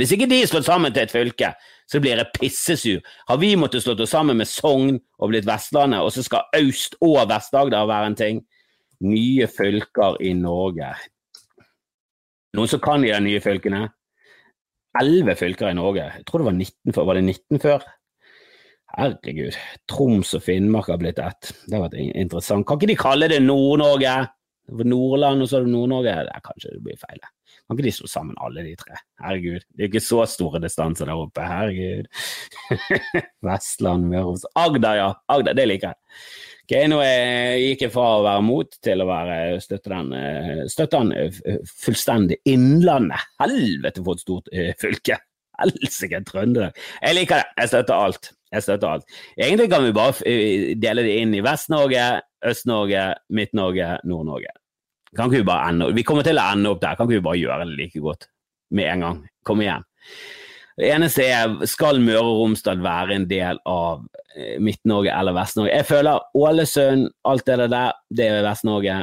Hvis 0.00 0.14
ikke 0.16 0.28
de 0.30 0.38
er 0.40 0.48
slått 0.48 0.70
sammen 0.70 0.94
til 0.94 1.02
et 1.02 1.12
fylke, 1.12 1.50
så 1.84 2.00
blir 2.00 2.16
jeg 2.16 2.32
pissesur. 2.38 3.04
Har 3.28 3.36
vi 3.42 3.52
måttet 3.60 3.84
slått 3.84 4.00
oss 4.00 4.16
sammen 4.16 4.40
med 4.40 4.48
Sogn 4.48 4.96
og 5.18 5.34
blitt 5.34 5.44
Vestlandet, 5.44 6.00
og 6.00 6.14
så 6.16 6.24
skal 6.24 6.48
Øst- 6.56 6.96
og 7.04 7.26
Vest-Agder 7.28 7.84
være 7.92 8.08
en 8.08 8.16
ting? 8.16 8.40
Nye 9.06 9.46
fylker 9.48 10.18
i 10.24 10.34
Norge. 10.36 10.90
Noen 12.56 12.68
som 12.68 12.82
kan 12.82 13.04
de 13.04 13.14
nye 13.24 13.40
fylkene? 13.40 13.86
Elleve 15.00 15.36
fylker 15.38 15.70
i 15.70 15.78
Norge. 15.78 16.08
Jeg 16.18 16.26
tror 16.26 16.42
det 16.42 16.48
var 16.50 16.58
19 16.58 16.94
før. 16.96 17.08
Var 17.08 17.18
det 17.20 17.24
19 17.24 17.62
før? 17.62 17.86
Herregud. 18.90 19.58
Troms 19.88 20.34
og 20.34 20.42
Finnmark 20.42 20.90
har 20.90 20.98
blitt 21.00 21.20
ett. 21.22 21.52
Det 21.66 21.76
har 21.76 21.86
vært 21.86 22.00
interessant. 22.00 22.66
Kan 22.66 22.80
ikke 22.80 22.90
de 22.90 22.98
kalle 22.98 23.30
det 23.30 23.40
Nord-Norge? 23.44 24.14
Nordland, 24.70 25.42
og 25.42 25.48
så 25.50 25.60
er 25.60 25.66
det 25.66 25.74
Nord-Norge. 25.74 26.16
Kanskje 26.46 26.74
det 26.74 26.82
blir 26.84 26.98
feil. 27.00 27.22
Kan 27.70 27.78
ikke 27.78 27.86
de 27.86 27.94
slå 27.94 28.08
sammen 28.10 28.38
alle 28.42 28.64
de 28.66 28.72
tre? 28.74 28.96
Herregud. 29.22 29.62
Det 29.70 29.84
er 29.84 29.90
ikke 29.92 30.02
så 30.02 30.24
store 30.26 30.58
distanser 30.58 31.06
der 31.06 31.20
oppe. 31.22 31.44
Herregud. 31.46 32.08
Vestland, 33.46 34.08
Møre 34.10 34.32
og 34.32 34.48
Agder, 34.58 34.96
ja. 34.98 35.04
Agder, 35.30 35.54
det 35.54 35.68
liker 35.70 35.92
jeg. 35.92 36.24
Ok, 36.64 36.74
nå 36.90 36.98
gikk 37.62 37.84
jeg 37.86 37.92
fra 37.94 38.08
å 38.16 38.24
være 38.26 38.42
mot 38.48 38.74
til 38.82 39.04
å 39.04 39.06
være 39.06 39.38
støtte 39.62 39.92
den, 39.94 40.66
støtte 40.70 40.98
den 40.98 41.14
eh, 41.14 41.62
fullstendig 41.86 42.40
Innlandet. 42.50 43.30
Helvete 43.38 44.02
for 44.02 44.18
et 44.18 44.24
stort 44.26 44.50
uh, 44.50 44.70
fylke! 44.82 45.20
Helsike, 45.60 46.22
Trøndelag. 46.26 46.78
Jeg 47.04 47.20
liker 47.20 47.42
det. 47.42 47.48
Jeg 47.60 47.70
støtter 47.70 47.94
alt. 48.08 48.32
Jeg 48.50 48.66
støtter 48.66 48.96
alt. 48.96 49.18
Egentlig 49.36 49.68
kan 49.70 49.86
vi 49.86 49.94
bare 49.94 50.34
dele 50.82 51.06
det 51.06 51.18
inn 51.22 51.38
i 51.38 51.42
Vest-Norge, 51.46 52.06
Øst-Norge, 52.50 53.04
Midt-Norge, 53.30 53.92
Nord-Norge. 54.10 54.56
Kan 55.16 55.30
ikke 55.30 55.42
vi 55.42 55.48
bare 55.48 55.70
ende 55.72 55.88
Vi 55.96 56.04
kommer 56.06 56.26
til 56.26 56.38
å 56.38 56.50
ende 56.52 56.70
opp 56.70 56.82
der. 56.82 56.98
Kan 56.98 57.08
ikke 57.08 57.18
vi 57.18 57.26
bare 57.28 57.40
gjøre 57.40 57.66
det 57.66 57.78
like 57.78 58.02
godt 58.02 58.28
med 58.76 58.92
en 58.92 59.06
gang? 59.06 59.22
Kom 59.46 59.62
igjen. 59.64 59.86
Det 60.80 60.88
eneste 60.94 61.26
er, 61.26 61.54
skal 61.68 61.98
Møre 62.00 62.22
og 62.24 62.38
Romsdal 62.40 62.80
være 62.80 63.16
en 63.18 63.26
del 63.28 63.58
av 63.68 64.04
Midt-Norge 64.62 65.12
eller 65.12 65.34
Vest-Norge? 65.36 65.74
Jeg 65.74 65.88
føler 65.88 66.22
Ålesund, 66.38 67.10
alt 67.28 67.48
det 67.48 67.66
der, 67.72 67.96
det 68.08 68.28
er 68.30 68.46
Vest-Norge. 68.46 69.00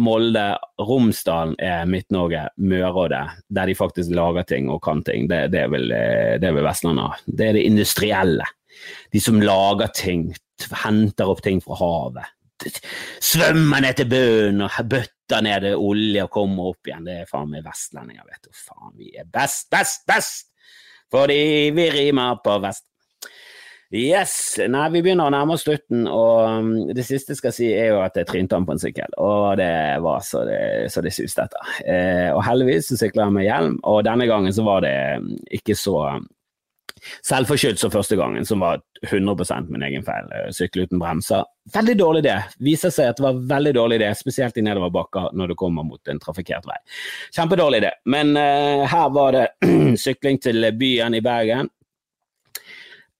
Molde, 0.00 0.46
Romsdalen 0.80 1.54
er 1.60 1.84
Midt-Norge, 1.90 2.46
Møre 2.64 2.90
og 3.04 3.10
det, 3.12 3.22
der 3.52 3.68
de 3.68 3.76
faktisk 3.76 4.14
lager 4.16 4.46
ting 4.48 4.70
og 4.72 4.80
kan 4.82 5.04
ting. 5.06 5.28
Det, 5.30 5.44
det 5.52 5.64
er 5.66 5.70
vel, 5.70 5.92
det 6.40 6.48
er 6.48 6.60
Vestlandet. 6.64 7.22
Det 7.26 7.50
er 7.50 7.58
det 7.58 7.66
industrielle. 7.68 8.48
De 9.12 9.20
som 9.20 9.38
lager 9.44 9.92
ting, 9.94 10.30
henter 10.82 11.30
opp 11.30 11.44
ting 11.44 11.60
fra 11.62 11.78
havet. 11.78 12.36
Svømmer 13.22 13.84
ned 13.84 14.00
til 14.00 14.08
bunnen 14.10 14.66
og 14.66 14.80
bøtter 14.88 15.19
ned 15.44 15.70
olje 15.76 16.26
og 16.26 16.32
kommer 16.34 16.72
opp 16.72 16.90
igjen. 16.90 17.06
Det 17.06 17.18
er 17.22 17.30
faen 17.30 17.50
meg 17.52 17.64
vestlendinger, 17.66 18.26
vet 18.26 18.48
du. 18.48 18.52
Faen, 18.56 18.94
vi 18.98 19.14
er 19.14 19.28
best, 19.30 19.68
best, 19.70 20.06
best! 20.10 20.48
Fordi 21.10 21.70
vi 21.74 21.90
rimer 21.90 22.38
på 22.42 22.58
vest. 22.62 22.86
Yes. 23.90 24.34
Nei, 24.70 24.84
vi 24.94 25.00
begynner 25.02 25.26
å 25.26 25.32
nærme 25.34 25.56
oss 25.56 25.64
slutten, 25.66 26.04
og 26.06 26.44
um, 26.46 26.68
det 26.94 27.02
siste 27.02 27.34
jeg 27.34 27.40
skal 27.40 27.54
si, 27.56 27.70
er 27.74 27.88
jo 27.90 28.02
at 28.04 28.14
jeg 28.20 28.28
trynte 28.28 28.54
han 28.54 28.66
på 28.68 28.76
en 28.76 28.82
sykkel, 28.82 29.16
og 29.18 29.58
det 29.58 29.72
var 30.04 30.22
så 30.22 30.44
det, 30.46 30.60
så 30.94 31.02
det 31.02 31.10
suste 31.16 31.48
etter. 31.48 31.72
Eh, 31.82 32.28
og 32.30 32.44
heldigvis 32.46 32.92
så 32.92 33.00
sykla 33.00 33.26
jeg 33.26 33.34
med 33.34 33.48
hjelm, 33.48 33.80
og 33.90 34.04
denne 34.06 34.28
gangen 34.30 34.54
så 34.54 34.62
var 34.68 34.86
det 34.86 34.94
um, 35.18 35.32
ikke 35.58 35.74
så 35.74 35.96
um, 36.20 36.28
selvforskyldt 37.26 37.80
som 37.80 37.92
første 37.92 38.18
gangen, 38.18 38.46
som 38.46 38.62
var 38.64 38.82
100% 39.06 39.70
min 39.72 39.84
egen 39.88 40.06
feil. 40.06 40.30
Eh, 40.36 40.50
sykle 40.56 40.86
uten 40.88 41.02
bremser. 41.02 41.48
Veldig 41.74 41.96
dårlig 41.98 42.24
idé. 42.24 42.36
Viser 42.62 42.94
seg 42.94 43.10
at 43.10 43.20
det 43.20 43.26
var 43.26 43.42
veldig 43.56 43.74
dårlig 43.76 44.00
idé, 44.00 44.12
spesielt 44.18 44.56
i 44.58 44.64
nedoverbakker 44.66 45.34
når 45.36 45.52
du 45.52 45.58
kommer 45.58 45.86
mot 45.86 46.12
en 46.12 46.22
trafikkert 46.22 46.68
vei. 46.68 46.78
Kjempedårlig 47.36 47.82
idé. 47.82 47.92
Men 48.10 48.32
uh, 48.36 48.86
her 48.90 49.12
var 49.14 49.36
det 49.36 49.46
sykling 50.04 50.40
til 50.42 50.66
byen 50.80 51.18
i 51.18 51.22
Bergen. 51.24 51.70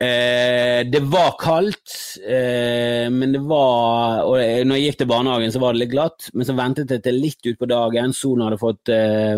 Eh, 0.01 0.87
det 0.89 1.01
var 1.13 1.35
kaldt, 1.37 1.93
eh, 2.25 3.11
men 3.13 3.35
det 3.35 3.43
var 3.45 4.23
og 4.25 4.39
når 4.41 4.79
jeg 4.79 4.87
gikk 4.87 4.97
til 5.03 5.11
barnehagen, 5.11 5.53
så 5.53 5.61
var 5.61 5.77
det 5.77 5.83
litt 5.83 5.93
glatt. 5.93 6.31
Men 6.33 6.49
så 6.49 6.57
ventet 6.57 6.95
jeg 6.95 7.05
til 7.05 7.21
litt 7.21 7.49
utpå 7.53 7.69
dagen. 7.69 8.15
Solen 8.17 8.47
hadde 8.47 8.61
fått 8.63 8.89
eh, 8.95 9.37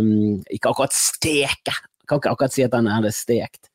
Ikke 0.55 0.71
akkurat 0.71 0.95
steke, 0.95 1.75
jeg 1.75 2.07
kan 2.07 2.23
ikke 2.23 2.37
akkurat 2.37 2.55
si 2.55 2.63
at 2.63 2.77
den 2.77 2.93
hadde 2.93 3.11
stekt. 3.17 3.72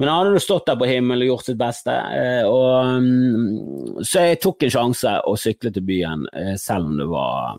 Men 0.00 0.08
han 0.08 0.26
hadde 0.26 0.40
stått 0.40 0.64
der 0.64 0.78
på 0.80 0.86
himmelen 0.88 1.26
og 1.26 1.34
gjort 1.34 1.48
sitt 1.50 1.58
beste. 1.60 1.92
Eh, 1.92 2.46
og, 2.48 3.02
mm, 3.04 3.98
så 4.00 4.22
jeg 4.30 4.38
tok 4.40 4.64
en 4.64 4.72
sjanse 4.72 5.10
og 5.28 5.36
syklet 5.42 5.74
til 5.76 5.84
byen, 5.84 6.22
eh, 6.32 6.54
selv 6.60 6.88
om 6.88 6.94
det 6.96 7.08
var 7.10 7.58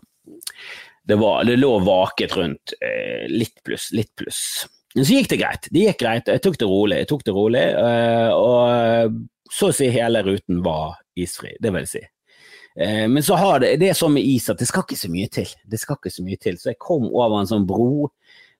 Det, 1.06 1.16
var, 1.18 1.44
det 1.44 1.56
lå 1.58 1.70
vaket 1.82 2.34
rundt. 2.38 2.74
Eh, 2.82 3.28
litt 3.30 3.62
pluss, 3.62 3.88
litt 3.94 4.10
pluss. 4.18 4.40
Men 4.94 5.06
så 5.06 5.16
gikk 5.16 5.30
det 5.30 5.38
greit. 5.38 5.68
Det 5.70 5.86
gikk 5.86 6.00
greit. 6.02 6.30
Jeg 6.30 6.42
tok 6.42 6.58
det 6.58 6.68
rolig. 6.70 6.98
Jeg 6.98 7.08
tok 7.10 7.24
det 7.26 7.34
rolig, 7.34 7.62
og 8.36 9.16
så 9.50 9.70
å 9.70 9.74
si 9.74 9.88
hele 9.90 10.22
ruten 10.22 10.60
var 10.62 11.00
isfri. 11.18 11.56
Det 11.58 11.72
vil 11.74 11.88
si. 11.90 12.02
Men 12.76 13.22
så 13.26 13.38
har 13.40 13.64
det, 13.64 13.72
det 13.80 13.88
er 13.90 13.98
sånn 13.98 14.14
med 14.14 14.28
is 14.28 14.46
at 14.52 14.62
det 14.62 14.68
skal 14.70 14.86
ikke 14.86 15.00
så 15.00 15.10
mye 15.10 15.32
til. 15.32 15.50
Det 15.64 15.80
skal 15.80 15.98
ikke 15.98 16.14
så 16.14 16.26
mye 16.26 16.38
til. 16.44 16.60
Så 16.60 16.70
jeg 16.70 16.78
kom 16.78 17.08
over 17.08 17.40
en 17.40 17.50
sånn 17.50 17.66
bro 17.66 18.12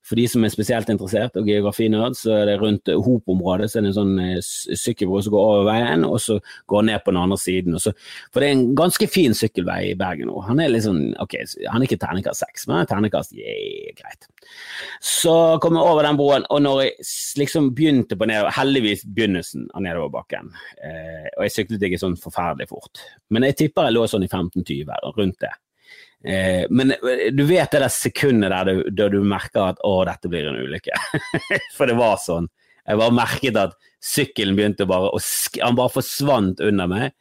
for 0.03 0.19
de 0.19 0.25
som 0.29 0.43
er 0.43 0.51
spesielt 0.51 0.91
interessert 0.91 1.37
og 1.39 1.47
geografinerd, 1.47 2.17
så 2.19 2.35
er 2.41 2.49
det 2.51 2.57
rundt 2.61 2.91
Hop-området 2.91 3.69
så 3.71 3.79
er 3.79 3.87
det 3.87 3.93
en 3.93 3.99
sånn 3.99 4.19
eh, 4.23 4.41
sykkelbro 4.43 5.21
som 5.23 5.35
går 5.35 5.49
over 5.53 5.69
veien, 5.69 6.07
og 6.09 6.19
så 6.23 6.39
går 6.71 6.89
ned 6.89 7.05
på 7.05 7.15
den 7.15 7.21
andre 7.23 7.39
siden. 7.39 7.79
Så, 7.83 7.95
for 8.33 8.43
det 8.43 8.49
er 8.49 8.57
en 8.57 8.75
ganske 8.79 9.09
fin 9.11 9.37
sykkelvei 9.39 9.79
i 9.93 9.97
Bergen 9.99 10.31
nå. 10.33 10.43
Han 10.49 10.63
er 10.63 10.73
litt 10.73 10.87
sånn, 10.89 11.05
ok, 11.23 11.39
han 11.69 11.79
er 11.79 11.87
ikke 11.87 12.01
terningkast 12.03 12.43
seks, 12.43 12.67
men 12.67 12.81
er 12.81 12.91
terningkast 12.91 13.37
yeah, 13.39 13.95
greit. 13.99 14.29
Så 14.99 15.37
kom 15.63 15.79
jeg 15.79 15.87
over 15.87 16.07
den 16.07 16.19
broen, 16.19 16.47
og 16.51 16.65
når 16.67 16.83
jeg 16.83 17.11
liksom 17.45 17.73
begynte 17.77 18.19
på 18.19 18.29
nedover, 18.29 18.55
heldigvis 18.59 19.07
begynnelsen 19.07 19.71
av 19.71 19.87
nedoverbakken, 19.87 20.51
eh, 20.83 21.29
og 21.37 21.47
jeg 21.47 21.59
syklet 21.61 21.87
ikke 21.89 22.03
sånn 22.03 22.19
forferdelig 22.21 22.73
fort, 22.75 23.07
men 23.31 23.47
jeg 23.47 23.61
tipper 23.65 23.89
jeg 23.89 24.01
lå 24.01 24.09
sånn 24.11 24.27
i 24.27 24.33
15-20, 24.33 25.13
rundt 25.15 25.39
det. 25.47 25.55
Eh, 26.25 26.65
men 26.71 26.95
eh, 26.95 27.31
du 27.35 27.43
vet 27.49 27.73
det 27.73 27.81
der 27.83 27.93
sekundet 27.93 28.53
der 28.53 28.69
du, 28.69 28.83
der 28.95 29.11
du 29.11 29.23
merker 29.27 29.73
at 29.73 29.81
å, 29.87 29.97
dette 30.07 30.31
blir 30.31 30.49
en 30.51 30.61
ulykke. 30.63 31.01
For 31.77 31.91
det 31.91 31.99
var 31.99 32.21
sånn. 32.23 32.49
Jeg 32.83 32.99
bare 32.99 33.15
merket 33.15 33.59
at 33.59 33.75
sykkelen 34.03 34.57
begynte 34.59 34.89
bare 34.91 35.13
å 35.15 35.19
Han 35.63 35.77
bare 35.79 35.95
forsvant 35.95 36.63
under 36.65 36.91
meg. 36.91 37.13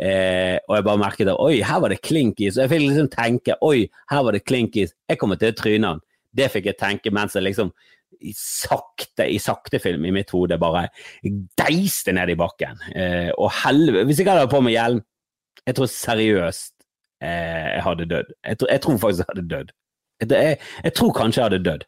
Eh, 0.00 0.56
og 0.64 0.78
jeg 0.78 0.86
bare 0.86 1.02
merket 1.02 1.28
at 1.28 1.40
oi, 1.42 1.60
her 1.66 1.80
var 1.82 1.92
det 1.92 2.00
klink 2.00 2.38
Og 2.40 2.60
jeg 2.62 2.70
fikk 2.70 2.84
liksom 2.86 3.08
tenke 3.12 3.56
oi, 3.66 3.84
her 4.10 4.26
var 4.26 4.36
det 4.36 4.46
klink 4.46 4.78
i. 4.80 4.86
Jeg 4.86 5.20
kommer 5.20 5.40
til 5.40 5.52
å 5.52 5.58
tryne 5.58 5.94
han. 5.94 6.04
Det 6.30 6.50
fikk 6.52 6.70
jeg 6.70 6.78
tenke 6.78 7.12
mens 7.12 7.34
jeg 7.36 7.44
liksom 7.44 7.72
i 8.20 8.32
sakte, 8.36 9.24
i 9.24 9.38
saktefilm 9.40 10.04
i 10.04 10.12
mitt 10.12 10.32
hode 10.34 10.58
bare 10.60 10.88
deiste 11.58 12.12
ned 12.16 12.32
i 12.32 12.38
bakken. 12.38 12.82
Eh, 12.94 13.30
og 13.36 13.52
helvete 13.62 14.06
Hvis 14.08 14.20
jeg 14.20 14.28
hadde 14.28 14.44
hatt 14.44 14.52
på 14.52 14.62
meg 14.64 14.76
hjelm, 14.76 15.02
jeg 15.66 15.76
tror 15.76 15.90
seriøst 15.92 16.74
jeg 17.20 17.84
hadde 17.84 18.08
dødd. 18.10 18.34
Jeg, 18.46 18.56
jeg, 18.70 18.80
tror 18.80 18.98
faktisk 19.02 19.22
jeg 19.22 19.34
hadde 19.34 19.48
dødd. 19.54 19.72
Jeg, 20.20 20.58
jeg, 20.84 20.92
tror 20.96 21.12
kanskje 21.16 21.40
jeg 21.40 21.50
hadde 21.50 21.64
dødd. 21.64 21.86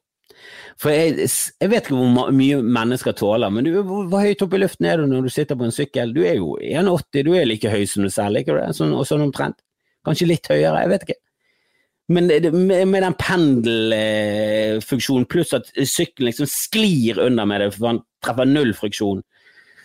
For 0.81 0.91
jeg, 0.91 1.29
jeg, 1.61 1.71
vet 1.71 1.87
ikke 1.87 1.99
hvor 1.99 2.31
mye 2.35 2.61
mennesker 2.79 3.15
tåler, 3.17 3.53
men 3.53 3.67
du, 3.67 3.75
hvor, 3.83 4.07
hvor 4.11 4.25
høyt 4.25 4.45
oppe 4.45 4.59
i 4.59 4.63
luften 4.63 4.89
er 4.89 5.01
du 5.01 5.11
når 5.11 5.27
du 5.27 5.33
sitter 5.33 5.59
på 5.59 5.69
en 5.69 5.75
sykkel? 5.75 6.15
Du 6.17 6.23
er 6.27 6.39
jo 6.41 6.55
1,80, 6.59 7.27
du 7.27 7.35
er 7.37 7.49
like 7.49 7.71
høy 7.71 7.85
som 7.89 8.07
du 8.07 8.11
selv, 8.13 8.41
ikke 8.41 8.57
det? 8.59 8.71
Sånn, 8.79 8.95
og 8.97 9.07
sånn 9.09 9.27
omtrent. 9.27 9.59
Kanskje 10.07 10.31
litt 10.31 10.49
høyere, 10.51 10.81
jeg 10.83 10.93
vet 10.93 11.05
ikke. 11.07 11.21
Men 12.13 12.25
med, 12.27 12.89
med 12.91 13.05
den 13.05 13.15
pendelfunksjonen, 13.21 15.29
pluss 15.31 15.53
at 15.57 15.71
sykkelen 15.79 16.29
liksom 16.29 16.49
sklir 16.51 17.21
under 17.23 17.45
med 17.49 17.63
det, 17.63 17.69
for 17.77 17.93
han 17.93 18.03
treffer 18.25 18.47
null 18.49 18.73
friksjon, 18.77 19.21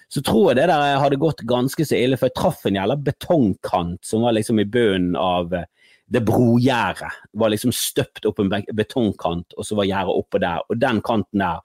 så 0.08 0.24
tror 0.24 0.51
jeg 0.51 0.62
det 0.62 0.68
der 0.72 1.01
hadde 1.01 1.20
gått 1.20 1.43
ganske 1.47 1.86
så 1.86 1.97
ille, 1.97 2.18
for 2.20 2.30
jeg 2.30 2.38
traff 2.38 2.64
en 2.68 2.80
jævla 2.80 2.95
betongkant 3.03 3.99
som 4.08 4.24
var 4.24 4.38
liksom 4.38 4.62
i 4.64 4.68
bunnen 4.72 5.18
av 5.20 5.53
eh, 5.53 5.68
det 6.08 6.24
brogjerdet. 6.24 7.12
Var 7.36 7.51
liksom 7.51 7.74
støpt 7.76 8.28
opp 8.30 8.39
en 8.39 8.51
betongkant, 8.76 9.58
og 9.58 9.68
så 9.68 9.76
var 9.76 9.89
gjerdet 9.89 10.16
oppå 10.16 10.39
der. 10.39 10.64
Og 10.72 10.80
den 10.80 11.01
kanten 11.03 11.43
der, 11.43 11.60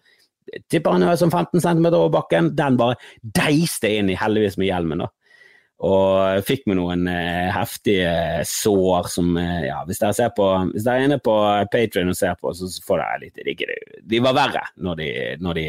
tipper 0.66 0.97
han 0.97 1.07
er 1.07 1.18
som 1.20 1.30
15 1.30 1.62
cm 1.62 1.86
over 1.93 2.11
bakken, 2.18 2.51
den 2.59 2.78
bare 2.80 2.99
deiste 3.22 3.93
inn 3.95 4.11
i, 4.11 4.18
heldigvis 4.18 4.59
med 4.59 4.72
hjelmen, 4.72 5.05
da. 5.07 5.12
Og 5.82 6.45
fikk 6.47 6.68
meg 6.70 6.78
noen 6.78 7.09
eh, 7.11 7.49
heftige 7.51 8.43
sår 8.47 9.09
som 9.11 9.32
eh, 9.38 9.64
Ja, 9.66 9.80
hvis 9.86 9.99
dere, 9.99 10.14
ser 10.14 10.30
på, 10.36 10.47
hvis 10.70 10.84
dere 10.86 11.01
er 11.01 11.09
inne 11.09 11.18
på 11.22 11.34
Patrion 11.72 12.12
og 12.12 12.18
ser 12.18 12.36
på, 12.38 12.53
så 12.55 12.68
får 12.86 13.03
dere 13.03 13.22
litt 13.24 13.40
digg. 13.49 13.64
de 14.07 14.20
var 14.22 14.36
verre 14.36 14.62
når 14.78 15.01
de, 15.01 15.09
når 15.43 15.59
de 15.59 15.66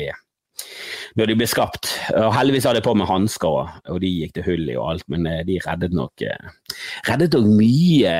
når 1.19 1.29
de 1.29 1.37
ble 1.37 1.47
skapt. 1.49 1.91
Og 2.17 2.33
heldigvis 2.35 2.67
hadde 2.67 2.81
jeg 2.81 2.87
på 2.87 2.95
meg 2.97 3.09
hansker, 3.09 3.71
og 3.93 4.01
de 4.03 4.11
gikk 4.11 4.35
til 4.37 4.47
hull 4.47 4.65
i 4.69 4.77
og 4.77 4.89
alt, 4.93 5.07
men 5.13 5.27
eh, 5.29 5.43
de 5.47 5.59
reddet 5.63 5.95
nok, 5.95 6.25
eh, 6.25 6.75
reddet 7.09 7.37
nok 7.37 7.47
mye 7.61 8.17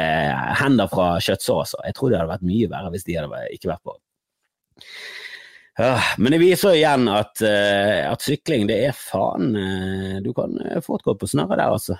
hender 0.61 0.91
fra 0.91 1.09
kjøttsår. 1.23 1.65
Altså. 1.65 1.84
Jeg 1.89 1.97
tror 1.97 2.11
det 2.11 2.21
hadde 2.21 2.34
vært 2.36 2.47
mye 2.53 2.71
verre 2.71 2.93
hvis 2.93 3.07
de 3.09 3.19
hadde 3.19 3.43
ikke 3.57 3.73
vært 3.73 3.86
på. 3.89 3.99
Men 6.21 6.36
det 6.36 6.38
viser 6.38 6.75
igjen 6.77 7.07
at, 7.09 7.39
eh, 7.47 8.03
at 8.05 8.21
sykling, 8.21 8.67
det 8.69 8.75
er 8.86 8.93
faen 8.93 9.55
Du 10.21 10.29
kan 10.38 10.53
fort 10.86 11.01
gå 11.01 11.15
på 11.17 11.29
snørret 11.31 11.57
der, 11.57 11.71
altså. 11.73 11.97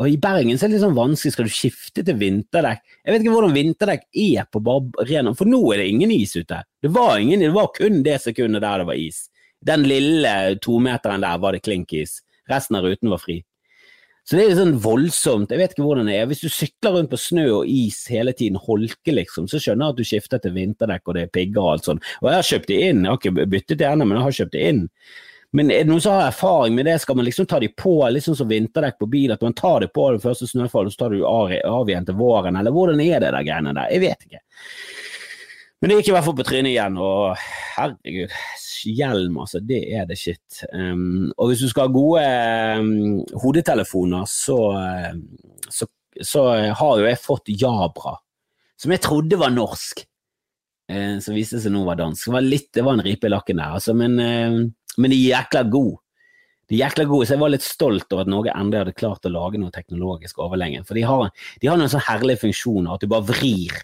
Og 0.00 0.08
i 0.08 0.16
Bergen 0.16 0.56
så 0.56 0.64
er 0.64 0.70
det 0.70 0.78
litt 0.78 0.84
sånn 0.86 0.96
vanskelig, 0.96 1.32
skal 1.34 1.48
du 1.48 1.52
skifte 1.52 2.04
til 2.06 2.16
vinterdekk? 2.16 2.80
Jeg 3.02 3.12
vet 3.12 3.24
ikke 3.24 3.34
hvordan 3.34 3.52
vinterdekk 3.52 4.06
er 4.22 4.46
på 4.48 4.62
bare 4.64 5.04
ren 5.10 5.34
For 5.36 5.50
nå 5.50 5.60
er 5.74 5.82
det 5.82 5.90
ingen 5.90 6.14
is 6.14 6.32
ute. 6.38 6.62
Det 6.80 6.88
var, 6.94 7.18
ingen, 7.20 7.42
det 7.44 7.50
var 7.52 7.68
kun 7.76 8.00
det 8.06 8.16
sekundet 8.24 8.64
der 8.64 8.80
det 8.80 8.88
var 8.88 8.96
is. 8.96 9.26
Den 9.66 9.84
lille 9.88 10.56
tometeren 10.64 11.24
der 11.24 11.38
var 11.40 11.56
det 11.56 11.64
klinkis. 11.66 12.20
Resten 12.50 12.78
av 12.78 12.88
ruten 12.88 13.12
var 13.12 13.20
fri. 13.22 13.40
Så 14.24 14.36
det 14.36 14.44
er 14.46 14.58
sånn 14.58 14.76
voldsomt. 14.78 15.50
Jeg 15.50 15.58
vet 15.58 15.72
ikke 15.74 15.84
hvordan 15.86 16.06
det 16.06 16.18
er. 16.20 16.28
Hvis 16.30 16.42
du 16.44 16.50
sykler 16.52 16.92
rundt 16.94 17.10
på 17.10 17.18
snø 17.18 17.46
og 17.62 17.70
is 17.70 18.04
hele 18.12 18.34
tiden, 18.36 18.60
holke 18.62 19.14
liksom, 19.16 19.48
så 19.50 19.58
skjønner 19.58 19.88
jeg 19.88 19.94
at 19.94 19.98
du 19.98 20.06
skifter 20.06 20.42
til 20.42 20.54
vinterdekk 20.54 21.08
og 21.08 21.16
det 21.16 21.24
er 21.26 21.32
pigger 21.34 21.64
og 21.64 21.72
alt 21.72 21.88
sånt. 21.88 22.06
Og 22.20 22.30
jeg 22.30 22.38
har 22.38 22.48
kjøpt 22.50 22.70
det 22.70 22.78
inn. 22.90 23.02
Jeg 23.02 23.10
har 23.10 23.20
ikke 23.20 23.50
byttet 23.56 23.80
det 23.80 23.88
ennå, 23.88 24.06
men 24.06 24.20
jeg 24.20 24.26
har 24.28 24.38
kjøpt 24.38 24.54
det 24.54 24.68
inn. 24.68 24.84
Men 25.58 25.72
er 25.74 25.82
det 25.82 25.90
noen 25.90 26.02
som 26.04 26.14
har 26.14 26.28
erfaring 26.28 26.76
med 26.76 26.86
det, 26.86 27.00
skal 27.02 27.18
man 27.18 27.26
liksom 27.26 27.48
ta 27.50 27.58
de 27.58 27.72
på 27.74 27.96
sånn 28.22 28.38
som 28.38 28.50
vinterdekk 28.50 29.00
på 29.00 29.08
bil, 29.10 29.32
at 29.34 29.42
man 29.42 29.56
tar 29.58 29.80
det 29.82 29.90
på 29.90 30.04
det 30.14 30.22
første 30.22 30.46
snøfallet, 30.46 30.94
så 30.94 31.04
tar 31.04 31.16
du 31.16 31.24
av 31.26 31.90
igjen 31.90 32.06
til 32.06 32.18
våren, 32.20 32.60
eller 32.60 32.70
hvordan 32.70 33.02
er 33.02 33.18
det 33.18 33.32
der 33.34 33.46
greiene 33.48 33.74
der? 33.74 33.90
Jeg 33.90 34.04
vet 34.04 34.28
ikke. 34.28 34.44
Men 35.80 35.88
det 35.90 36.00
gikk 36.00 36.10
i 36.10 36.14
hvert 36.16 36.26
fall 36.26 36.36
på 36.36 36.44
trynet 36.44 36.74
igjen, 36.74 36.98
og 37.00 37.38
herregud, 37.76 38.34
hjelm, 38.84 39.38
altså, 39.40 39.62
det 39.64 39.80
er 39.96 40.04
det 40.08 40.18
shit. 40.20 40.60
Um, 40.74 41.30
og 41.38 41.48
hvis 41.50 41.62
du 41.64 41.70
skal 41.70 41.88
ha 41.88 41.94
gode 41.94 42.24
um, 42.80 43.22
hodetelefoner, 43.40 44.28
så, 44.28 44.58
um, 44.76 45.22
så, 45.72 45.88
så, 46.20 46.44
har 46.76 47.00
jo 47.00 47.08
jeg 47.08 47.22
fått 47.22 47.48
Jabra, 47.54 48.18
som 48.76 48.92
jeg 48.92 49.04
trodde 49.06 49.40
var 49.40 49.56
norsk, 49.56 50.04
uh, 50.92 51.16
som 51.24 51.38
viste 51.38 51.62
seg 51.64 51.72
nå 51.72 51.86
var 51.88 51.96
dansk. 52.02 52.28
Det 52.28 52.36
var, 52.36 52.44
litt, 52.44 52.68
det 52.76 52.84
var 52.84 52.98
en 52.98 53.06
ripe 53.08 53.30
i 53.30 53.32
lakken 53.32 53.64
der, 53.64 53.80
altså, 53.80 53.96
men 53.96 54.20
uh, 54.20 54.60
men 54.98 55.12
de 55.12 55.18
er 55.18 55.36
jækla 55.36 55.64
gode. 55.70 56.00
De 56.70 56.76
er 56.76 56.84
jækla 56.84 57.06
gode, 57.10 57.26
så 57.26 57.34
jeg 57.34 57.42
var 57.42 57.52
litt 57.52 57.66
stolt 57.66 58.12
over 58.14 58.24
at 58.24 58.30
Norge 58.30 58.54
endelig 58.54 58.84
hadde 58.84 58.98
klart 58.98 59.26
å 59.26 59.32
lage 59.34 59.58
noe 59.58 59.74
teknologisk 59.74 60.38
overlenge. 60.42 60.84
For 60.86 60.98
de 60.98 61.06
har, 61.06 61.30
de 61.62 61.70
har 61.70 61.78
noen 61.80 61.90
sånn 61.90 62.06
herlige 62.06 62.44
funksjoner, 62.44 62.92
at 62.94 63.02
du 63.02 63.10
bare 63.10 63.26
vrir. 63.26 63.80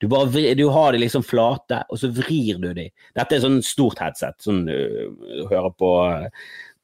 Du, 0.00 0.08
vrir, 0.08 0.54
du 0.56 0.64
har 0.72 0.92
de 0.92 1.02
liksom 1.02 1.22
flate, 1.26 1.82
og 1.92 2.00
så 2.00 2.08
vrir 2.16 2.60
du 2.62 2.70
de. 2.76 2.86
Dette 3.16 3.36
er 3.36 3.42
sånn 3.42 3.60
stort 3.64 4.00
headset, 4.00 4.38
sånn 4.40 4.62
du 4.64 4.72
uh, 4.72 5.42
hører 5.50 5.74
på, 5.76 5.90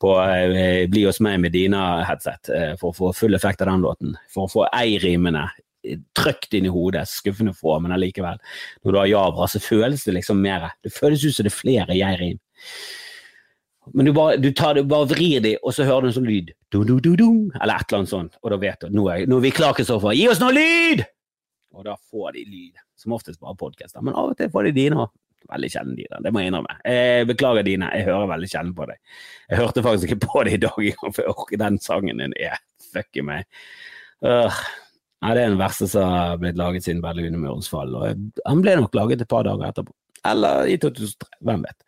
på 0.04 0.10
uh, 0.20 0.82
Bli 0.92 1.06
hos 1.06 1.22
meg 1.24 1.38
med 1.40 1.56
Dina-headset, 1.56 2.52
uh, 2.52 2.74
for 2.80 2.92
å 2.92 2.98
få 2.98 3.14
full 3.16 3.38
effekt 3.38 3.64
av 3.64 3.72
den 3.72 3.86
låten. 3.86 4.18
For 4.32 4.44
å 4.44 4.52
få 4.52 4.66
ei-rimene 4.68 5.46
trykt 6.18 6.52
inn 6.58 6.66
i 6.66 6.72
hodet, 6.72 7.06
skuffende 7.08 7.54
få, 7.56 7.78
men 7.80 7.94
allikevel. 7.96 8.36
Når 8.84 8.92
du 8.92 9.00
har 9.00 9.10
javra, 9.14 9.48
så 9.48 9.62
føles 9.62 10.04
det 10.04 10.16
liksom 10.18 10.40
mer 10.42 10.72
Det 10.82 10.92
føles 10.92 11.24
ut 11.24 11.36
som 11.36 11.46
det 11.46 11.54
er 11.54 11.60
flere 11.62 11.96
jeg-rim. 11.96 12.38
Men 13.94 14.08
du 14.08 14.12
bare, 14.12 14.36
du 14.42 14.50
tar, 14.52 14.74
du 14.74 14.84
bare 14.84 15.08
vrir 15.08 15.40
de, 15.40 15.56
og 15.62 15.72
så 15.72 15.86
hører 15.86 16.04
du 16.04 16.10
en 16.10 16.16
sånn 16.18 16.28
lyd. 16.28 16.50
Du, 16.74 16.82
eller 16.82 17.76
et 17.78 17.86
eller 17.86 18.00
annet 18.00 18.10
sånt. 18.10 18.40
Og 18.42 18.52
da 18.52 18.60
vet 18.60 18.82
du 18.82 18.90
nå 18.92 19.08
er, 19.12 19.28
nå 19.30 19.38
er 19.38 19.46
vi 19.46 19.54
klare, 19.54 19.78
Kristoffer. 19.78 20.16
Gi 20.18 20.26
oss 20.28 20.42
noe 20.42 20.52
lyd! 20.52 21.06
Og 21.76 21.84
da 21.86 21.94
får 22.10 22.36
de 22.36 22.44
lyd. 22.48 22.82
Som 22.98 23.14
oftest 23.16 23.40
bare 23.42 23.56
podkaster. 23.60 24.04
Men 24.04 24.16
av 24.16 24.32
og 24.32 24.38
til 24.38 24.50
får 24.52 24.68
de 24.68 24.76
dine 24.76 25.00
òg. 25.04 25.12
Veldig 25.46 25.68
sjelden 25.70 25.94
dine, 25.94 26.18
det 26.24 26.32
må 26.34 26.40
jeg 26.42 26.50
innrømme. 26.50 26.74
Jeg 26.82 27.26
beklager 27.28 27.62
dine, 27.62 27.86
jeg 27.94 28.08
hører 28.08 28.32
veldig 28.32 28.48
sjelden 28.50 28.72
på 28.74 28.86
deg. 28.90 28.98
Jeg 29.52 29.60
hørte 29.60 29.84
faktisk 29.84 30.08
ikke 30.08 30.26
på 30.32 30.42
det 30.46 30.56
i 30.56 30.62
dag 30.64 30.80
engang, 30.88 31.14
for 31.14 31.52
den 31.60 31.78
sangen 31.84 32.22
din 32.22 32.34
er 32.48 32.56
fuck 32.82 33.20
meg. 33.22 33.46
Uh, 34.24 34.64
det 35.22 35.30
er 35.30 35.52
den 35.52 35.60
verste 35.60 35.86
som 35.90 36.10
har 36.10 36.40
blitt 36.42 36.58
laget 36.58 36.88
siden 36.88 37.04
Berlune-murens 37.04 37.70
fall. 37.70 37.94
Og 37.94 38.26
han 38.42 38.64
ble 38.64 38.74
nok 38.80 38.98
laget 38.98 39.22
et 39.22 39.30
par 39.30 39.46
dager 39.46 39.68
etterpå. 39.68 39.94
Eller 40.26 40.72
i 40.72 40.76
2003, 40.82 41.30
hvem 41.46 41.62
vet. 41.68 41.86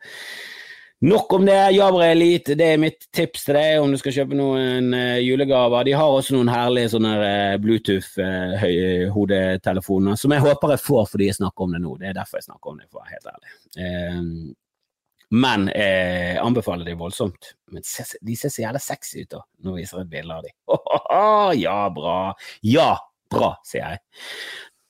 Nok 1.00 1.32
om 1.32 1.46
det. 1.46 1.70
Jabra 1.70 2.06
Elite, 2.06 2.54
det 2.58 2.64
er 2.72 2.78
mitt 2.82 3.04
tips 3.14 3.44
til 3.46 3.54
deg 3.54 3.78
om 3.78 3.92
du 3.94 3.98
skal 4.00 4.12
kjøpe 4.16 4.34
noen 4.34 4.94
uh, 4.96 5.20
julegaver. 5.22 5.84
De 5.86 5.92
har 5.94 6.10
også 6.10 6.34
noen 6.34 6.48
herlige 6.50 6.90
sånne 6.96 7.12
uh, 7.22 7.54
Bluetooth-hodetelefoner, 7.62 10.12
uh, 10.16 10.18
som 10.18 10.32
jeg 10.34 10.42
håper 10.42 10.74
jeg 10.74 10.82
får 10.82 11.06
fordi 11.12 11.28
jeg 11.28 11.38
snakker 11.38 11.60
om 11.64 11.72
det 11.76 11.82
nå. 11.84 11.92
Det 12.00 12.08
er 12.10 12.18
derfor 12.18 12.36
jeg 12.40 12.48
snakker 12.48 12.66
om 12.72 12.78
det, 12.80 12.88
for 12.90 12.96
å 12.98 13.02
være 13.04 13.14
helt 13.14 13.30
ærlig. 13.34 13.50
men 15.30 15.60
jeg 15.70 16.42
anbefaler 16.42 16.84
de 16.88 16.94
voldsomt. 16.98 17.42
Men 17.70 17.80
de 17.86 18.34
ser 18.40 18.50
så 18.50 18.62
jævla 18.64 18.80
sexy 18.82 19.22
ut 19.22 19.30
da, 19.36 19.40
Nå 19.62 19.70
viser 19.78 19.98
jeg 20.00 20.06
et 20.08 20.14
bilde 20.16 20.34
av 20.34 20.42
dem. 20.48 20.56
ja, 21.62 21.78
bra. 21.94 22.34
Ja, 22.66 22.98
bra, 23.30 23.54
sier 23.68 23.84
jeg. 23.86 23.98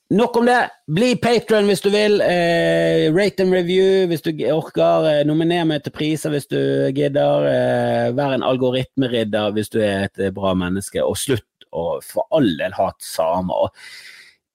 Nok 0.09 0.37
om 0.37 0.45
det. 0.45 0.69
Bli 0.89 1.11
patron 1.21 1.67
hvis 1.69 1.83
du 1.85 1.91
vil. 1.93 2.17
Eh, 2.25 3.11
rate 3.13 3.45
and 3.45 3.53
review 3.53 4.07
hvis 4.09 4.23
du 4.25 4.31
orker. 4.49 5.05
Eh, 5.05 5.25
nominer 5.27 5.67
meg 5.69 5.83
til 5.85 5.93
priser 5.93 6.33
hvis 6.33 6.49
du 6.49 6.57
gidder. 6.97 7.45
Eh, 7.45 8.05
vær 8.17 8.33
en 8.33 8.45
algoritmeridder 8.45 9.53
hvis 9.53 9.69
du 9.69 9.77
er 9.85 10.07
et 10.07 10.23
bra 10.33 10.55
menneske. 10.57 11.03
Og 11.05 11.13
slutt 11.17 11.45
å 11.69 11.99
for 12.01 12.25
all 12.33 12.49
del 12.57 12.73
hate 12.73 13.05
samer. 13.05 13.69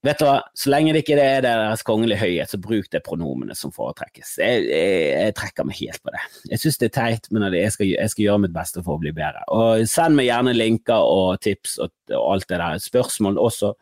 Vet 0.05 0.21
du 0.21 0.27
hva, 0.27 0.37
Så 0.57 0.69
lenge 0.73 0.93
det 0.93 1.05
ikke 1.05 1.17
er 1.21 1.45
deres 1.45 1.85
kongelige 1.87 2.21
høyhet, 2.21 2.51
så 2.51 2.61
bruk 2.61 2.91
det 2.93 3.01
pronomene 3.07 3.57
som 3.57 3.73
foretrekkes. 3.73 4.35
Jeg, 4.43 4.67
jeg, 4.69 4.99
jeg, 5.15 5.35
trekker 5.39 5.69
meg 5.69 5.79
helt 5.81 6.03
på 6.05 6.13
det. 6.13 6.25
Jeg 6.51 6.63
syns 6.63 6.81
det 6.81 6.91
er 6.91 6.95
teit, 6.99 7.31
men 7.33 7.47
jeg 7.57 7.73
skal, 7.73 7.89
jeg 7.95 8.13
skal, 8.13 8.25
gjøre 8.27 8.43
mitt 8.45 8.55
beste 8.55 8.85
for 8.85 8.99
å 8.99 9.03
bli 9.03 9.15
bedre. 9.17 9.45
Og 9.57 9.87
Send 9.89 10.19
meg 10.19 10.29
gjerne 10.29 10.57
linker 10.57 11.09
og 11.09 11.41
tips 11.45 11.79
og, 11.81 11.95
og 12.13 12.27
alt 12.35 12.49
det 12.51 12.61
der. 12.61 12.83
Spørsmål 12.85 13.41
også. 13.41 13.73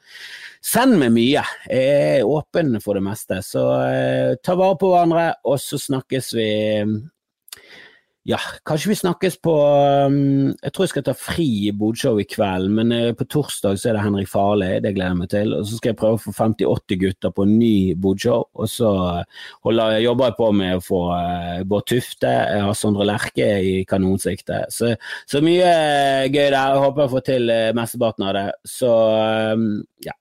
Send 0.62 0.98
meg 1.00 1.10
mye. 1.16 1.42
Jeg 1.66 2.20
er 2.20 2.28
åpen 2.28 2.78
for 2.84 2.98
det 2.98 3.04
meste. 3.06 3.40
Så 3.42 3.66
eh, 3.88 4.38
ta 4.44 4.54
vare 4.58 4.78
på 4.78 4.92
hverandre, 4.92 5.26
og 5.48 5.58
så 5.62 5.80
snakkes 5.80 6.32
vi 6.38 6.50
ja, 8.22 8.38
kanskje 8.62 8.92
vi 8.92 8.94
snakkes 9.00 9.34
på 9.42 9.52
um, 10.06 10.52
Jeg 10.54 10.70
tror 10.70 10.84
jeg 10.84 10.90
skal 10.92 11.04
ta 11.08 11.14
fri 11.18 11.46
i 11.66 11.72
Bodshow 11.74 12.20
i 12.22 12.26
kveld, 12.30 12.68
men 12.70 12.94
uh, 12.94 13.08
på 13.18 13.26
torsdag 13.26 13.80
så 13.80 13.90
er 13.90 13.96
det 13.96 14.04
Henrik 14.04 14.30
Farley, 14.30 14.76
det 14.84 14.92
gleder 14.94 15.10
jeg 15.10 15.18
meg 15.18 15.30
til. 15.32 15.54
Og 15.56 15.66
så 15.66 15.78
skal 15.78 15.90
jeg 15.90 15.98
prøve 15.98 16.20
å 16.20 16.22
få 16.22 16.34
50-80 16.36 17.00
gutter 17.00 17.34
på 17.34 17.46
en 17.48 17.56
ny 17.58 17.72
Bodshow, 17.98 18.46
og 18.54 18.70
så 18.70 18.92
uh, 19.18 19.48
holder, 19.66 19.96
jobber 20.04 20.30
jeg 20.30 20.38
på 20.38 20.50
med 20.60 20.78
å 20.78 20.84
få 20.86 21.02
uh, 21.10 21.64
Bård 21.66 21.88
Tufte, 21.90 22.30
jeg 22.30 22.62
har 22.68 22.78
Sondre 22.78 23.08
Lerche 23.10 23.50
i 23.58 23.74
kanonsikte. 23.90 24.62
Så, 24.70 24.94
så 25.26 25.42
mye 25.42 25.74
gøy 26.28 26.46
der. 26.46 26.54
Jeg 26.54 26.84
håper 26.86 27.04
jeg 27.04 27.14
får 27.16 27.26
til 27.26 27.54
mesteparten 27.74 28.28
av 28.28 28.36
det. 28.38 28.48
Så 28.70 28.92
ja. 30.06 30.14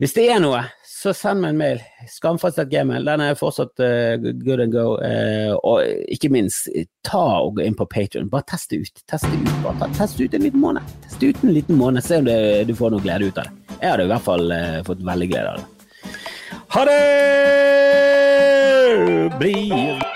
Hvis 0.00 0.16
det 0.16 0.30
er 0.32 0.40
noe, 0.40 0.64
så 0.96 1.12
send 1.12 1.42
meg 1.44 1.52
en 1.52 1.58
mail. 1.60 1.80
Skamfast.gmail. 2.08 3.04
Den 3.04 3.20
er 3.20 3.36
fortsatt 3.36 3.82
uh, 3.82 4.16
good 4.46 4.62
and 4.64 4.72
go. 4.72 4.96
Uh, 4.96 5.52
og 5.60 5.84
ikke 6.12 6.30
minst, 6.32 6.70
ta 7.06 7.24
og 7.44 7.56
gå 7.58 7.66
inn 7.66 7.76
på 7.76 7.86
Patrion. 7.92 8.30
Bare 8.32 8.48
test 8.48 8.72
det 8.72 8.78
ut. 8.86 9.04
Test 9.10 9.28
det 9.28 9.36
ut 9.42 9.62
bare 9.64 9.76
ta, 9.82 9.86
test 9.98 10.20
ut 10.22 10.34
en 10.34 10.46
liten 10.46 10.62
måned. 10.62 10.82
Test 11.04 11.20
ut 11.22 11.44
en 11.44 11.52
liten 11.52 11.76
måned. 11.76 12.00
Se 12.04 12.14
om 12.22 12.28
det, 12.28 12.38
du 12.70 12.74
får 12.78 12.90
noe 12.96 13.04
glede 13.04 13.28
ut 13.28 13.38
av 13.42 13.44
det. 13.50 13.52
Jeg 13.76 13.90
hadde 13.92 14.04
i 14.08 14.12
hvert 14.14 14.26
fall 14.30 14.46
uh, 14.48 14.80
fått 14.88 15.04
veldig 15.12 15.28
glede 15.34 15.48
av 15.52 15.56
det. 15.60 15.66
Ha 16.76 16.80
det! 16.88 17.00
Blir 19.36 20.15